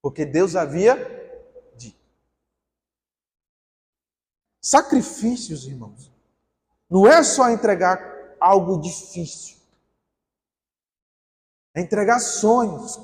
Porque 0.00 0.24
Deus 0.24 0.54
havia 0.54 1.20
Sacrifícios, 4.60 5.66
irmãos, 5.66 6.12
não 6.88 7.06
é 7.06 7.22
só 7.22 7.48
entregar 7.48 8.36
algo 8.38 8.80
difícil, 8.80 9.56
é 11.74 11.80
entregar 11.80 12.18
sonhos, 12.18 13.00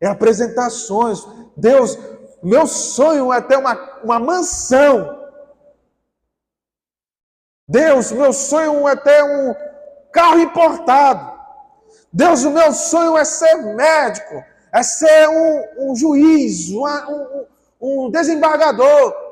é 0.00 0.06
apresentar 0.06 0.70
sonhos. 0.70 1.26
Deus, 1.56 1.98
meu 2.42 2.66
sonho 2.66 3.32
é 3.32 3.40
ter 3.40 3.56
uma, 3.56 4.00
uma 4.02 4.18
mansão. 4.18 5.14
Deus, 7.68 8.12
meu 8.12 8.32
sonho 8.32 8.86
é 8.88 8.94
ter 8.94 9.22
um 9.22 9.54
carro 10.12 10.38
importado. 10.38 11.36
Deus, 12.12 12.44
o 12.44 12.50
meu 12.50 12.72
sonho 12.72 13.18
é 13.18 13.24
ser 13.24 13.56
médico, 13.56 14.42
é 14.72 14.82
ser 14.82 15.28
um, 15.28 15.90
um 15.90 15.96
juiz, 15.96 16.70
um, 16.70 17.46
um 17.80 18.10
desembargador. 18.10 19.25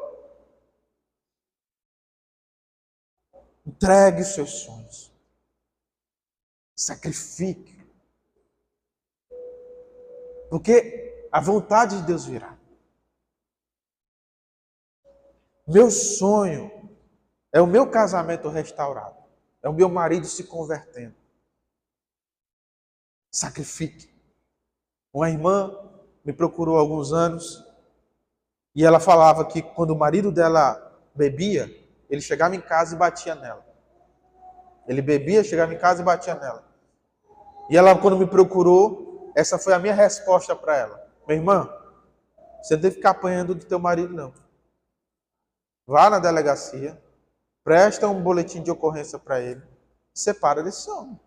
Entregue 3.84 4.22
os 4.22 4.28
seus 4.28 4.50
sonhos. 4.60 5.12
Sacrifique. 6.74 7.86
Porque 10.48 11.28
a 11.30 11.38
vontade 11.38 12.00
de 12.00 12.06
Deus 12.06 12.24
virá. 12.24 12.56
Meu 15.68 15.90
sonho 15.90 16.70
é 17.52 17.60
o 17.60 17.66
meu 17.66 17.90
casamento 17.90 18.48
restaurado. 18.48 19.22
É 19.62 19.68
o 19.68 19.74
meu 19.74 19.90
marido 19.90 20.26
se 20.26 20.44
convertendo. 20.44 21.14
Sacrifique. 23.30 24.10
Uma 25.12 25.28
irmã 25.28 25.78
me 26.24 26.32
procurou 26.32 26.78
há 26.78 26.80
alguns 26.80 27.12
anos 27.12 27.62
e 28.74 28.82
ela 28.82 28.98
falava 28.98 29.46
que 29.46 29.60
quando 29.60 29.90
o 29.90 29.98
marido 29.98 30.32
dela 30.32 31.06
bebia, 31.14 31.68
ele 32.08 32.22
chegava 32.22 32.56
em 32.56 32.62
casa 32.62 32.94
e 32.94 32.98
batia 32.98 33.34
nela. 33.34 33.73
Ele 34.86 35.00
bebia, 35.00 35.42
chegava 35.42 35.72
em 35.72 35.78
casa 35.78 36.02
e 36.02 36.04
batia 36.04 36.34
nela. 36.34 36.64
E 37.70 37.76
ela, 37.76 37.98
quando 37.98 38.18
me 38.18 38.26
procurou, 38.26 39.32
essa 39.34 39.58
foi 39.58 39.72
a 39.72 39.78
minha 39.78 39.94
resposta 39.94 40.54
para 40.54 40.76
ela. 40.76 41.10
Minha 41.26 41.38
irmã, 41.38 41.70
você 42.62 42.74
não 42.74 42.82
tem 42.82 42.90
que 42.90 42.96
ficar 42.96 43.10
apanhando 43.10 43.54
do 43.54 43.64
teu 43.64 43.78
marido, 43.78 44.12
não. 44.12 44.32
Vá 45.86 46.08
na 46.08 46.18
delegacia, 46.18 47.00
presta 47.62 48.08
um 48.08 48.22
boletim 48.22 48.62
de 48.62 48.70
ocorrência 48.70 49.18
para 49.18 49.40
ele, 49.40 49.62
separa 50.14 50.62
desse 50.62 50.90
homem. 50.90 51.18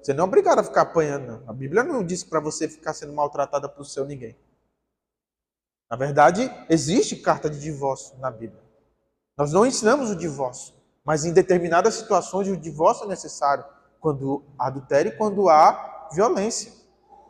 Você 0.00 0.14
não 0.14 0.24
é 0.24 0.26
obrigado 0.26 0.60
a 0.60 0.64
ficar 0.64 0.82
apanhando, 0.82 1.26
não. 1.26 1.50
A 1.50 1.52
Bíblia 1.52 1.82
não 1.82 2.04
diz 2.04 2.24
para 2.24 2.40
você 2.40 2.68
ficar 2.68 2.94
sendo 2.94 3.12
maltratada 3.12 3.68
por 3.68 3.84
seu 3.84 4.04
ninguém. 4.04 4.36
Na 5.90 5.96
verdade, 5.96 6.50
existe 6.68 7.16
carta 7.16 7.50
de 7.50 7.60
divórcio 7.60 8.16
na 8.18 8.30
Bíblia. 8.30 8.62
Nós 9.36 9.52
não 9.52 9.66
ensinamos 9.66 10.10
o 10.10 10.16
divórcio, 10.16 10.74
mas 11.04 11.24
em 11.24 11.32
determinadas 11.32 11.94
situações 11.94 12.48
o 12.48 12.56
divórcio 12.56 13.04
é 13.04 13.08
necessário, 13.08 13.64
quando 14.00 14.44
há 14.58 14.66
adultério 14.66 15.12
e 15.12 15.16
quando 15.16 15.48
há 15.48 16.08
violência. 16.12 16.72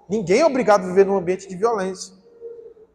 Ninguém 0.09 0.41
é 0.41 0.47
obrigado 0.47 0.85
a 0.85 0.87
viver 0.87 1.07
num 1.07 1.16
ambiente 1.16 1.49
de 1.49 1.57
violência. 1.57 2.14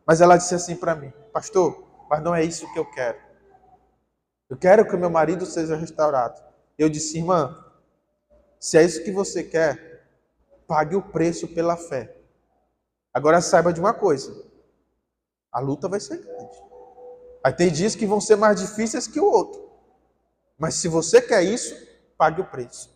Mas 0.05 0.21
ela 0.21 0.37
disse 0.37 0.53
assim 0.53 0.75
para 0.75 0.95
mim, 0.95 1.11
pastor, 1.33 1.83
mas 2.09 2.21
não 2.21 2.35
é 2.35 2.43
isso 2.43 2.71
que 2.73 2.79
eu 2.79 2.85
quero. 2.85 3.17
Eu 4.49 4.57
quero 4.57 4.87
que 4.87 4.95
meu 4.95 5.09
marido 5.09 5.45
seja 5.45 5.75
restaurado. 5.75 6.41
Eu 6.77 6.89
disse, 6.89 7.17
irmã, 7.17 7.57
se 8.59 8.77
é 8.77 8.83
isso 8.83 9.03
que 9.03 9.11
você 9.11 9.43
quer, 9.43 10.07
pague 10.67 10.95
o 10.95 11.01
preço 11.01 11.47
pela 11.47 11.75
fé. 11.75 12.15
Agora 13.13 13.39
saiba 13.41 13.71
de 13.71 13.79
uma 13.79 13.93
coisa: 13.93 14.35
a 15.51 15.59
luta 15.59 15.87
vai 15.87 15.99
ser 15.99 16.17
grande. 16.17 16.63
Aí 17.43 17.53
tem 17.53 17.71
dias 17.71 17.95
que 17.95 18.05
vão 18.05 18.19
ser 18.19 18.35
mais 18.35 18.59
difíceis 18.59 19.07
que 19.07 19.19
o 19.19 19.25
outro. 19.25 19.64
Mas 20.57 20.75
se 20.75 20.87
você 20.87 21.21
quer 21.21 21.43
isso, 21.43 21.75
pague 22.17 22.41
o 22.41 22.45
preço. 22.45 22.89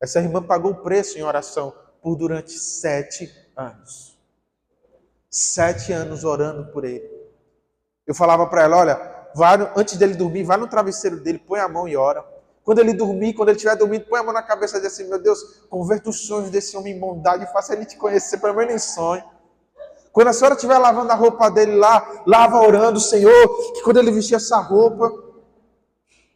Essa 0.00 0.20
irmã 0.20 0.42
pagou 0.42 0.72
o 0.72 0.82
preço 0.82 1.18
em 1.18 1.22
oração 1.22 1.74
por 2.02 2.16
durante 2.16 2.52
sete 2.52 3.32
anos. 3.56 4.16
Sete 5.28 5.92
anos 5.92 6.22
orando 6.24 6.70
por 6.70 6.84
ele. 6.84 7.10
Eu 8.06 8.14
falava 8.14 8.46
para 8.46 8.62
ela: 8.62 8.76
olha, 8.76 9.16
vai, 9.34 9.72
antes 9.76 9.96
dele 9.96 10.14
dormir, 10.14 10.44
vai 10.44 10.56
no 10.56 10.68
travesseiro 10.68 11.20
dele, 11.20 11.38
põe 11.38 11.60
a 11.60 11.68
mão 11.68 11.88
e 11.88 11.96
ora. 11.96 12.24
Quando 12.62 12.80
ele 12.80 12.92
dormir, 12.92 13.34
quando 13.34 13.48
ele 13.48 13.56
estiver 13.56 13.76
dormindo, 13.76 14.06
põe 14.06 14.20
a 14.20 14.22
mão 14.22 14.32
na 14.32 14.42
cabeça 14.42 14.78
e 14.78 14.80
diz 14.80 14.92
assim: 14.92 15.08
Meu 15.08 15.20
Deus, 15.20 15.66
converta 15.68 16.10
os 16.10 16.26
sonhos 16.26 16.50
desse 16.50 16.76
homem 16.76 16.94
em 16.94 17.00
bondade 17.00 17.50
faça 17.52 17.72
ele 17.72 17.84
te 17.84 17.96
conhecer, 17.96 18.38
pelo 18.38 18.54
menos 18.54 18.74
em 18.74 18.78
sonho. 18.78 19.24
Quando 20.12 20.28
a 20.28 20.32
senhora 20.32 20.54
estiver 20.54 20.78
lavando 20.78 21.12
a 21.12 21.14
roupa 21.14 21.50
dele 21.50 21.76
lá, 21.76 22.22
lava 22.26 22.56
orando, 22.56 22.98
Senhor, 22.98 23.72
que 23.74 23.82
quando 23.82 23.98
ele 23.98 24.10
vestir 24.10 24.34
essa 24.34 24.58
roupa, 24.58 25.12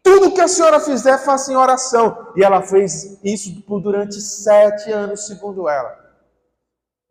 tudo 0.02 0.32
que 0.34 0.40
a 0.40 0.48
senhora 0.48 0.80
fizer, 0.80 1.18
faça 1.18 1.52
em 1.52 1.56
oração. 1.56 2.32
E 2.36 2.42
ela 2.42 2.62
fez 2.62 3.18
isso 3.22 3.62
durante 3.80 4.20
sete 4.20 4.90
anos, 4.90 5.26
segundo 5.26 5.68
ela. 5.68 5.98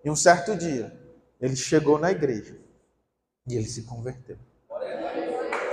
E 0.03 0.09
um 0.09 0.15
certo 0.15 0.55
dia, 0.55 0.97
ele 1.39 1.55
chegou 1.55 1.99
na 1.99 2.11
igreja 2.11 2.57
e 3.47 3.55
ele 3.55 3.67
se 3.67 3.83
converteu. 3.83 4.37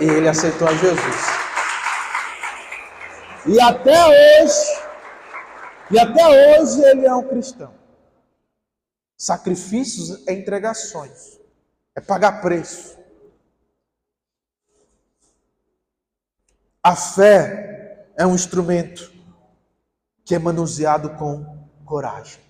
E 0.00 0.04
ele 0.04 0.28
aceitou 0.28 0.68
a 0.68 0.74
Jesus. 0.74 1.46
E 3.46 3.60
até 3.60 4.42
hoje, 4.42 4.80
e 5.90 5.98
até 5.98 6.60
hoje 6.60 6.82
ele 6.82 7.06
é 7.06 7.14
um 7.14 7.22
cristão. 7.22 7.72
Sacrifícios 9.16 10.26
é 10.26 10.32
entregações, 10.32 11.38
é 11.94 12.00
pagar 12.00 12.40
preço. 12.42 12.98
A 16.86 16.94
fé 16.94 18.12
é 18.16 18.24
um 18.24 18.36
instrumento 18.36 19.12
que 20.24 20.36
é 20.36 20.38
manuseado 20.38 21.10
com 21.16 21.66
coragem 21.84 22.40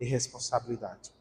e 0.00 0.04
responsabilidade. 0.04 1.12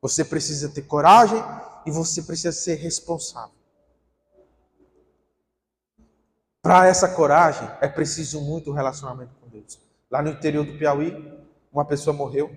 Você 0.00 0.24
precisa 0.24 0.68
ter 0.68 0.82
coragem 0.82 1.42
e 1.84 1.90
você 1.90 2.22
precisa 2.22 2.52
ser 2.52 2.76
responsável. 2.76 3.56
Para 6.62 6.86
essa 6.86 7.08
coragem, 7.08 7.68
é 7.80 7.88
preciso 7.88 8.40
muito 8.40 8.70
relacionamento 8.70 9.34
com 9.40 9.48
Deus. 9.48 9.80
Lá 10.08 10.22
no 10.22 10.30
interior 10.30 10.64
do 10.64 10.78
Piauí, 10.78 11.36
uma 11.72 11.84
pessoa 11.84 12.14
morreu. 12.14 12.48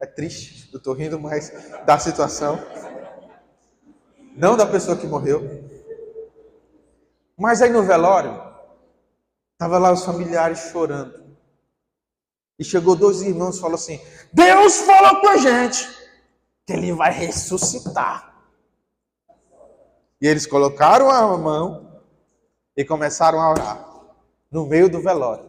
É 0.00 0.06
triste, 0.06 0.68
eu 0.72 0.78
estou 0.78 0.94
rindo 0.94 1.20
mais 1.20 1.52
da 1.86 1.96
situação. 1.96 2.58
Não 4.34 4.56
da 4.56 4.66
pessoa 4.66 4.96
que 4.96 5.06
morreu. 5.06 5.67
Mas 7.38 7.62
aí 7.62 7.70
no 7.70 7.84
velório, 7.84 8.42
estava 9.52 9.78
lá 9.78 9.92
os 9.92 10.04
familiares 10.04 10.58
chorando. 10.58 11.28
E 12.58 12.64
chegou 12.64 12.96
dois 12.96 13.22
irmãos 13.22 13.56
e 13.56 13.60
falou 13.60 13.76
assim: 13.76 14.00
Deus 14.32 14.78
falou 14.80 15.20
com 15.20 15.28
a 15.28 15.36
gente 15.36 15.88
que 16.66 16.72
ele 16.72 16.92
vai 16.92 17.12
ressuscitar. 17.12 18.34
E 20.20 20.26
eles 20.26 20.46
colocaram 20.46 21.08
a 21.08 21.38
mão 21.38 22.02
e 22.76 22.84
começaram 22.84 23.40
a 23.40 23.50
orar 23.50 23.88
no 24.50 24.66
meio 24.66 24.90
do 24.90 25.00
velório. 25.00 25.48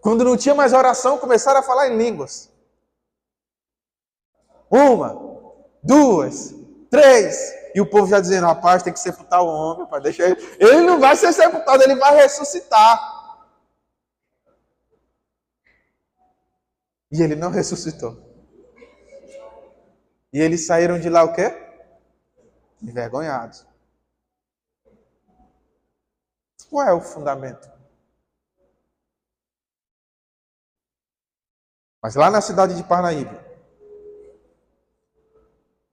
Quando 0.00 0.24
não 0.24 0.38
tinha 0.38 0.54
mais 0.54 0.72
oração, 0.72 1.18
começaram 1.18 1.60
a 1.60 1.62
falar 1.62 1.88
em 1.88 1.98
línguas. 1.98 2.50
Uma, 4.70 5.20
duas, 5.82 6.54
três. 6.90 7.52
E 7.74 7.80
o 7.80 7.86
povo 7.86 8.06
já 8.06 8.20
dizendo, 8.20 8.46
rapaz, 8.46 8.82
tem 8.82 8.92
que 8.92 9.00
sepultar 9.00 9.42
o 9.42 9.48
homem, 9.48 9.86
para 9.86 9.98
deixar 9.98 10.30
ele. 10.30 10.40
Ele 10.60 10.80
não 10.82 11.00
vai 11.00 11.16
ser 11.16 11.32
sepultado, 11.32 11.82
ele 11.82 11.96
vai 11.96 12.14
ressuscitar. 12.14 13.12
E 17.10 17.22
ele 17.22 17.34
não 17.34 17.50
ressuscitou. 17.50 18.16
E 20.32 20.40
eles 20.40 20.66
saíram 20.66 20.98
de 20.98 21.08
lá 21.08 21.22
o 21.22 21.32
quê? 21.32 21.52
Envergonhados. 22.82 23.66
Qual 26.68 26.86
é 26.86 26.92
o 26.92 27.00
fundamento? 27.00 27.70
Mas 32.02 32.16
lá 32.16 32.30
na 32.30 32.40
cidade 32.40 32.74
de 32.74 32.82
Parnaíba, 32.82 33.43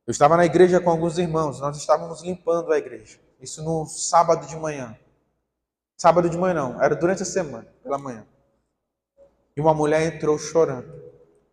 eu 0.07 0.11
estava 0.11 0.35
na 0.35 0.45
igreja 0.45 0.79
com 0.79 0.89
alguns 0.89 1.17
irmãos, 1.17 1.59
nós 1.59 1.77
estávamos 1.77 2.23
limpando 2.23 2.71
a 2.71 2.77
igreja. 2.77 3.19
Isso 3.39 3.63
no 3.63 3.85
sábado 3.85 4.47
de 4.47 4.55
manhã. 4.55 4.97
Sábado 5.97 6.29
de 6.29 6.37
manhã 6.37 6.53
não, 6.53 6.83
era 6.83 6.95
durante 6.95 7.23
a 7.23 7.25
semana, 7.25 7.67
pela 7.83 7.97
manhã. 7.97 8.25
E 9.55 9.61
uma 9.61 9.73
mulher 9.73 10.01
entrou 10.01 10.37
chorando. 10.37 10.91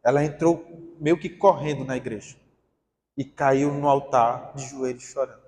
Ela 0.03 0.25
entrou 0.25 0.65
meio 0.99 1.19
que 1.19 1.29
correndo 1.29 1.85
na 1.85 1.97
igreja 1.97 2.37
e 3.17 3.25
caiu 3.25 3.73
no 3.75 3.89
altar 3.89 4.55
de 4.55 4.67
joelhos 4.67 5.03
chorando. 5.03 5.43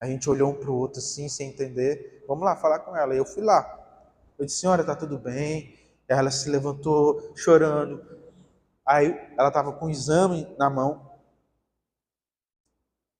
A 0.00 0.06
gente 0.06 0.28
olhou 0.28 0.50
um 0.50 0.54
para 0.54 0.70
o 0.70 0.74
outro 0.74 0.98
assim, 0.98 1.28
sem 1.28 1.50
entender. 1.50 2.24
Vamos 2.26 2.44
lá 2.44 2.56
falar 2.56 2.80
com 2.80 2.96
ela. 2.96 3.14
Eu 3.14 3.24
fui 3.24 3.44
lá. 3.44 3.78
Eu 4.36 4.44
disse, 4.44 4.58
senhora, 4.58 4.80
está 4.80 4.96
tudo 4.96 5.16
bem? 5.18 5.78
Ela 6.08 6.30
se 6.30 6.50
levantou 6.50 7.32
chorando. 7.36 8.04
Aí 8.84 9.16
ela 9.38 9.48
estava 9.48 9.72
com 9.72 9.86
o 9.86 9.90
exame 9.90 10.52
na 10.58 10.68
mão. 10.68 11.11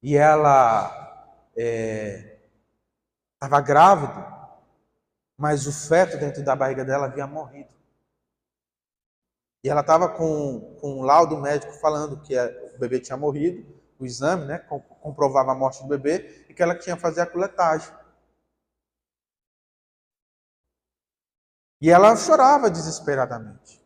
E 0.03 0.16
ela 0.16 0.88
estava 3.34 3.59
é, 3.59 3.62
grávida, 3.62 4.32
mas 5.38 5.66
o 5.66 5.72
feto 5.72 6.18
dentro 6.18 6.42
da 6.42 6.57
barriga 6.57 6.84
dela 6.84 7.07
havia 7.07 7.26
morrido. 7.26 7.72
E 9.62 9.68
ela 9.68 9.80
estava 9.80 10.09
com, 10.09 10.76
com 10.80 10.98
um 10.98 11.03
laudo 11.03 11.36
médico 11.38 11.72
falando 11.74 12.20
que 12.20 12.36
o 12.36 12.78
bebê 12.78 12.98
tinha 12.98 13.16
morrido, 13.16 13.64
o 13.96 14.05
exame 14.05 14.44
né, 14.46 14.59
comprovava 14.59 15.53
a 15.53 15.55
morte 15.55 15.80
do 15.82 15.88
bebê 15.88 16.46
e 16.48 16.55
que 16.55 16.61
ela 16.61 16.76
tinha 16.76 16.96
que 16.96 17.03
fazer 17.03 17.20
a 17.20 17.26
coletagem. 17.26 17.94
E 21.80 21.88
ela 21.90 22.16
chorava 22.16 22.68
desesperadamente. 22.68 23.80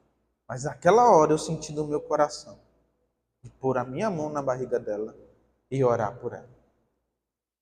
Mas 0.49 0.65
naquela 0.65 1.11
hora 1.11 1.33
eu 1.33 1.39
senti 1.39 1.73
no 1.75 1.87
meu 1.87 2.01
coração 2.01 2.59
de 3.43 3.51
pôr 3.51 3.77
a 3.77 3.85
minha 3.85 4.09
mão 4.09 4.31
na 4.31 4.41
barriga 4.41 4.79
dela 4.79 5.15
e 5.71 5.83
orar 5.85 6.17
por 6.19 6.33
ela. 6.33 6.49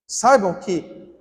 Saibam 0.07 0.55
que 0.61 1.15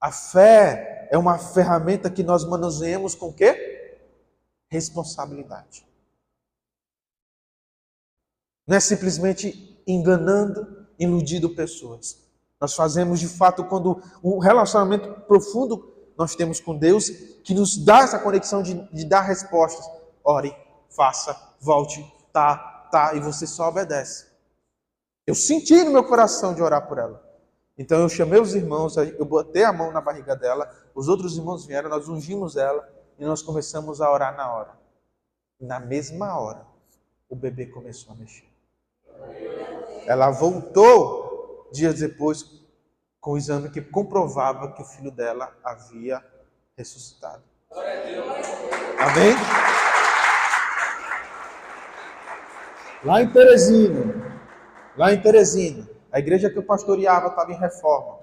a 0.00 0.12
fé 0.12 1.08
é 1.10 1.18
uma 1.18 1.38
ferramenta 1.38 2.10
que 2.10 2.22
nós 2.22 2.44
manuseamos 2.44 3.14
com 3.14 3.32
quê? 3.32 3.98
Responsabilidade. 4.68 5.86
Não 8.66 8.76
é 8.76 8.80
simplesmente 8.80 9.82
enganando, 9.86 10.86
iludindo 10.98 11.54
pessoas. 11.54 12.18
Nós 12.60 12.74
fazemos 12.74 13.20
de 13.20 13.28
fato 13.28 13.64
quando 13.64 14.02
um 14.22 14.38
relacionamento 14.38 15.20
profundo 15.22 15.92
nós 16.16 16.34
temos 16.34 16.60
com 16.60 16.76
Deus 16.76 17.10
que 17.42 17.52
nos 17.52 17.76
dá 17.76 18.00
essa 18.00 18.18
conexão 18.18 18.62
de, 18.62 18.74
de 18.90 19.04
dar 19.04 19.22
respostas. 19.22 19.84
Ore, 20.22 20.56
faça, 20.88 21.36
volte, 21.60 22.04
tá, 22.32 22.56
tá, 22.90 23.14
e 23.14 23.20
você 23.20 23.46
só 23.46 23.68
obedece. 23.68 24.33
Eu 25.26 25.34
senti 25.34 25.82
no 25.82 25.90
meu 25.90 26.04
coração 26.04 26.54
de 26.54 26.62
orar 26.62 26.86
por 26.86 26.98
ela. 26.98 27.22
Então 27.76 28.00
eu 28.00 28.08
chamei 28.08 28.40
os 28.40 28.54
irmãos, 28.54 28.96
eu 28.96 29.24
botei 29.24 29.64
a 29.64 29.72
mão 29.72 29.90
na 29.90 30.00
barriga 30.00 30.36
dela, 30.36 30.70
os 30.94 31.08
outros 31.08 31.36
irmãos 31.36 31.66
vieram, 31.66 31.88
nós 31.88 32.08
ungimos 32.08 32.56
ela 32.56 32.88
e 33.18 33.24
nós 33.24 33.42
começamos 33.42 34.00
a 34.00 34.12
orar 34.12 34.36
na 34.36 34.52
hora. 34.52 34.78
Na 35.60 35.80
mesma 35.80 36.38
hora, 36.38 36.64
o 37.28 37.34
bebê 37.34 37.66
começou 37.66 38.12
a 38.12 38.16
mexer. 38.16 38.48
Ela 40.06 40.30
voltou 40.30 41.68
dias 41.72 41.98
depois 41.98 42.44
com 43.20 43.32
o 43.32 43.38
exame 43.38 43.70
que 43.70 43.80
comprovava 43.80 44.72
que 44.72 44.82
o 44.82 44.84
filho 44.84 45.10
dela 45.10 45.52
havia 45.64 46.22
ressuscitado. 46.76 47.42
Amém? 48.98 49.34
Lá 53.02 53.22
em 53.22 53.30
Teresina, 53.30 54.23
lá 54.96 55.12
em 55.12 55.20
Teresina, 55.20 55.88
a 56.10 56.18
igreja 56.18 56.50
que 56.50 56.58
eu 56.58 56.62
pastoreava 56.62 57.28
estava 57.28 57.52
em 57.52 57.56
reforma. 57.56 58.18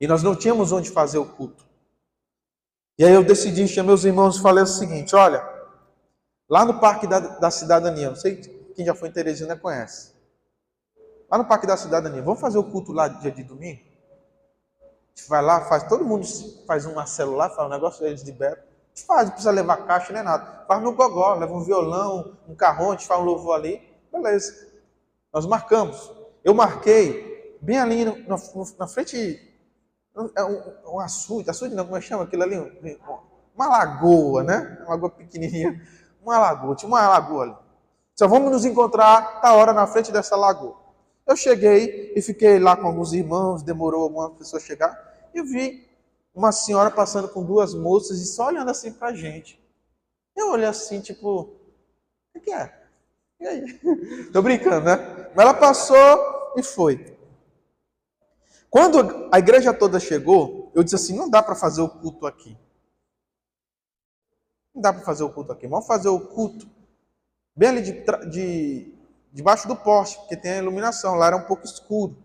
E 0.00 0.06
nós 0.06 0.22
não 0.22 0.36
tínhamos 0.36 0.72
onde 0.72 0.90
fazer 0.90 1.18
o 1.18 1.26
culto. 1.26 1.66
E 2.98 3.04
aí 3.04 3.12
eu 3.12 3.24
decidi, 3.24 3.66
chamei 3.66 3.94
os 3.94 4.04
irmãos 4.04 4.36
e 4.36 4.42
falei 4.42 4.64
o 4.64 4.66
seguinte: 4.66 5.14
olha, 5.14 5.42
lá 6.48 6.64
no 6.64 6.80
Parque 6.80 7.06
da, 7.06 7.18
da 7.18 7.50
Cidadania, 7.50 8.10
não 8.10 8.16
sei 8.16 8.36
quem 8.74 8.84
já 8.84 8.94
foi 8.94 9.08
em 9.08 9.12
Teresina 9.12 9.56
conhece. 9.56 10.12
Lá 11.30 11.38
no 11.38 11.44
Parque 11.44 11.66
da 11.66 11.76
Cidadania, 11.76 12.22
vamos 12.22 12.40
fazer 12.40 12.58
o 12.58 12.64
culto 12.64 12.92
lá 12.92 13.08
dia 13.08 13.30
de 13.30 13.42
domingo? 13.42 13.80
A 14.80 15.18
gente 15.18 15.28
vai 15.28 15.42
lá, 15.42 15.62
faz, 15.62 15.82
todo 15.84 16.04
mundo 16.04 16.26
faz 16.66 16.86
uma 16.86 17.06
célula, 17.06 17.50
faz 17.50 17.66
um 17.66 17.70
negócio, 17.70 18.06
eles 18.06 18.22
liberam. 18.22 18.56
A 18.56 18.88
gente 18.94 19.06
faz, 19.06 19.24
não 19.24 19.30
precisa 19.32 19.50
levar 19.50 19.78
caixa 19.78 20.12
nem 20.12 20.22
nada. 20.22 20.64
Faz 20.66 20.82
no 20.82 20.92
gogó, 20.92 21.34
leva 21.34 21.52
um 21.52 21.62
violão, 21.62 22.36
um 22.48 22.54
carrão, 22.54 22.88
a 22.88 22.92
gente 22.92 23.06
faz 23.06 23.20
um 23.20 23.24
louvor 23.24 23.56
ali. 23.56 23.82
Beleza. 24.12 24.67
Nós 25.38 25.46
marcamos. 25.46 26.10
Eu 26.42 26.52
marquei 26.52 27.56
bem 27.62 27.78
ali 27.78 28.04
no, 28.04 28.16
no, 28.16 28.66
na 28.76 28.88
frente, 28.88 29.40
é 30.36 30.42
um, 30.42 30.94
um 30.94 30.98
açude, 30.98 31.48
açude 31.48 31.76
não, 31.76 31.84
como 31.84 31.96
é 31.96 32.00
que 32.00 32.06
chama 32.06 32.24
aquilo 32.24 32.42
ali? 32.42 32.56
Uma 33.54 33.68
lagoa, 33.68 34.42
né? 34.42 34.78
Uma 34.80 34.90
lagoa 34.90 35.10
pequenininha. 35.10 35.80
Uma 36.20 36.38
lagoa, 36.38 36.74
tinha 36.74 36.88
uma 36.88 37.06
lagoa 37.06 37.44
ali. 37.44 37.56
Só 38.16 38.26
vamos 38.26 38.50
nos 38.50 38.64
encontrar, 38.64 39.40
tá 39.40 39.54
hora 39.54 39.72
na 39.72 39.86
frente 39.86 40.10
dessa 40.10 40.34
lagoa. 40.34 40.76
Eu 41.24 41.36
cheguei 41.36 42.12
e 42.16 42.20
fiquei 42.20 42.58
lá 42.58 42.76
com 42.76 42.88
alguns 42.88 43.12
irmãos, 43.12 43.62
demorou 43.62 44.02
alguma 44.02 44.30
pessoa 44.30 44.58
chegar, 44.58 44.92
e 45.32 45.40
vi 45.40 45.88
uma 46.34 46.50
senhora 46.50 46.90
passando 46.90 47.28
com 47.28 47.44
duas 47.44 47.74
moças 47.74 48.18
e 48.18 48.26
só 48.26 48.48
olhando 48.48 48.72
assim 48.72 48.92
pra 48.92 49.14
gente. 49.14 49.62
Eu 50.36 50.50
olhei 50.50 50.66
assim, 50.66 51.00
tipo, 51.00 51.54
o 52.34 52.40
que 52.40 52.52
é? 52.52 52.77
E 53.40 53.46
aí? 53.46 53.80
Tô 54.32 54.42
brincando, 54.42 54.86
né? 54.86 54.96
Mas 55.34 55.44
ela 55.44 55.54
passou 55.54 55.96
e 56.56 56.62
foi. 56.62 57.16
Quando 58.70 59.28
a 59.32 59.38
igreja 59.38 59.72
toda 59.72 60.00
chegou, 60.00 60.70
eu 60.74 60.82
disse 60.82 60.96
assim: 60.96 61.16
não 61.16 61.30
dá 61.30 61.42
para 61.42 61.54
fazer 61.54 61.80
o 61.80 61.88
culto 61.88 62.26
aqui. 62.26 62.56
Não 64.74 64.82
dá 64.82 64.92
para 64.92 65.02
fazer 65.02 65.24
o 65.24 65.30
culto 65.30 65.52
aqui. 65.52 65.66
Vamos 65.66 65.86
fazer 65.86 66.08
o 66.08 66.20
culto 66.20 66.68
bem 67.56 67.70
ali 67.70 67.82
de, 67.82 68.04
de, 68.30 68.94
debaixo 69.32 69.66
do 69.66 69.74
poste, 69.74 70.18
porque 70.18 70.36
tem 70.36 70.52
a 70.52 70.58
iluminação. 70.58 71.14
Lá 71.14 71.28
era 71.28 71.36
um 71.36 71.44
pouco 71.44 71.64
escuro. 71.64 72.16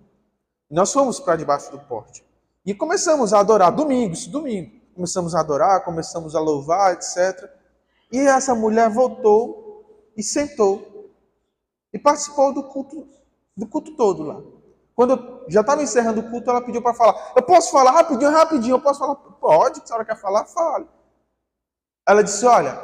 Nós 0.70 0.92
fomos 0.92 1.20
para 1.20 1.36
debaixo 1.36 1.72
do 1.72 1.80
poste. 1.80 2.24
E 2.66 2.74
começamos 2.74 3.34
a 3.34 3.40
adorar. 3.40 3.72
Domingo, 3.72 4.14
isso 4.14 4.30
domingo. 4.30 4.72
Começamos 4.94 5.34
a 5.34 5.40
adorar, 5.40 5.84
começamos 5.84 6.36
a 6.36 6.40
louvar, 6.40 6.94
etc. 6.94 7.50
E 8.12 8.20
essa 8.20 8.54
mulher 8.54 8.90
voltou 8.90 10.12
e 10.16 10.22
sentou 10.22 10.93
e 11.94 12.00
participou 12.00 12.52
do 12.52 12.64
culto, 12.64 13.08
do 13.56 13.68
culto 13.68 13.96
todo 13.96 14.24
lá. 14.24 14.42
Quando 14.96 15.14
eu 15.14 15.46
já 15.48 15.62
estava 15.62 15.84
encerrando 15.84 16.22
o 16.22 16.30
culto, 16.30 16.50
ela 16.50 16.62
pediu 16.62 16.82
para 16.82 16.94
falar. 16.94 17.34
Eu 17.36 17.44
posso 17.44 17.72
falar 17.72 17.92
rapidinho, 17.92 18.32
rapidinho, 18.32 18.76
eu 18.76 18.82
posso 18.82 19.00
falar? 19.00 19.16
Pode, 19.16 19.78
se 19.78 19.84
a 19.84 19.88
senhora 19.88 20.06
quer 20.06 20.20
falar, 20.20 20.46
fale. 20.46 20.88
Ela 22.08 22.24
disse: 22.24 22.46
Olha, 22.46 22.80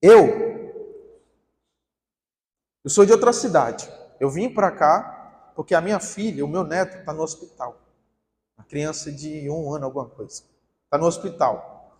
eu, 0.00 0.28
eu 2.84 2.90
sou 2.90 3.04
de 3.04 3.12
outra 3.12 3.32
cidade. 3.32 3.90
Eu 4.20 4.30
vim 4.30 4.52
para 4.52 4.70
cá 4.70 5.52
porque 5.54 5.74
a 5.74 5.80
minha 5.80 6.00
filha, 6.00 6.44
o 6.44 6.48
meu 6.48 6.64
neto, 6.64 6.98
está 6.98 7.12
no 7.12 7.22
hospital. 7.22 7.76
Uma 8.56 8.64
criança 8.64 9.10
de 9.10 9.48
um 9.50 9.72
ano, 9.74 9.86
alguma 9.86 10.08
coisa. 10.08 10.42
Está 10.84 10.96
no 10.98 11.06
hospital. 11.06 11.98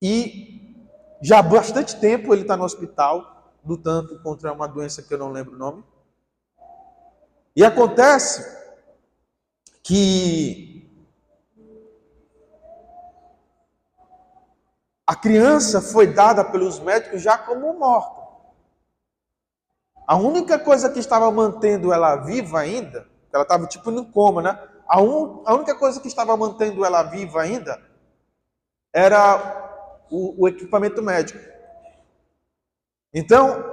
E 0.00 0.86
já 1.20 1.40
há 1.40 1.42
bastante 1.42 1.98
tempo 2.00 2.32
ele 2.32 2.42
está 2.42 2.56
no 2.56 2.64
hospital 2.64 3.37
lutando 3.64 4.20
contra 4.22 4.52
uma 4.52 4.66
doença 4.66 5.02
que 5.02 5.12
eu 5.12 5.18
não 5.18 5.30
lembro 5.30 5.54
o 5.54 5.58
nome. 5.58 5.84
E 7.54 7.64
acontece 7.64 8.56
que 9.82 10.78
a 15.06 15.16
criança 15.16 15.80
foi 15.80 16.06
dada 16.06 16.44
pelos 16.44 16.78
médicos 16.78 17.22
já 17.22 17.38
como 17.38 17.72
morta. 17.72 18.18
A 20.06 20.16
única 20.16 20.58
coisa 20.58 20.88
que 20.88 20.98
estava 20.98 21.30
mantendo 21.30 21.92
ela 21.92 22.16
viva 22.16 22.60
ainda, 22.60 23.06
ela 23.32 23.42
estava 23.42 23.66
tipo 23.66 23.90
no 23.90 24.06
coma, 24.06 24.40
né? 24.40 24.58
A, 24.86 25.00
un, 25.00 25.42
a, 25.44 25.54
única 25.54 25.74
coisa 25.74 26.00
que 26.00 26.08
estava 26.08 26.36
mantendo 26.36 26.84
ela 26.84 27.02
viva 27.02 27.42
ainda 27.42 27.78
era 28.92 30.04
o, 30.10 30.44
o 30.44 30.48
equipamento 30.48 31.02
médico. 31.02 31.38
Então, 33.12 33.64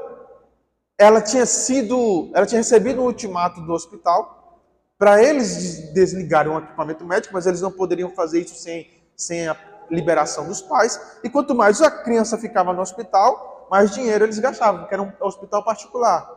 ela 0.98 1.22
tinha 1.22 1.46
sido, 1.46 2.32
ela 2.34 2.46
tinha 2.46 2.60
recebido 2.60 3.02
um 3.02 3.06
ultimato 3.06 3.62
do 3.62 3.74
hospital 3.74 4.62
para 4.98 5.22
eles 5.22 5.94
desligarem 5.94 6.52
o 6.52 6.60
equipamento 6.60 7.06
médico, 7.06 7.34
mas 7.34 7.46
eles 7.46 7.62
não 7.62 7.72
poderiam 7.72 8.10
fazer 8.12 8.42
isso 8.42 8.56
sem, 8.56 8.90
sem 9.16 9.48
a 9.48 9.58
liberação 9.90 10.48
dos 10.48 10.62
pais. 10.62 11.20
E 11.24 11.30
quanto 11.30 11.54
mais 11.54 11.82
a 11.82 11.92
criança 11.92 12.38
ficava 12.38 12.74
no 12.74 12.82
hospital, 12.82 13.68
mais 13.70 13.92
dinheiro 13.92 14.24
eles 14.24 14.40
gastavam, 14.40 14.82
porque 14.82 14.94
era 14.94 15.04
um 15.04 15.12
hospital 15.20 15.64
particular. 15.64 16.34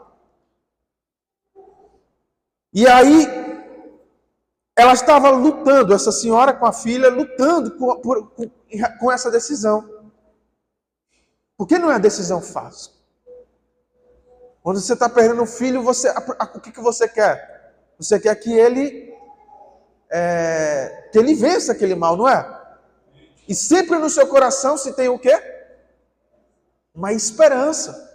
E 2.72 2.86
aí, 2.86 3.26
ela 4.76 4.92
estava 4.92 5.30
lutando, 5.30 5.94
essa 5.94 6.12
senhora 6.12 6.52
com 6.52 6.66
a 6.66 6.72
filha, 6.72 7.08
lutando 7.08 7.76
com, 7.76 8.00
com, 8.00 8.50
com 9.00 9.12
essa 9.12 9.30
decisão. 9.30 9.97
Porque 11.58 11.76
não 11.76 11.90
é 11.90 11.96
a 11.96 11.98
decisão 11.98 12.40
fácil. 12.40 12.92
Quando 14.62 14.80
você 14.80 14.92
está 14.92 15.08
perdendo 15.08 15.42
um 15.42 15.46
filho, 15.46 15.82
você, 15.82 16.08
o 16.54 16.60
que, 16.60 16.70
que 16.70 16.80
você 16.80 17.08
quer? 17.08 17.74
Você 17.98 18.20
quer 18.20 18.34
que 18.36 18.52
ele 18.52 19.12
é, 20.08 21.08
que 21.12 21.18
ele 21.18 21.34
vença 21.34 21.72
aquele 21.72 21.96
mal, 21.96 22.16
não 22.16 22.28
é? 22.28 22.58
E 23.48 23.54
sempre 23.54 23.98
no 23.98 24.08
seu 24.08 24.26
coração 24.28 24.78
se 24.78 24.92
tem 24.92 25.08
o 25.08 25.18
quê? 25.18 25.36
Uma 26.94 27.12
esperança. 27.12 28.06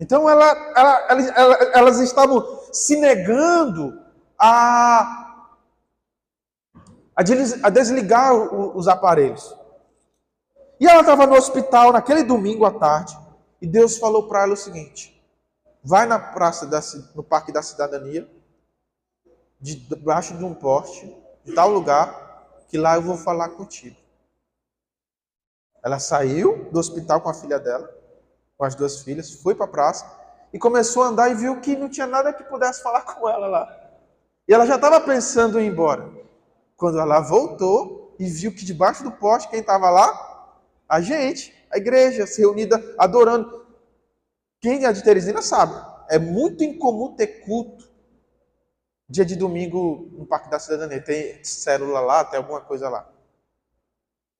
Então 0.00 0.28
ela, 0.28 0.46
ela, 0.74 1.32
ela, 1.36 1.54
elas 1.74 1.98
estavam 2.00 2.60
se 2.72 2.96
negando 2.96 4.00
a, 4.38 5.46
a 7.14 7.70
desligar 7.70 8.34
os 8.34 8.88
aparelhos. 8.88 9.61
E 10.82 10.86
ela 10.88 11.02
estava 11.02 11.28
no 11.28 11.36
hospital 11.36 11.92
naquele 11.92 12.24
domingo 12.24 12.64
à 12.64 12.72
tarde, 12.72 13.16
e 13.60 13.68
Deus 13.68 13.98
falou 13.98 14.26
para 14.26 14.42
ela 14.42 14.54
o 14.54 14.56
seguinte: 14.56 15.24
vai 15.80 16.06
na 16.06 16.18
praça 16.18 16.66
da, 16.66 16.80
no 17.14 17.22
Parque 17.22 17.52
da 17.52 17.62
Cidadania, 17.62 18.28
debaixo 19.60 20.36
de 20.36 20.44
um 20.44 20.52
poste, 20.52 21.16
tal 21.54 21.70
lugar, 21.70 22.64
que 22.68 22.76
lá 22.76 22.96
eu 22.96 23.02
vou 23.02 23.16
falar 23.16 23.50
contigo. 23.50 23.96
Ela 25.84 26.00
saiu 26.00 26.68
do 26.72 26.80
hospital 26.80 27.20
com 27.20 27.28
a 27.28 27.34
filha 27.34 27.60
dela, 27.60 27.88
com 28.58 28.64
as 28.64 28.74
duas 28.74 29.02
filhas, 29.02 29.34
foi 29.34 29.54
para 29.54 29.66
a 29.66 29.68
praça 29.68 30.04
e 30.52 30.58
começou 30.58 31.04
a 31.04 31.06
andar 31.06 31.30
e 31.30 31.36
viu 31.36 31.60
que 31.60 31.76
não 31.76 31.88
tinha 31.88 32.08
nada 32.08 32.32
que 32.32 32.42
pudesse 32.42 32.82
falar 32.82 33.02
com 33.02 33.28
ela 33.28 33.46
lá. 33.46 33.72
E 34.48 34.52
ela 34.52 34.66
já 34.66 34.74
estava 34.74 35.00
pensando 35.00 35.60
em 35.60 35.66
ir 35.66 35.68
embora. 35.68 36.10
Quando 36.76 36.98
ela 36.98 37.20
voltou 37.20 38.16
e 38.18 38.26
viu 38.26 38.52
que 38.52 38.64
debaixo 38.64 39.04
do 39.04 39.12
poste, 39.12 39.48
quem 39.48 39.60
estava 39.60 39.88
lá? 39.88 40.31
A 40.92 41.00
gente, 41.00 41.54
a 41.70 41.78
igreja, 41.78 42.26
se 42.26 42.42
reunida, 42.42 42.78
adorando. 42.98 43.64
Quem 44.60 44.84
é 44.84 44.92
de 44.92 45.02
Teresina 45.02 45.40
sabe. 45.40 45.72
É 46.10 46.18
muito 46.18 46.62
incomum 46.62 47.16
ter 47.16 47.46
culto 47.46 47.90
dia 49.08 49.24
de 49.24 49.34
domingo 49.34 50.10
no 50.12 50.26
Parque 50.26 50.50
da 50.50 50.58
Cidadania. 50.58 51.02
Tem 51.02 51.42
célula 51.42 51.98
lá, 52.00 52.26
tem 52.26 52.36
alguma 52.36 52.60
coisa 52.60 52.90
lá. 52.90 53.10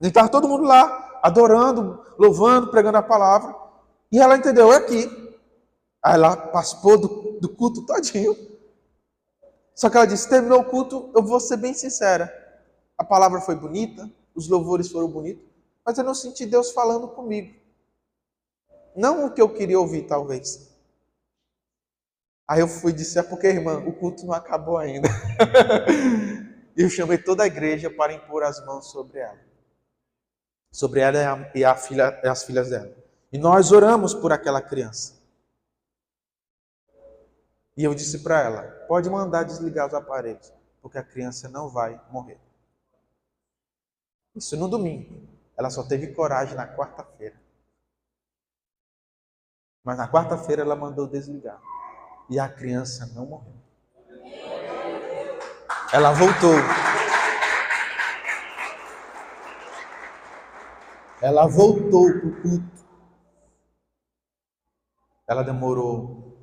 E 0.03 0.09
estava 0.09 0.29
todo 0.29 0.47
mundo 0.47 0.65
lá, 0.65 1.21
adorando, 1.23 2.05
louvando, 2.19 2.71
pregando 2.71 2.99
a 2.99 3.03
palavra. 3.03 3.57
E 4.13 4.21
ela 4.21 4.37
entendeu, 4.37 4.71
é 4.71 4.77
aqui. 4.77 5.09
Aí 6.05 6.17
ela 6.17 6.37
participou 6.37 6.99
do, 6.99 7.41
do 7.41 7.49
culto 7.49 7.87
todinho. 7.87 8.37
Só 9.75 9.89
que 9.89 9.97
ela 9.97 10.05
disse, 10.07 10.29
terminou 10.29 10.61
o 10.61 10.67
culto, 10.67 11.11
eu 11.17 11.23
vou 11.23 11.41
ser 11.41 11.57
bem 11.57 11.73
sincera. 11.73 12.31
A 12.99 13.05
palavra 13.05 13.41
foi 13.41 13.55
bonita, 13.55 14.07
os 14.35 14.51
louvores 14.51 14.93
foram 14.93 15.09
bonitos, 15.09 15.52
mas 15.85 15.99
eu 15.99 16.05
não 16.05 16.15
senti 16.15 16.47
Deus 16.47 16.71
falando 16.71 17.09
comigo. 17.09 17.55
Não 18.95 19.27
o 19.27 19.33
que 19.33 19.41
eu 19.41 19.53
queria 19.53 19.81
ouvir, 19.81 20.03
talvez. 20.03 20.71
Aí 22.47 22.61
eu 22.61 22.69
fui 22.69 22.93
e 22.93 22.95
disse: 22.95 23.19
É 23.19 23.23
porque, 23.23 23.47
irmã, 23.47 23.79
o 23.79 23.93
culto 23.93 24.27
não 24.27 24.35
acabou 24.35 24.77
ainda. 24.77 25.09
eu 26.77 26.89
chamei 26.91 27.19
toda 27.19 27.43
a 27.43 27.47
igreja 27.47 27.91
para 27.91 28.13
impor 28.13 28.43
as 28.43 28.65
mãos 28.65 28.91
sobre 28.91 29.21
ela. 29.21 29.39
Sobre 30.71 31.01
ela 31.01 31.19
e, 31.19 31.25
a, 31.25 31.53
e 31.57 31.65
a 31.65 31.75
filha, 31.75 32.21
as 32.25 32.45
filhas 32.45 32.71
dela. 32.71 32.95
E 33.33 33.39
nós 33.39 33.73
oramos 33.73 34.13
por 34.13 34.33
aquela 34.33 34.61
criança. 34.61 35.21
E 37.77 37.85
eu 37.85 37.95
disse 37.95 38.19
para 38.19 38.41
ela: 38.43 38.63
Pode 38.87 39.09
mandar 39.09 39.45
desligar 39.45 39.87
os 39.87 39.95
aparelhos, 39.95 40.53
porque 40.83 40.99
a 40.99 41.03
criança 41.03 41.49
não 41.49 41.69
vai 41.69 41.99
morrer. 42.11 42.39
Isso 44.35 44.57
no 44.57 44.69
domingo. 44.69 45.32
Ela 45.57 45.71
só 45.71 45.83
teve 45.87 46.15
coragem 46.15 46.55
na 46.57 46.67
quarta-feira. 46.67 47.41
Mas 49.85 49.99
na 49.99 50.11
quarta-feira 50.11 50.63
ela 50.63 50.77
mandou 50.77 51.07
desligar. 51.07 51.61
E 52.31 52.39
a 52.39 52.49
criança 52.49 53.07
não 53.15 53.27
morreu. 53.27 53.53
Ela 55.93 56.13
voltou. 56.13 56.55
Ela 61.21 61.47
voltou 61.47 62.11
para 62.11 62.29
o 62.29 62.43
culto. 62.43 62.85
Ela 65.29 65.43
demorou 65.43 66.37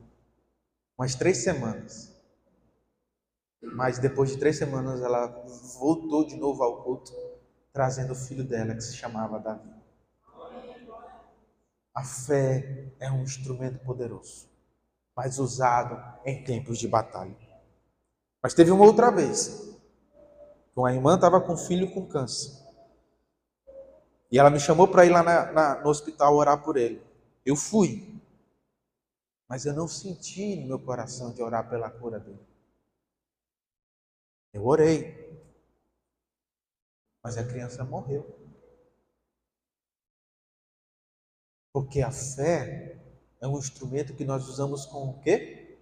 umas 0.97 1.15
três 1.15 1.43
semanas. 1.43 2.15
Mas 3.61 3.99
depois 3.99 4.31
de 4.31 4.37
três 4.37 4.57
semanas 4.57 5.01
ela 5.01 5.27
voltou 5.79 6.25
de 6.25 6.37
novo 6.37 6.63
ao 6.63 6.83
culto, 6.83 7.11
trazendo 7.71 8.13
o 8.13 8.15
filho 8.15 8.43
dela 8.43 8.73
que 8.73 8.81
se 8.81 8.95
chamava 8.95 9.39
Davi. 9.39 9.73
A 11.93 12.03
fé 12.03 12.93
é 12.99 13.11
um 13.11 13.23
instrumento 13.23 13.79
poderoso, 13.79 14.49
mas 15.15 15.39
usado 15.39 16.01
em 16.25 16.43
tempos 16.43 16.77
de 16.79 16.87
batalha. 16.87 17.35
Mas 18.41 18.53
teve 18.53 18.71
uma 18.71 18.85
outra 18.85 19.11
vez, 19.11 19.69
uma 20.75 20.93
irmã 20.93 21.15
estava 21.15 21.41
com 21.41 21.53
um 21.53 21.57
filho 21.57 21.91
com 21.93 22.07
câncer. 22.07 22.57
E 24.31 24.37
ela 24.37 24.49
me 24.49 24.59
chamou 24.59 24.87
para 24.87 25.05
ir 25.05 25.09
lá 25.09 25.23
na, 25.23 25.51
na, 25.51 25.81
no 25.81 25.89
hospital 25.89 26.35
orar 26.35 26.63
por 26.63 26.77
ele. 26.77 27.01
Eu 27.45 27.55
fui. 27.55 28.21
Mas 29.47 29.65
eu 29.65 29.73
não 29.73 29.87
senti 29.87 30.55
no 30.55 30.67
meu 30.67 30.79
coração 30.79 31.33
de 31.33 31.41
orar 31.41 31.67
pela 31.67 31.89
cura 31.89 32.19
dele. 32.19 32.39
Eu 34.53 34.65
orei. 34.65 35.28
Mas 37.29 37.37
a 37.37 37.43
criança 37.43 37.83
morreu. 37.83 38.25
Porque 41.71 42.01
a 42.01 42.11
fé 42.11 42.99
é 43.39 43.47
um 43.47 43.59
instrumento 43.59 44.15
que 44.15 44.25
nós 44.25 44.49
usamos 44.49 44.87
com 44.87 45.11
o 45.11 45.19
quê? 45.19 45.77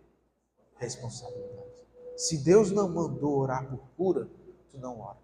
Responsabilidade. 0.75 1.87
Se 2.17 2.43
Deus 2.43 2.69
não 2.69 2.89
mandou 2.89 3.37
orar 3.37 3.65
por 3.65 3.79
cura, 3.95 4.29
tu 4.69 4.77
não 4.77 4.99
ora. 4.99 5.19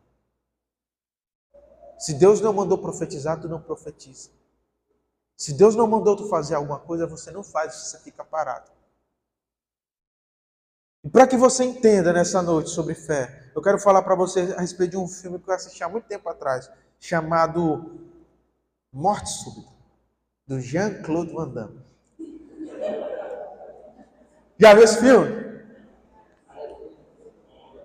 Se 2.00 2.14
Deus 2.14 2.40
não 2.40 2.54
mandou 2.54 2.78
profetizar, 2.78 3.42
tu 3.42 3.50
não 3.50 3.62
profetiza. 3.62 4.30
Se 5.36 5.54
Deus 5.54 5.76
não 5.76 5.88
mandou 5.88 6.16
tu 6.16 6.30
fazer 6.30 6.56
alguma 6.56 6.80
coisa, 6.80 7.06
você 7.06 7.32
não 7.32 7.44
faz, 7.44 7.76
você 7.76 8.00
fica 8.00 8.24
parado. 8.24 8.72
E 11.04 11.10
para 11.10 11.28
que 11.28 11.36
você 11.36 11.66
entenda 11.66 12.14
nessa 12.14 12.42
noite 12.42 12.70
sobre 12.70 12.96
fé, 12.96 13.43
eu 13.56 13.62
quero 13.62 13.80
falar 13.80 14.02
para 14.02 14.16
você 14.16 14.54
a 14.58 14.62
respeito 14.62 14.92
de 14.92 14.98
um 14.98 15.08
filme 15.08 15.40
que 15.40 15.50
eu 15.50 15.54
assisti 15.54 15.84
há 15.84 15.90
muito 15.90 16.06
tempo 16.06 16.28
atrás, 16.30 16.70
chamado 17.00 18.00
Morte 18.92 19.30
Súbita 19.30 19.74
do 20.48 20.60
Jean-Claude 20.60 21.34
Van 21.34 21.50
Damme. 21.50 21.82
Já 24.58 24.74
viu 24.74 24.84
esse 24.84 25.00
filme? 25.00 25.44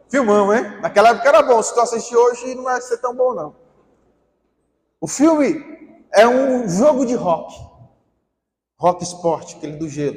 Filmão, 0.09 0.55
hein? 0.55 0.81
Naquela 0.81 1.11
época 1.11 1.29
era 1.29 1.43
bom. 1.43 1.63
Se 1.63 1.75
tu 1.75 1.81
assistir 1.81 2.17
hoje, 2.17 2.55
não 2.55 2.65
vai 2.65 2.81
ser 2.81 2.99
tão 2.99 3.15
bom, 3.15 3.35
não. 3.35 3.55
O 5.01 5.07
filme 5.07 5.63
é 6.13 6.27
um 6.27 6.69
jogo 6.69 7.05
de 7.05 7.15
rock. 7.15 7.55
Rock 8.79 9.03
esporte, 9.03 9.57
aquele 9.57 9.77
do 9.77 9.89
gelo. 9.89 10.17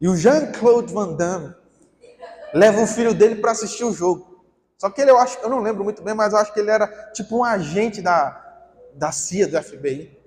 E 0.00 0.08
o 0.08 0.16
Jean-Claude 0.16 0.92
Van 0.92 1.14
Damme 1.14 1.54
leva 2.52 2.80
o 2.80 2.86
filho 2.86 3.14
dele 3.14 3.36
para 3.36 3.52
assistir 3.52 3.84
o 3.84 3.92
jogo. 3.92 4.44
Só 4.76 4.90
que 4.90 5.00
ele, 5.00 5.10
eu 5.10 5.18
acho, 5.18 5.38
eu 5.38 5.48
não 5.48 5.60
lembro 5.60 5.84
muito 5.84 6.02
bem, 6.02 6.14
mas 6.14 6.32
eu 6.32 6.38
acho 6.38 6.52
que 6.52 6.60
ele 6.60 6.70
era 6.70 6.86
tipo 7.12 7.36
um 7.36 7.44
agente 7.44 8.02
da, 8.02 8.40
da 8.94 9.12
CIA, 9.12 9.46
do 9.46 9.62
FBI. 9.62 10.18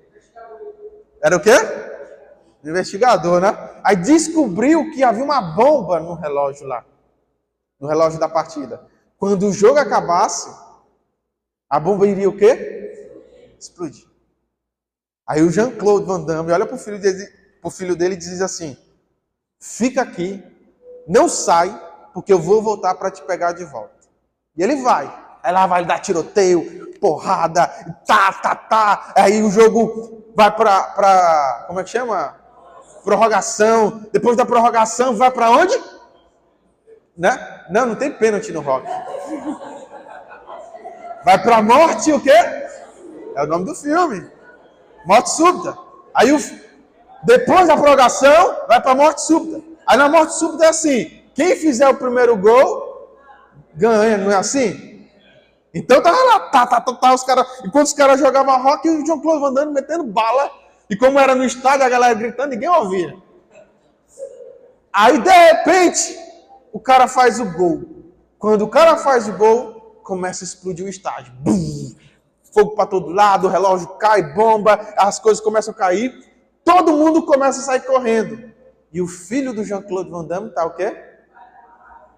Era 1.22 1.36
o 1.36 1.40
quê? 1.40 1.52
Investigador, 2.64 3.42
né? 3.42 3.82
Aí 3.84 3.96
descobriu 3.96 4.92
que 4.92 5.04
havia 5.04 5.24
uma 5.24 5.42
bomba 5.42 6.00
no 6.00 6.14
relógio 6.14 6.66
lá. 6.66 6.86
No 7.80 7.88
relógio 7.88 8.20
da 8.20 8.30
partida. 8.30 8.82
Quando 9.18 9.48
o 9.48 9.54
jogo 9.54 9.78
acabasse, 9.78 10.50
a 11.70 11.80
bomba 11.80 12.08
iria 12.08 12.30
o 12.30 12.38
quê? 12.38 13.56
Explodir. 13.60 14.06
Aí 15.28 15.42
o 15.42 15.52
Jean-Claude 15.52 16.06
Van 16.06 16.22
Damme 16.22 16.52
olha 16.52 16.66
para 16.66 16.76
o 16.76 16.80
filho, 16.80 17.00
dele, 17.00 17.28
filho 17.72 17.96
dele 17.96 18.14
e 18.14 18.18
diz 18.18 18.42
assim: 18.42 18.78
Fica 19.60 20.02
aqui, 20.02 20.44
não 21.08 21.28
sai, 21.28 21.70
porque 22.16 22.32
eu 22.32 22.40
vou 22.40 22.62
voltar 22.62 22.96
para 22.96 23.12
te 23.12 23.22
pegar 23.24 23.52
de 23.52 23.66
volta. 23.66 23.92
E 24.56 24.64
ele 24.64 24.78
vai. 24.78 25.14
Aí 25.44 25.52
lá 25.52 25.68
vai 25.68 25.84
dar 25.84 26.00
tiroteio, 26.00 26.94
porrada, 26.98 27.68
tá, 28.08 28.32
tá, 28.32 28.56
tá. 28.56 29.12
Aí 29.18 29.44
o 29.44 29.52
jogo 29.52 30.24
vai 30.34 30.50
para, 30.50 31.66
como 31.68 31.82
é 31.82 31.84
que 31.84 31.90
chama? 31.90 32.38
Prorrogação. 33.04 34.06
Depois 34.14 34.38
da 34.38 34.46
prorrogação, 34.46 35.18
vai 35.18 35.30
para 35.30 35.52
onde? 35.52 35.78
Né? 37.18 37.66
Não, 37.70 37.86
não 37.86 37.96
tem 37.96 38.14
pênalti 38.14 38.54
no 38.54 38.62
rock. 38.62 38.88
Vai 41.26 41.44
para 41.44 41.62
morte 41.62 42.14
o 42.14 42.22
quê? 42.22 42.32
É 42.32 43.44
o 43.44 43.48
nome 43.48 43.66
do 43.66 43.76
filme. 43.76 44.26
Morte 45.06 45.32
súbita. 45.32 45.78
Aí 46.14 46.32
o, 46.32 46.40
depois 47.24 47.68
da 47.68 47.76
prorrogação, 47.76 48.56
vai 48.70 48.82
para 48.82 48.96
morte 48.96 49.22
súbita. 49.22 49.62
Aí 49.86 49.98
na 49.98 50.08
morte 50.08 50.34
súbita 50.36 50.64
é 50.64 50.70
assim: 50.70 51.15
quem 51.36 51.56
fizer 51.58 51.88
o 51.90 51.98
primeiro 51.98 52.36
gol, 52.38 53.20
ganha, 53.76 54.18
não 54.18 54.32
é 54.32 54.36
assim? 54.36 55.06
Então 55.74 56.02
tava 56.02 56.18
lá, 56.24 56.40
tá, 56.50 56.66
tá, 56.66 56.80
tá, 56.80 56.94
tá 56.94 57.14
os 57.14 57.24
caras. 57.24 57.46
Enquanto 57.66 57.88
os 57.88 57.94
caras 57.94 58.18
jogavam 58.18 58.64
rock, 58.64 58.90
o 58.90 59.04
John 59.04 59.20
Claude 59.20 59.46
andando, 59.46 59.74
metendo 59.74 60.06
bala. 60.06 60.50
E 60.90 60.96
como 60.96 61.20
era 61.20 61.36
no 61.36 61.44
estádio, 61.44 61.86
a 61.86 61.90
galera 61.90 62.14
gritando, 62.14 62.52
ninguém 62.52 62.70
ouvia. 62.70 63.14
Aí, 64.94 65.20
de 65.20 65.30
repente, 65.30 66.18
o 66.72 66.80
cara 66.80 67.10
faz 67.10 67.42
o 67.42 67.52
gol. 67.52 67.84
Quando 68.40 68.62
o 68.62 68.70
cara 68.70 68.96
faz 68.96 69.28
o 69.28 69.34
gol, 69.34 70.00
começa 70.02 70.46
a 70.46 70.48
explodir 70.48 70.86
o 70.86 70.90
estádio. 70.90 71.34
Bum! 71.42 71.94
Fogo 72.54 72.76
para 72.76 72.86
todo 72.86 73.10
lado, 73.10 73.48
o 73.48 73.50
relógio 73.50 73.90
cai, 73.98 74.34
bomba, 74.34 74.80
as 74.96 75.20
coisas 75.20 75.44
começam 75.44 75.74
a 75.74 75.78
cair. 75.78 76.14
Todo 76.64 76.94
mundo 76.94 77.24
começa 77.24 77.60
a 77.60 77.64
sair 77.64 77.82
correndo. 77.82 78.50
E 78.94 79.02
o 79.02 79.08
filho 79.08 79.54
do 79.54 79.66
Jean-Claude 79.66 80.10
Van 80.10 80.24
Damme 80.24 80.48
está 80.48 80.66
o 80.66 80.74
quê? 80.74 81.15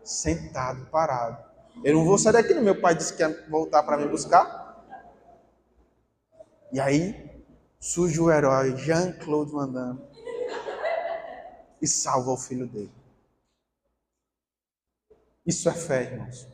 Sentado, 0.07 0.85
parado. 0.85 1.43
Eu 1.83 1.95
não 1.95 2.05
vou 2.05 2.17
sair 2.17 2.31
daqui. 2.31 2.53
Meu 2.53 2.79
pai 2.79 2.95
disse 2.95 3.13
que 3.13 3.21
ia 3.21 3.45
voltar 3.49 3.83
para 3.83 3.97
me 3.97 4.07
buscar. 4.07 4.85
E 6.71 6.79
aí 6.79 7.43
surge 7.77 8.17
o 8.19 8.31
herói 8.31 8.77
Jean-Claude 8.77 9.51
Van 9.51 9.69
Damme. 9.69 10.01
e 11.81 11.87
salva 11.87 12.31
o 12.31 12.37
filho 12.37 12.65
dele. 12.67 12.91
Isso 15.45 15.69
é 15.69 15.73
fé, 15.73 16.03
irmãos. 16.03 16.47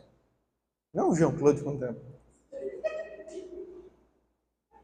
Não 0.92 1.12
o 1.12 1.16
João 1.16 1.38
Claude 1.38 1.62
Fontana. 1.62 1.98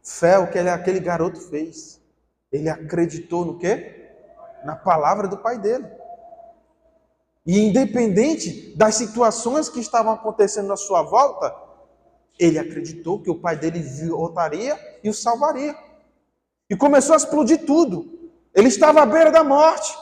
Fé 0.04 0.34
é 0.34 0.38
o 0.38 0.50
que 0.50 0.60
aquele 0.60 1.00
garoto 1.00 1.42
fez. 1.42 2.00
Ele 2.52 2.70
acreditou 2.70 3.46
no 3.46 3.58
quê? 3.58 4.12
Na 4.64 4.76
palavra 4.76 5.28
do 5.28 5.38
pai 5.38 5.58
dele. 5.58 5.99
E 7.50 7.58
independente 7.58 8.76
das 8.78 8.94
situações 8.94 9.70
que 9.70 9.80
estavam 9.80 10.14
acontecendo 10.14 10.68
na 10.68 10.78
sua 10.78 11.02
volta, 11.02 11.52
ele 12.38 12.60
acreditou 12.60 13.20
que 13.20 13.32
o 13.32 13.40
pai 13.40 13.58
dele 13.58 13.82
voltaria 14.08 14.80
e 15.04 15.10
o 15.10 15.14
salvaria. 15.16 15.76
E 16.70 16.76
começou 16.76 17.16
a 17.16 17.18
explodir 17.18 17.66
tudo. 17.66 18.30
Ele 18.54 18.68
estava 18.68 19.02
à 19.02 19.06
beira 19.08 19.32
da 19.32 19.44
morte, 19.44 19.98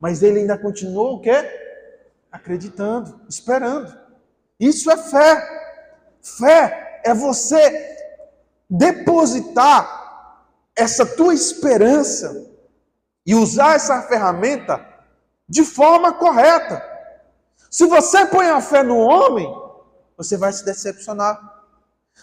mas 0.00 0.22
ele 0.22 0.38
ainda 0.38 0.56
continuou 0.56 1.16
o 1.16 1.20
quê? 1.20 1.36
Acreditando, 2.32 3.20
esperando. 3.28 3.94
Isso 4.58 4.90
é 4.90 4.96
fé. 4.96 5.46
Fé 6.22 7.02
é 7.04 7.12
você 7.12 7.94
depositar 8.70 10.46
essa 10.74 11.04
tua 11.04 11.34
esperança 11.34 12.50
e 13.26 13.34
usar 13.34 13.74
essa 13.74 14.00
ferramenta 14.00 14.85
de 15.48 15.64
forma 15.64 16.12
correta. 16.12 16.82
Se 17.70 17.86
você 17.86 18.26
põe 18.26 18.48
a 18.48 18.60
fé 18.60 18.82
no 18.82 18.98
homem, 18.98 19.52
você 20.16 20.36
vai 20.36 20.52
se 20.52 20.64
decepcionar. 20.64 21.38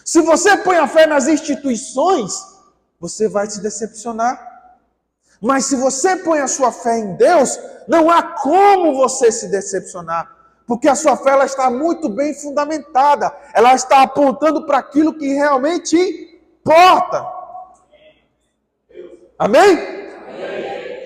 Se 0.04 0.20
você 0.20 0.56
põe 0.56 0.76
a 0.76 0.88
fé 0.88 1.06
nas 1.06 1.28
instituições, 1.28 2.32
você 2.98 3.28
vai 3.28 3.48
se 3.48 3.60
decepcionar. 3.60 4.52
Mas 5.40 5.66
se 5.66 5.76
você 5.76 6.16
põe 6.16 6.40
a 6.40 6.48
sua 6.48 6.72
fé 6.72 6.98
em 6.98 7.16
Deus, 7.16 7.58
não 7.86 8.10
há 8.10 8.22
como 8.22 8.94
você 8.94 9.30
se 9.30 9.48
decepcionar, 9.48 10.30
porque 10.66 10.88
a 10.88 10.94
sua 10.94 11.16
fé 11.16 11.30
ela 11.30 11.44
está 11.44 11.68
muito 11.68 12.08
bem 12.08 12.32
fundamentada, 12.32 13.30
ela 13.52 13.74
está 13.74 14.02
apontando 14.02 14.64
para 14.64 14.78
aquilo 14.78 15.18
que 15.18 15.34
realmente 15.34 15.96
importa. 16.60 17.26
Amém? 19.38 19.93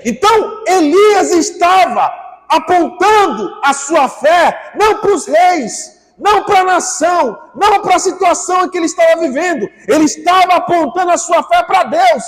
Então, 0.04 0.64
Elias 0.66 1.30
estava 1.32 2.12
apontando 2.48 3.60
a 3.62 3.72
sua 3.72 4.08
fé 4.08 4.72
não 4.74 4.98
para 4.98 5.12
os 5.12 5.26
reis, 5.26 5.98
não 6.18 6.44
para 6.44 6.60
a 6.60 6.64
nação, 6.64 7.38
não 7.54 7.80
para 7.80 7.96
a 7.96 8.00
situação 8.00 8.64
em 8.64 8.70
que 8.70 8.78
ele 8.78 8.86
estava 8.86 9.20
vivendo. 9.20 9.68
Ele 9.86 10.04
estava 10.04 10.54
apontando 10.54 11.10
a 11.10 11.18
sua 11.18 11.42
fé 11.42 11.62
para 11.62 11.84
Deus. 11.84 12.24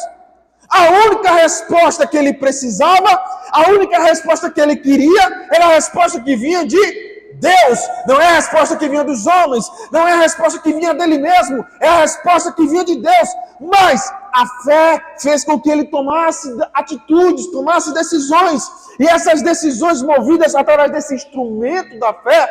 A 0.69 0.89
única 1.09 1.33
resposta 1.33 2.07
que 2.07 2.17
ele 2.17 2.33
precisava, 2.35 3.11
a 3.51 3.71
única 3.71 4.01
resposta 4.01 4.51
que 4.51 4.61
ele 4.61 4.77
queria, 4.77 5.49
era 5.53 5.65
a 5.67 5.75
resposta 5.75 6.21
que 6.21 6.37
vinha 6.37 6.65
de 6.65 7.11
Deus. 7.35 7.79
Não 8.07 8.21
é 8.21 8.29
a 8.29 8.35
resposta 8.35 8.77
que 8.77 8.89
vinha 8.89 9.03
dos 9.03 9.27
homens, 9.27 9.65
não 9.91 10.07
é 10.07 10.13
a 10.13 10.19
resposta 10.19 10.61
que 10.61 10.73
vinha 10.73 10.95
dele 10.95 11.19
mesmo, 11.19 11.67
é 11.81 11.89
a 11.89 12.01
resposta 12.01 12.53
que 12.53 12.67
vinha 12.69 12.85
de 12.85 12.97
Deus. 12.97 13.29
Mas 13.61 14.13
a 14.33 14.47
fé 14.65 15.15
fez 15.19 15.45
com 15.45 15.61
que 15.61 15.71
ele 15.71 15.85
tomasse 15.85 16.49
atitudes, 16.75 17.51
tomasse 17.51 17.93
decisões. 17.93 18.63
E 18.99 19.07
essas 19.07 19.43
decisões 19.43 20.03
movidas 20.03 20.55
através 20.55 20.91
desse 20.91 21.15
instrumento 21.15 21.99
da 21.99 22.13
fé, 22.13 22.49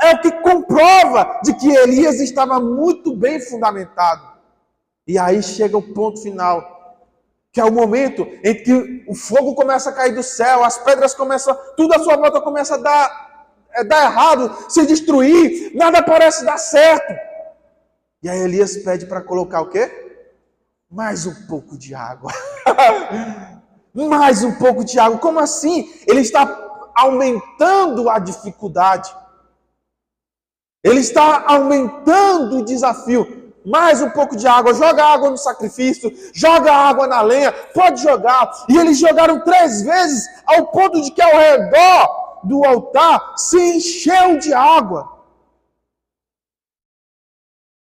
é 0.00 0.14
o 0.14 0.20
que 0.20 0.30
comprova 0.30 1.40
de 1.42 1.54
que 1.54 1.68
Elias 1.68 2.20
estava 2.20 2.60
muito 2.60 3.14
bem 3.14 3.40
fundamentado. 3.40 4.22
E 5.06 5.18
aí 5.18 5.42
chega 5.42 5.76
o 5.76 5.82
ponto 5.82 6.22
final, 6.22 6.98
que 7.52 7.60
é 7.60 7.64
o 7.64 7.72
momento 7.72 8.26
em 8.44 8.54
que 8.62 9.04
o 9.08 9.14
fogo 9.14 9.54
começa 9.54 9.90
a 9.90 9.92
cair 9.92 10.14
do 10.14 10.22
céu, 10.22 10.62
as 10.62 10.78
pedras 10.78 11.14
começam, 11.14 11.56
tudo 11.76 11.94
à 11.94 11.98
sua 11.98 12.16
volta 12.16 12.40
começa 12.40 12.74
a 12.74 12.78
dar, 12.78 13.48
é, 13.74 13.84
dar 13.84 14.04
errado, 14.04 14.70
se 14.70 14.86
destruir, 14.86 15.72
nada 15.74 16.02
parece 16.02 16.44
dar 16.44 16.58
certo. 16.58 17.12
E 18.22 18.28
aí 18.28 18.38
Elias 18.40 18.76
pede 18.76 19.06
para 19.06 19.22
colocar 19.22 19.62
o 19.62 19.68
quê? 19.68 20.07
Mais 20.90 21.26
um 21.26 21.46
pouco 21.46 21.76
de 21.76 21.94
água. 21.94 22.32
Mais 23.92 24.42
um 24.42 24.54
pouco 24.54 24.84
de 24.84 24.98
água. 24.98 25.18
Como 25.18 25.38
assim? 25.38 25.92
Ele 26.06 26.20
está 26.20 26.66
aumentando 26.94 28.08
a 28.08 28.18
dificuldade. 28.18 29.14
Ele 30.82 31.00
está 31.00 31.44
aumentando 31.46 32.58
o 32.58 32.64
desafio. 32.64 33.52
Mais 33.66 34.00
um 34.00 34.08
pouco 34.10 34.34
de 34.34 34.46
água, 34.46 34.72
joga 34.72 35.04
água 35.04 35.28
no 35.28 35.36
sacrifício, 35.36 36.10
joga 36.32 36.72
água 36.72 37.06
na 37.06 37.20
lenha, 37.20 37.52
pode 37.74 38.02
jogar. 38.02 38.50
E 38.66 38.78
eles 38.78 38.98
jogaram 38.98 39.44
três 39.44 39.82
vezes, 39.82 40.26
ao 40.46 40.68
ponto 40.68 41.02
de 41.02 41.10
que 41.10 41.20
ao 41.20 41.36
redor 41.36 42.40
do 42.44 42.64
altar 42.64 43.34
se 43.36 43.60
encheu 43.76 44.38
de 44.38 44.54
água. 44.54 45.18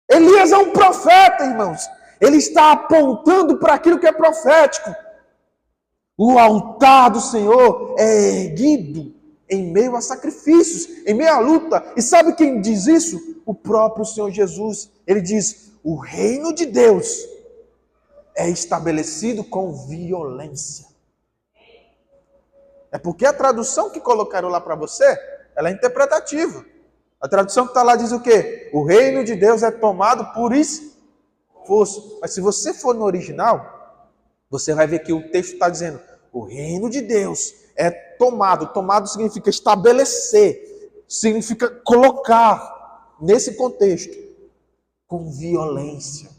Elias 0.08 0.52
é 0.52 0.58
um 0.58 0.70
profeta, 0.70 1.44
irmãos. 1.44 1.88
Ele 2.20 2.36
está 2.36 2.72
apontando 2.72 3.58
para 3.58 3.74
aquilo 3.74 3.98
que 3.98 4.06
é 4.06 4.12
profético. 4.12 4.94
O 6.16 6.38
altar 6.38 7.10
do 7.10 7.20
Senhor 7.20 7.96
é 7.98 8.44
erguido 8.44 9.12
em 9.48 9.70
meio 9.70 9.96
a 9.96 10.00
sacrifícios, 10.00 11.06
em 11.06 11.14
meio 11.14 11.32
à 11.32 11.38
luta. 11.38 11.84
E 11.96 12.02
sabe 12.02 12.34
quem 12.34 12.60
diz 12.60 12.86
isso? 12.86 13.42
O 13.44 13.54
próprio 13.54 14.04
Senhor 14.04 14.30
Jesus. 14.30 14.90
Ele 15.06 15.20
diz: 15.20 15.72
o 15.82 15.96
reino 15.96 16.52
de 16.54 16.66
Deus 16.66 17.28
é 18.36 18.48
estabelecido 18.48 19.44
com 19.44 19.72
violência. 19.72 20.86
É 22.90 22.98
porque 22.98 23.26
a 23.26 23.32
tradução 23.32 23.90
que 23.90 24.00
colocaram 24.00 24.48
lá 24.48 24.60
para 24.60 24.76
você, 24.76 25.04
ela 25.56 25.68
é 25.68 25.72
interpretativa. 25.72 26.64
A 27.20 27.28
tradução 27.28 27.64
que 27.64 27.70
está 27.70 27.82
lá 27.82 27.96
diz 27.96 28.12
o 28.12 28.20
quê? 28.20 28.70
O 28.72 28.84
reino 28.84 29.24
de 29.24 29.34
Deus 29.34 29.62
é 29.62 29.70
tomado 29.70 30.32
por 30.32 30.52
esforço. 31.64 32.18
Mas 32.20 32.32
se 32.32 32.40
você 32.40 32.72
for 32.72 32.94
no 32.94 33.04
original, 33.04 33.72
você 34.50 34.74
vai 34.74 34.86
ver 34.86 35.00
que 35.00 35.12
o 35.12 35.30
texto 35.30 35.54
está 35.54 35.68
dizendo: 35.68 36.00
o 36.32 36.44
reino 36.44 36.88
de 36.88 37.00
Deus 37.00 37.54
é 37.74 37.90
tomado. 37.90 38.72
Tomado 38.72 39.08
significa 39.08 39.50
estabelecer, 39.50 41.02
significa 41.08 41.68
colocar 41.68 43.16
nesse 43.20 43.54
contexto 43.54 44.16
com 45.06 45.30
violência. 45.30 46.30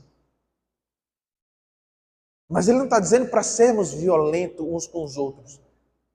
Mas 2.47 2.67
ele 2.67 2.77
não 2.77 2.85
está 2.85 2.99
dizendo 2.99 3.27
para 3.27 3.41
sermos 3.41 3.91
violentos 3.91 4.65
uns 4.65 4.85
com 4.85 5.03
os 5.03 5.17
outros. 5.17 5.59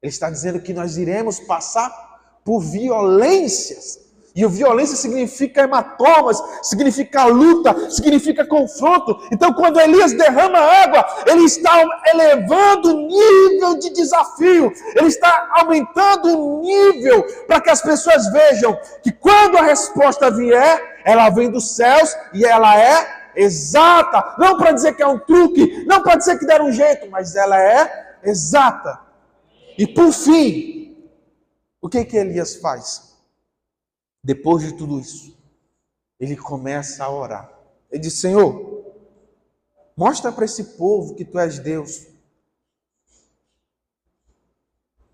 Ele 0.00 0.10
está 0.10 0.30
dizendo 0.30 0.62
que 0.62 0.72
nós 0.72 0.96
iremos 0.96 1.40
passar 1.40 2.40
por 2.44 2.60
violências 2.60 4.09
e 4.34 4.46
violência 4.46 4.96
significa 4.96 5.62
hematomas, 5.62 6.40
significa 6.62 7.24
luta, 7.24 7.90
significa 7.90 8.46
confronto. 8.46 9.18
Então, 9.32 9.52
quando 9.52 9.80
Elias 9.80 10.12
derrama 10.12 10.58
água, 10.58 11.04
ele 11.26 11.44
está 11.44 11.82
elevando 12.06 12.94
o 12.94 13.06
nível 13.08 13.78
de 13.78 13.90
desafio, 13.90 14.72
ele 14.94 15.08
está 15.08 15.48
aumentando 15.54 16.28
o 16.38 16.60
nível 16.60 17.24
para 17.46 17.60
que 17.60 17.70
as 17.70 17.82
pessoas 17.82 18.30
vejam 18.32 18.78
que 19.02 19.10
quando 19.10 19.58
a 19.58 19.62
resposta 19.62 20.30
vier, 20.30 21.00
ela 21.04 21.28
vem 21.30 21.50
dos 21.50 21.74
céus 21.74 22.16
e 22.32 22.44
ela 22.44 22.78
é 22.78 23.32
exata. 23.34 24.36
Não 24.38 24.56
para 24.56 24.72
dizer 24.72 24.94
que 24.94 25.02
é 25.02 25.06
um 25.06 25.18
truque, 25.18 25.84
não 25.86 26.02
para 26.02 26.16
dizer 26.16 26.38
que 26.38 26.46
deram 26.46 26.66
um 26.66 26.72
jeito, 26.72 27.08
mas 27.10 27.34
ela 27.34 27.60
é 27.60 28.16
exata. 28.22 29.00
E 29.76 29.86
por 29.86 30.12
fim, 30.12 30.96
o 31.80 31.88
que 31.88 32.04
que 32.04 32.16
Elias 32.16 32.56
faz? 32.56 33.09
Depois 34.22 34.62
de 34.62 34.76
tudo 34.76 35.00
isso, 35.00 35.36
ele 36.18 36.36
começa 36.36 37.04
a 37.04 37.10
orar. 37.10 37.58
Ele 37.90 38.02
diz: 38.02 38.20
Senhor, 38.20 38.84
mostra 39.96 40.30
para 40.30 40.44
esse 40.44 40.76
povo 40.76 41.14
que 41.14 41.24
tu 41.24 41.38
és 41.38 41.58
Deus. 41.58 42.06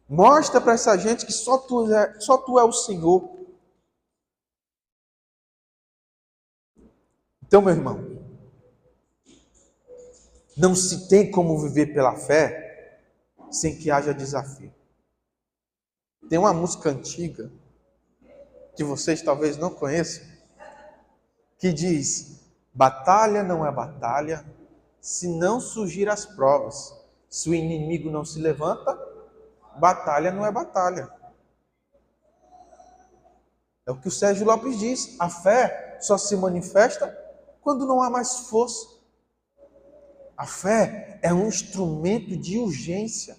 Mostra 0.09 0.61
para 0.61 0.75
essa 0.75 0.97
gente 0.97 1.27
que 1.27 1.33
só 1.33 1.59
tu, 1.59 1.93
é, 1.93 2.21
só 2.21 2.39
tu 2.39 2.59
é 2.59 2.65
o 2.65 2.73
Senhor. 2.73 3.37
Então, 7.43 7.63
meu 7.63 7.73
irmão, 7.73 8.17
não 10.57 10.75
se 10.75 11.09
tem 11.09 11.31
como 11.31 11.59
viver 11.61 11.93
pela 11.93 12.17
fé 12.17 13.01
sem 13.51 13.77
que 13.77 13.91
haja 13.91 14.13
desafio. 14.13 14.75
Tem 16.29 16.39
uma 16.39 16.53
música 16.53 16.91
antiga 16.91 17.51
que 18.77 18.85
vocês 18.85 19.23
talvez 19.23 19.57
não 19.57 19.71
conheçam, 19.71 20.23
que 21.59 21.73
diz: 21.73 22.41
batalha 22.73 23.43
não 23.43 23.67
é 23.67 23.73
batalha 23.73 24.45
se 25.01 25.27
não 25.27 25.61
surgir 25.61 26.09
as 26.09 26.27
provas. 26.27 26.95
Se 27.29 27.51
o 27.51 27.55
inimigo 27.55 28.11
não 28.11 28.25
se 28.25 28.39
levanta, 28.39 28.97
batalha 29.79 30.31
não 30.31 30.45
é 30.45 30.53
batalha. 30.53 31.11
É 33.87 33.91
o 33.91 33.97
que 33.97 34.09
o 34.09 34.11
Sérgio 34.11 34.47
Lopes 34.47 34.79
diz: 34.79 35.17
a 35.19 35.29
fé 35.29 35.99
só 36.01 36.19
se 36.19 36.37
manifesta 36.37 37.17
quando 37.63 37.87
não 37.87 38.03
há 38.03 38.11
mais 38.11 38.49
força. 38.49 38.87
A 40.37 40.47
fé 40.47 41.19
é 41.23 41.33
um 41.33 41.49
instrumento 41.49 42.37
de 42.37 42.59
urgência. 42.59 43.37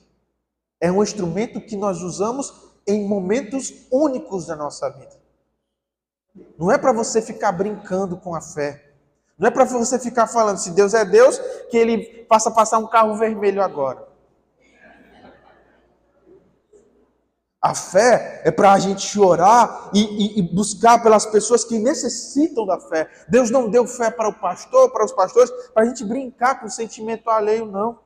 É 0.79 0.91
um 0.91 1.03
instrumento 1.03 1.61
que 1.61 1.75
nós 1.75 2.01
usamos 2.01 2.53
em 2.87 3.07
momentos 3.07 3.85
únicos 3.91 4.47
da 4.47 4.55
nossa 4.55 4.89
vida. 4.89 5.16
Não 6.57 6.71
é 6.71 6.77
para 6.77 6.91
você 6.91 7.21
ficar 7.21 7.51
brincando 7.51 8.17
com 8.17 8.35
a 8.35 8.41
fé. 8.41 8.83
Não 9.37 9.47
é 9.47 9.51
para 9.51 9.65
você 9.65 9.99
ficar 9.99 10.27
falando, 10.27 10.57
se 10.57 10.71
Deus 10.71 10.93
é 10.93 11.05
Deus, 11.05 11.37
que 11.69 11.77
ele 11.77 12.25
passa 12.27 12.49
a 12.49 12.53
passar 12.53 12.79
um 12.79 12.87
carro 12.87 13.15
vermelho 13.15 13.61
agora. 13.61 14.07
A 17.61 17.75
fé 17.75 18.41
é 18.45 18.51
para 18.51 18.73
a 18.73 18.79
gente 18.79 19.19
orar 19.19 19.89
e, 19.93 19.99
e, 19.99 20.39
e, 20.39 20.41
buscar 20.41 21.01
pelas 21.01 21.25
pessoas 21.25 21.63
que 21.63 21.77
necessitam 21.77 22.65
da 22.65 22.79
fé. 22.79 23.09
Deus 23.27 23.49
não 23.51 23.69
deu 23.69 23.85
fé 23.85 24.09
para 24.09 24.29
o 24.29 24.33
pastor, 24.33 24.91
para 24.91 25.03
os 25.03 25.11
pastores, 25.11 25.51
para 25.73 25.83
a 25.83 25.85
gente 25.85 26.05
brincar 26.05 26.59
com 26.59 26.67
o 26.67 26.69
sentimento 26.69 27.29
alheio, 27.29 27.65
não. 27.65 27.99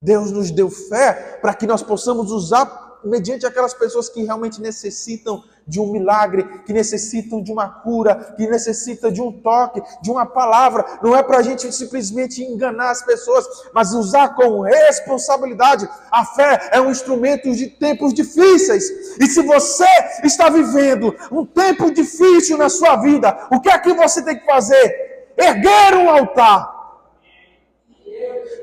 Deus 0.00 0.30
nos 0.30 0.50
deu 0.50 0.70
fé 0.70 1.38
para 1.42 1.52
que 1.52 1.66
nós 1.66 1.82
possamos 1.82 2.30
usar 2.30 3.00
mediante 3.04 3.44
aquelas 3.44 3.74
pessoas 3.74 4.08
que 4.08 4.22
realmente 4.22 4.60
necessitam 4.60 5.42
de 5.68 5.80
um 5.80 5.92
milagre, 5.92 6.62
que 6.64 6.72
necessitam 6.72 7.42
de 7.42 7.52
uma 7.52 7.68
cura, 7.68 8.34
que 8.36 8.46
necessitam 8.48 9.12
de 9.12 9.20
um 9.20 9.30
toque, 9.30 9.82
de 10.02 10.10
uma 10.10 10.24
palavra. 10.26 10.84
Não 11.02 11.14
é 11.14 11.22
para 11.22 11.38
a 11.38 11.42
gente 11.42 11.70
simplesmente 11.72 12.42
enganar 12.42 12.90
as 12.90 13.02
pessoas, 13.02 13.46
mas 13.72 13.92
usar 13.92 14.34
com 14.34 14.62
responsabilidade. 14.62 15.88
A 16.10 16.24
fé 16.24 16.70
é 16.72 16.80
um 16.80 16.90
instrumento 16.90 17.54
de 17.54 17.66
tempos 17.66 18.14
difíceis. 18.14 19.18
E 19.20 19.26
se 19.26 19.42
você 19.42 19.86
está 20.24 20.48
vivendo 20.48 21.14
um 21.30 21.44
tempo 21.44 21.92
difícil 21.92 22.56
na 22.56 22.68
sua 22.68 22.96
vida, 22.96 23.46
o 23.52 23.60
que 23.60 23.68
é 23.68 23.78
que 23.78 23.92
você 23.92 24.22
tem 24.22 24.38
que 24.38 24.46
fazer? 24.46 25.34
Erguer 25.36 25.94
um 25.94 26.10
altar. 26.10 26.76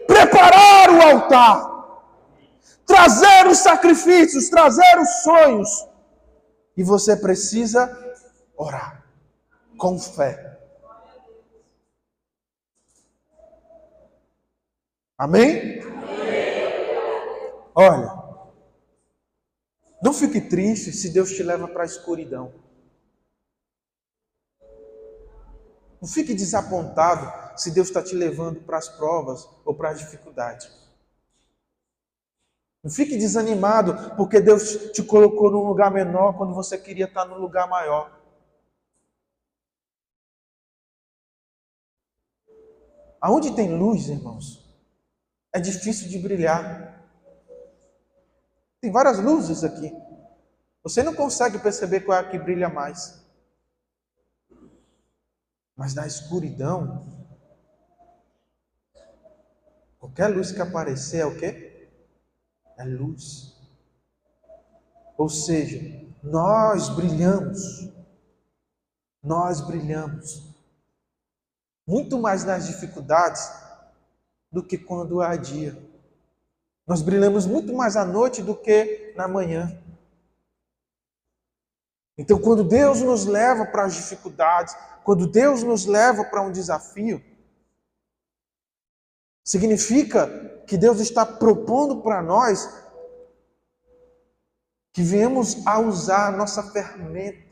Preparar 0.07 0.89
o 0.91 1.01
altar 1.01 1.75
trazer 2.85 3.47
os 3.47 3.57
sacrifícios, 3.57 4.49
trazer 4.49 4.99
os 4.99 5.09
sonhos. 5.23 5.87
E 6.75 6.83
você 6.83 7.15
precisa 7.15 7.89
orar 8.55 9.05
com 9.77 9.97
fé. 9.99 10.59
Amém? 15.17 15.79
Olha, 17.73 18.25
não 20.01 20.13
fique 20.13 20.41
triste 20.41 20.91
se 20.91 21.09
Deus 21.09 21.31
te 21.31 21.41
leva 21.41 21.67
para 21.67 21.83
a 21.83 21.85
escuridão. 21.85 22.53
Não 26.01 26.07
fique 26.07 26.33
desapontado 26.33 27.59
se 27.59 27.71
Deus 27.71 27.87
está 27.87 28.03
te 28.03 28.15
levando 28.15 28.61
para 28.61 28.77
as 28.77 28.89
provas 28.89 29.49
ou 29.63 29.73
para 29.73 29.89
as 29.89 29.99
dificuldades. 29.99 30.84
Não 32.85 32.91
fique 32.91 33.17
desanimado 33.17 34.15
porque 34.15 34.39
Deus 34.39 34.91
te 34.91 35.01
colocou 35.01 35.49
num 35.49 35.65
lugar 35.65 35.89
menor 35.89 36.37
quando 36.37 36.53
você 36.53 36.77
queria 36.77 37.05
estar 37.05 37.25
num 37.25 37.39
lugar 37.39 37.67
maior. 37.67 38.15
Aonde 43.19 43.55
tem 43.55 43.75
luz, 43.75 44.07
irmãos, 44.07 44.63
é 45.51 45.59
difícil 45.59 46.09
de 46.09 46.19
brilhar. 46.19 47.03
Tem 48.79 48.91
várias 48.91 49.17
luzes 49.17 49.63
aqui. 49.63 49.91
Você 50.83 51.01
não 51.01 51.15
consegue 51.15 51.57
perceber 51.57 52.01
qual 52.01 52.19
é 52.19 52.21
a 52.21 52.29
que 52.29 52.37
brilha 52.37 52.69
mais. 52.69 53.19
Mas 55.75 55.95
na 55.95 56.05
escuridão, 56.05 57.03
qualquer 59.97 60.27
luz 60.27 60.51
que 60.51 60.61
aparecer 60.61 61.21
é 61.21 61.25
o 61.25 61.35
quê? 61.35 61.64
É 62.77 62.83
luz. 62.83 63.55
Ou 65.17 65.29
seja, 65.29 65.79
nós 66.21 66.89
brilhamos, 66.89 67.89
nós 69.23 69.61
brilhamos 69.61 70.53
muito 71.87 72.19
mais 72.19 72.43
nas 72.43 72.67
dificuldades 72.67 73.49
do 74.51 74.63
que 74.63 74.77
quando 74.77 75.21
há 75.21 75.35
dia. 75.35 75.77
Nós 76.87 77.01
brilhamos 77.01 77.45
muito 77.45 77.73
mais 77.73 77.95
à 77.95 78.05
noite 78.05 78.41
do 78.41 78.55
que 78.55 79.13
na 79.15 79.27
manhã. 79.27 79.81
Então, 82.17 82.39
quando 82.39 82.63
Deus 82.63 83.01
nos 83.01 83.25
leva 83.25 83.65
para 83.65 83.85
as 83.85 83.95
dificuldades, 83.95 84.75
quando 85.03 85.27
Deus 85.27 85.63
nos 85.63 85.85
leva 85.85 86.23
para 86.23 86.41
um 86.41 86.51
desafio, 86.51 87.23
significa 89.43 90.44
que 90.67 90.77
Deus 90.77 90.99
está 90.99 91.25
propondo 91.25 92.01
para 92.01 92.21
nós 92.21 92.67
que 94.91 95.03
venhamos 95.03 95.65
a 95.67 95.79
usar 95.79 96.27
a 96.27 96.31
nossa 96.31 96.63
ferramenta 96.71 97.45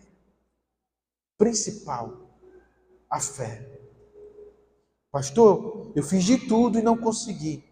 principal, 1.37 2.29
a 3.09 3.19
fé. 3.19 3.69
Pastor, 5.11 5.91
eu 5.95 6.01
fiz 6.01 6.23
de 6.23 6.37
tudo 6.47 6.79
e 6.79 6.81
não 6.81 6.97
consegui. 6.97 7.63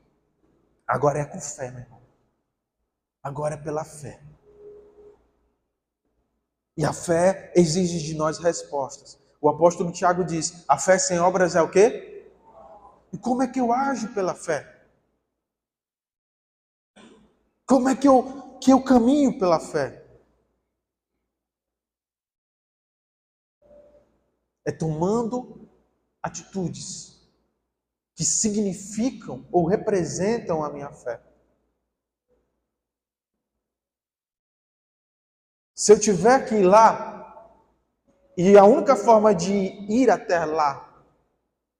Agora 0.85 1.19
é 1.19 1.25
com 1.25 1.39
fé, 1.39 1.71
meu 1.71 1.79
irmão. 1.79 2.01
Agora 3.23 3.55
é 3.55 3.57
pela 3.57 3.85
fé. 3.85 4.21
E 6.75 6.83
a 6.83 6.91
fé 6.91 7.51
exige 7.55 7.99
de 7.99 8.13
nós 8.13 8.39
respostas. 8.39 9.17
O 9.39 9.49
apóstolo 9.49 9.91
Tiago 9.91 10.23
diz: 10.23 10.65
a 10.67 10.77
fé 10.77 10.97
sem 10.97 11.19
obras 11.19 11.55
é 11.55 11.61
o 11.61 11.69
quê? 11.69 12.29
E 13.13 13.17
como 13.17 13.41
é 13.41 13.47
que 13.47 13.59
eu 13.59 13.71
ajo 13.71 14.13
pela 14.13 14.35
fé? 14.35 14.70
Como 17.71 17.87
é 17.87 17.95
que 17.95 18.05
eu, 18.05 18.59
que 18.59 18.69
eu 18.69 18.83
caminho 18.83 19.39
pela 19.39 19.57
fé? 19.57 20.05
É 24.65 24.73
tomando 24.73 25.69
atitudes 26.21 27.31
que 28.13 28.25
significam 28.25 29.47
ou 29.53 29.65
representam 29.65 30.61
a 30.61 30.69
minha 30.69 30.91
fé. 30.91 31.23
Se 35.73 35.93
eu 35.93 35.97
tiver 35.97 36.45
que 36.45 36.55
ir 36.55 36.63
lá, 36.63 37.55
e 38.35 38.57
a 38.57 38.65
única 38.65 38.97
forma 38.97 39.33
de 39.33 39.53
ir 39.89 40.11
até 40.11 40.43
lá 40.43 41.05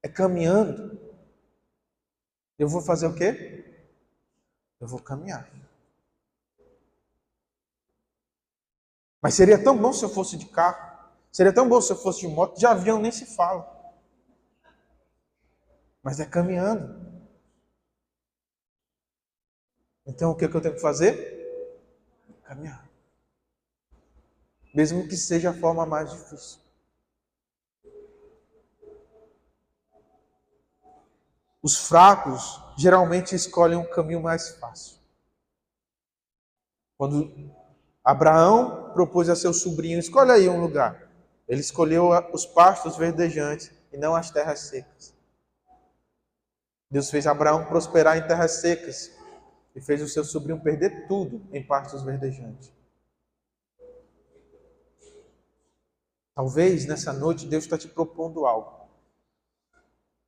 é 0.02 0.08
caminhando, 0.08 0.98
eu 2.58 2.66
vou 2.66 2.80
fazer 2.80 3.08
o 3.08 3.14
quê? 3.14 3.62
Eu 4.80 4.88
vou 4.88 4.98
caminhar. 4.98 5.61
Mas 9.22 9.34
seria 9.34 9.62
tão 9.62 9.78
bom 9.78 9.92
se 9.92 10.04
eu 10.04 10.08
fosse 10.08 10.36
de 10.36 10.46
carro. 10.46 10.98
Seria 11.30 11.54
tão 11.54 11.68
bom 11.68 11.80
se 11.80 11.92
eu 11.92 11.96
fosse 11.96 12.20
de 12.22 12.28
moto. 12.28 12.58
De 12.58 12.66
avião 12.66 13.00
nem 13.00 13.12
se 13.12 13.24
fala. 13.24 13.70
Mas 16.02 16.18
é 16.18 16.26
caminhando. 16.26 17.00
Então 20.04 20.32
o 20.32 20.36
que, 20.36 20.44
é 20.44 20.48
que 20.48 20.56
eu 20.56 20.60
tenho 20.60 20.74
que 20.74 20.80
fazer? 20.80 21.40
Caminhar. 22.42 22.90
Mesmo 24.74 25.06
que 25.06 25.16
seja 25.16 25.50
a 25.50 25.54
forma 25.54 25.86
mais 25.86 26.10
difícil. 26.10 26.60
Os 31.62 31.76
fracos 31.76 32.60
geralmente 32.76 33.36
escolhem 33.36 33.78
um 33.78 33.88
caminho 33.88 34.20
mais 34.20 34.56
fácil. 34.56 34.98
Quando 36.98 37.54
Abraão 38.04 38.92
propôs 38.92 39.28
a 39.28 39.36
seu 39.36 39.52
sobrinho: 39.52 39.98
escolha 39.98 40.34
aí 40.34 40.48
um 40.48 40.60
lugar. 40.60 41.10
Ele 41.48 41.60
escolheu 41.60 42.10
os 42.32 42.46
pastos 42.46 42.96
verdejantes 42.96 43.70
e 43.92 43.96
não 43.96 44.14
as 44.14 44.30
terras 44.30 44.60
secas. 44.60 45.14
Deus 46.90 47.10
fez 47.10 47.26
Abraão 47.26 47.64
prosperar 47.66 48.16
em 48.16 48.26
terras 48.26 48.52
secas 48.60 49.10
e 49.74 49.80
fez 49.80 50.02
o 50.02 50.08
seu 50.08 50.24
sobrinho 50.24 50.60
perder 50.60 51.06
tudo 51.06 51.42
em 51.52 51.62
pastos 51.62 52.02
verdejantes. 52.02 52.72
Talvez 56.34 56.86
nessa 56.86 57.12
noite 57.12 57.46
Deus 57.46 57.64
está 57.64 57.76
te 57.76 57.88
propondo 57.88 58.46
algo, 58.46 58.88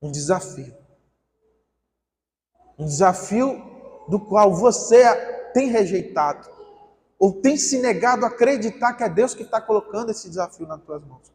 um 0.01 0.11
desafio. 0.11 0.77
Um 2.79 2.85
desafio 2.85 3.63
do 4.09 4.21
qual 4.21 4.55
você 4.55 5.05
tem 5.53 5.69
rejeitado 5.69 6.54
ou 7.19 7.41
tem 7.41 7.57
se 7.57 7.81
negado 7.81 8.25
a 8.25 8.29
acreditar 8.29 8.95
que 8.95 9.05
é 9.05 9.09
Deus 9.09 9.35
que 9.35 9.43
está 9.43 9.61
colocando 9.61 10.11
esse 10.11 10.29
desafio 10.29 10.67
nas 10.67 10.83
tuas 10.83 11.03
mãos. 11.05 11.33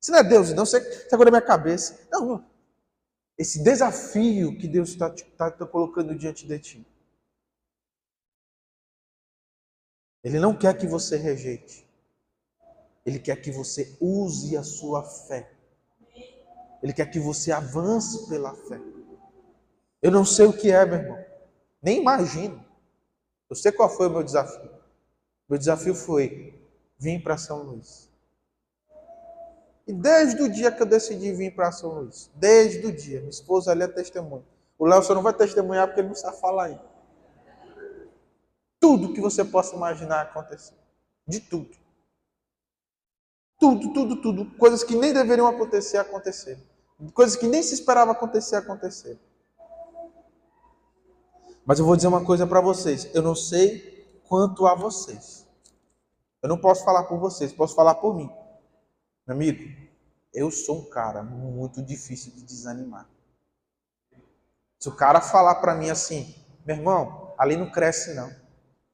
Se 0.00 0.10
não 0.10 0.18
é 0.18 0.24
Deus, 0.24 0.52
não, 0.52 0.64
você 0.64 0.80
na 1.10 1.30
minha 1.30 1.42
cabeça. 1.42 2.06
Não, 2.10 2.26
não. 2.26 2.44
Esse 3.38 3.62
desafio 3.62 4.56
que 4.56 4.66
Deus 4.66 4.90
está 4.90 5.10
tá, 5.10 5.50
tá 5.50 5.66
colocando 5.66 6.14
diante 6.14 6.46
de 6.46 6.58
ti. 6.58 6.86
Ele 10.24 10.40
não 10.40 10.56
quer 10.56 10.76
que 10.76 10.86
você 10.86 11.16
rejeite. 11.16 11.86
Ele 13.04 13.18
quer 13.18 13.36
que 13.36 13.50
você 13.50 13.96
use 14.00 14.56
a 14.56 14.62
sua 14.62 15.04
fé. 15.04 15.52
Ele 16.82 16.92
quer 16.92 17.10
que 17.10 17.20
você 17.20 17.52
avance 17.52 18.28
pela 18.28 18.54
fé. 18.54 18.80
Eu 20.02 20.10
não 20.10 20.24
sei 20.24 20.46
o 20.46 20.52
que 20.52 20.70
é, 20.70 20.84
meu 20.84 20.98
irmão. 20.98 21.24
Nem 21.82 22.00
imagino. 22.00 22.64
Eu 23.48 23.54
sei 23.54 23.70
qual 23.70 23.88
foi 23.88 24.08
o 24.08 24.10
meu 24.10 24.22
desafio. 24.22 24.75
Meu 25.48 25.58
desafio 25.58 25.94
foi 25.94 26.60
vir 26.98 27.22
para 27.22 27.36
São 27.36 27.62
Luís. 27.62 28.10
E 29.86 29.92
desde 29.92 30.42
o 30.42 30.50
dia 30.50 30.72
que 30.72 30.82
eu 30.82 30.86
decidi 30.86 31.32
vir 31.32 31.54
para 31.54 31.70
São 31.70 31.90
Luís, 31.90 32.30
desde 32.34 32.86
o 32.86 32.92
dia, 32.92 33.20
minha 33.20 33.30
esposa 33.30 33.70
ali 33.70 33.82
é 33.82 33.88
testemunha. 33.88 34.44
O 34.78 34.86
Léo 34.86 35.02
só 35.02 35.14
não 35.14 35.22
vai 35.22 35.32
testemunhar 35.32 35.86
porque 35.86 36.00
ele 36.00 36.08
não 36.08 36.16
sabe 36.16 36.40
falar 36.40 36.64
ainda. 36.64 36.84
Tudo 38.80 39.12
que 39.12 39.20
você 39.20 39.44
possa 39.44 39.76
imaginar 39.76 40.22
aconteceu. 40.22 40.76
De 41.26 41.40
tudo. 41.40 41.76
Tudo, 43.58 43.92
tudo, 43.92 44.20
tudo. 44.20 44.50
Coisas 44.56 44.84
que 44.84 44.94
nem 44.94 45.12
deveriam 45.12 45.46
acontecer, 45.46 45.96
aconteceram. 45.96 46.60
Coisas 47.14 47.36
que 47.36 47.46
nem 47.46 47.62
se 47.62 47.74
esperava 47.74 48.12
acontecer, 48.12 48.56
aconteceram. 48.56 49.18
Mas 51.64 51.78
eu 51.78 51.84
vou 51.84 51.96
dizer 51.96 52.08
uma 52.08 52.24
coisa 52.24 52.46
para 52.46 52.60
vocês. 52.60 53.08
Eu 53.14 53.22
não 53.22 53.34
sei 53.34 53.95
quanto 54.28 54.66
a 54.66 54.74
vocês. 54.74 55.46
Eu 56.42 56.48
não 56.48 56.58
posso 56.58 56.84
falar 56.84 57.04
por 57.04 57.18
vocês, 57.18 57.52
posso 57.52 57.74
falar 57.74 57.96
por 57.96 58.14
mim. 58.14 58.30
Meu 59.26 59.34
amigo, 59.36 59.64
eu 60.32 60.50
sou 60.50 60.78
um 60.78 60.90
cara 60.90 61.22
muito 61.22 61.82
difícil 61.82 62.32
de 62.32 62.42
desanimar. 62.42 63.08
Se 64.78 64.88
o 64.88 64.94
cara 64.94 65.20
falar 65.20 65.56
para 65.56 65.74
mim 65.74 65.90
assim, 65.90 66.34
meu 66.64 66.76
irmão, 66.76 67.34
ali 67.38 67.56
não 67.56 67.70
cresce 67.70 68.14
não. 68.14 68.30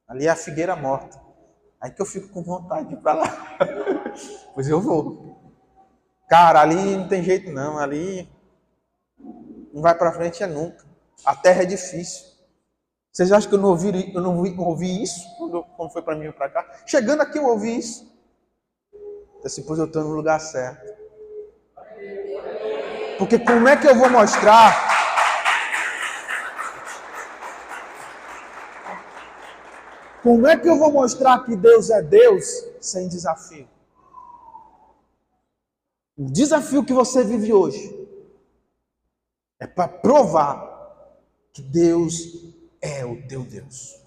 Ali 0.06 0.26
é 0.26 0.30
a 0.30 0.36
figueira 0.36 0.76
morta. 0.76 1.20
Aí 1.80 1.90
que 1.90 2.00
eu 2.00 2.06
fico 2.06 2.28
com 2.28 2.42
vontade 2.42 2.88
de 2.88 2.94
ir 2.94 2.98
para 2.98 3.14
lá. 3.14 3.58
pois 4.54 4.68
eu 4.68 4.80
vou. 4.80 5.36
Cara, 6.28 6.60
ali 6.60 6.96
não 6.96 7.08
tem 7.08 7.22
jeito 7.22 7.50
não. 7.50 7.78
Ali 7.78 8.30
não 9.72 9.82
vai 9.82 9.96
para 9.96 10.12
frente 10.12 10.42
é 10.42 10.46
nunca. 10.46 10.84
A 11.24 11.34
terra 11.34 11.62
é 11.62 11.66
difícil. 11.66 12.31
Vocês 13.12 13.30
acham 13.30 13.50
que 13.50 13.54
eu 13.54 13.60
não 13.60 13.68
ouvi, 13.68 14.12
eu 14.14 14.20
não 14.22 14.38
ouvi 14.64 15.02
isso 15.02 15.36
quando, 15.36 15.62
quando 15.76 15.92
foi 15.92 16.00
para 16.00 16.16
mim 16.16 16.32
para 16.32 16.48
cá? 16.48 16.82
Chegando 16.86 17.20
aqui 17.20 17.38
eu 17.38 17.44
ouvi 17.44 17.76
isso. 17.76 18.10
Assim, 19.44 19.62
pois 19.64 19.78
eu 19.78 19.84
estou 19.84 20.02
no 20.02 20.14
lugar 20.14 20.40
certo. 20.40 20.90
Porque 23.18 23.38
como 23.38 23.68
é 23.68 23.76
que 23.76 23.86
eu 23.86 23.94
vou 23.94 24.08
mostrar 24.08 24.90
Como 30.22 30.46
é 30.46 30.56
que 30.56 30.68
eu 30.68 30.78
vou 30.78 30.92
mostrar 30.92 31.44
que 31.44 31.56
Deus 31.56 31.90
é 31.90 32.00
Deus 32.00 32.44
sem 32.80 33.08
desafio? 33.08 33.68
O 36.16 36.30
desafio 36.30 36.84
que 36.84 36.92
você 36.92 37.24
vive 37.24 37.52
hoje 37.52 38.08
é 39.58 39.66
para 39.66 39.88
provar 39.88 40.70
que 41.52 41.60
Deus 41.60 42.51
é 42.82 43.04
o 43.04 43.22
teu 43.28 43.42
Deus. 43.42 44.02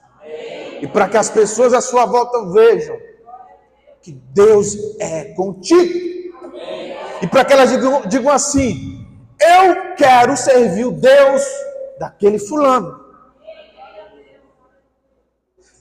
E 0.81 0.87
para 0.87 1.07
que 1.07 1.17
as 1.17 1.29
pessoas 1.29 1.73
à 1.73 1.81
sua 1.81 2.05
volta 2.05 2.51
vejam 2.51 2.97
que 4.01 4.11
Deus 4.11 4.75
é 4.99 5.33
contigo. 5.33 6.05
E 7.21 7.27
para 7.27 7.45
que 7.45 7.53
elas 7.53 7.71
digam, 7.71 8.01
digam 8.01 8.31
assim: 8.31 9.07
Eu 9.39 9.95
quero 9.95 10.37
servir 10.37 10.85
o 10.85 10.91
Deus 10.91 11.43
daquele 11.97 12.37
fulano. 12.37 13.03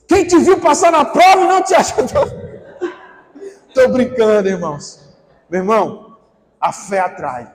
Quem 0.07 0.25
te 0.25 0.37
viu 0.37 0.59
passar 0.59 0.91
na 0.91 1.03
prova 1.03 1.45
não 1.45 1.61
te 1.61 1.75
ajudou. 1.75 2.25
Estou 3.67 3.89
brincando, 3.89 4.47
irmãos. 4.47 5.05
Meu 5.49 5.59
irmão, 5.61 6.17
a 6.59 6.71
fé 6.71 6.99
atrai. 6.99 7.51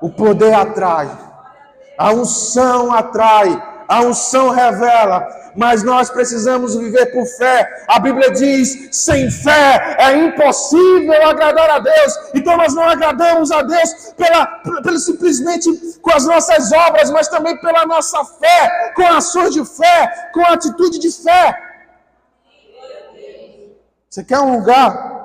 O 0.00 0.10
poder 0.10 0.54
atrai. 0.54 1.10
A 1.98 2.12
unção 2.12 2.92
atrai. 2.92 3.69
A 3.90 4.02
unção 4.02 4.50
revela 4.50 5.40
mas 5.54 5.82
nós 5.82 6.10
precisamos 6.10 6.74
viver 6.76 7.06
por 7.06 7.26
fé. 7.26 7.84
A 7.88 7.98
Bíblia 7.98 8.30
diz: 8.30 8.88
sem 8.92 9.30
fé 9.30 9.96
é 9.98 10.16
impossível 10.16 11.28
agradar 11.28 11.70
a 11.70 11.78
Deus. 11.78 12.14
Então 12.34 12.56
nós 12.56 12.74
não 12.74 12.84
agradamos 12.84 13.50
a 13.50 13.62
Deus 13.62 14.12
pela, 14.16 14.46
pela, 14.82 14.98
simplesmente 14.98 15.98
com 16.00 16.12
as 16.12 16.24
nossas 16.24 16.72
obras, 16.72 17.10
mas 17.10 17.28
também 17.28 17.58
pela 17.60 17.86
nossa 17.86 18.24
fé, 18.24 18.92
com 18.94 19.06
ações 19.06 19.54
de 19.54 19.64
fé, 19.64 20.30
com 20.32 20.44
atitude 20.46 20.98
de 20.98 21.10
fé. 21.10 21.66
Você 24.08 24.24
quer 24.24 24.40
um 24.40 24.56
lugar? 24.56 25.18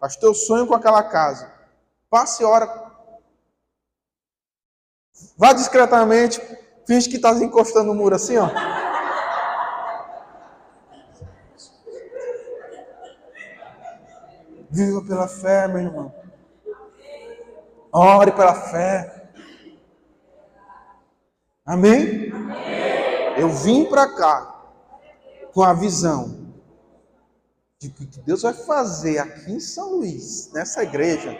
Pastor, 0.00 0.30
eu 0.30 0.34
sonho 0.34 0.66
com 0.66 0.74
aquela 0.74 1.02
casa. 1.02 1.52
Passe 2.10 2.44
hora. 2.44 2.82
Vá 5.36 5.52
discretamente, 5.52 6.40
finge 6.86 7.08
que 7.08 7.16
está 7.16 7.32
encostando 7.34 7.86
no 7.86 7.94
muro 7.94 8.14
assim, 8.14 8.36
ó. 8.36 8.48
Viva 14.70 15.02
pela 15.02 15.28
fé, 15.28 15.68
meu 15.68 15.78
irmão. 15.78 16.14
Ore 17.92 18.32
pela 18.32 18.54
fé. 18.54 19.30
Amém? 21.64 22.32
Amém. 22.32 23.38
Eu 23.38 23.48
vim 23.48 23.84
para 23.84 24.12
cá 24.14 24.54
com 25.52 25.62
a 25.62 25.72
visão 25.72 26.52
de 27.78 27.88
que 27.88 28.04
Deus 28.22 28.42
vai 28.42 28.52
fazer 28.52 29.18
aqui 29.18 29.52
em 29.52 29.60
São 29.60 29.96
Luís, 29.96 30.50
nessa 30.52 30.82
igreja. 30.82 31.38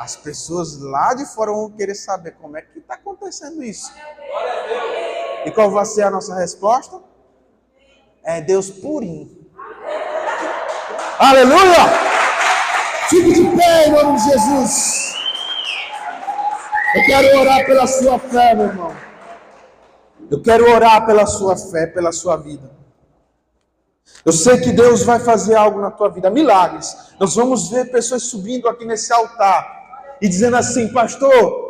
As 0.00 0.16
pessoas 0.16 0.80
lá 0.80 1.12
de 1.12 1.26
fora 1.26 1.52
vão 1.52 1.70
querer 1.70 1.94
saber 1.94 2.30
como 2.40 2.56
é 2.56 2.62
que 2.62 2.78
está 2.78 2.94
acontecendo 2.94 3.62
isso. 3.62 3.92
E 5.44 5.50
qual 5.50 5.70
vai 5.70 5.84
ser 5.84 6.04
a 6.04 6.10
nossa 6.10 6.34
resposta? 6.34 6.98
É 8.24 8.40
Deus 8.40 8.70
purinho. 8.70 9.46
Aleluia! 11.18 11.84
Fique 13.10 13.30
de 13.30 13.54
pé 13.54 13.88
em 13.88 13.92
nome 13.92 14.16
de 14.16 14.24
Jesus. 14.24 15.14
Eu 16.94 17.04
quero 17.04 17.38
orar 17.38 17.66
pela 17.66 17.86
sua 17.86 18.18
fé, 18.18 18.54
meu 18.54 18.66
irmão. 18.68 18.96
Eu 20.30 20.42
quero 20.42 20.64
orar 20.72 21.04
pela 21.04 21.26
sua 21.26 21.58
fé, 21.58 21.86
pela 21.86 22.10
sua 22.10 22.38
vida. 22.38 22.70
Eu 24.24 24.32
sei 24.32 24.58
que 24.62 24.72
Deus 24.72 25.02
vai 25.02 25.20
fazer 25.20 25.56
algo 25.56 25.78
na 25.78 25.90
tua 25.90 26.08
vida, 26.08 26.30
milagres. 26.30 26.96
Nós 27.20 27.34
vamos 27.34 27.68
ver 27.68 27.90
pessoas 27.92 28.22
subindo 28.22 28.66
aqui 28.66 28.86
nesse 28.86 29.12
altar 29.12 29.79
e 30.20 30.28
dizendo 30.28 30.56
assim, 30.56 30.88
pastor, 30.88 31.69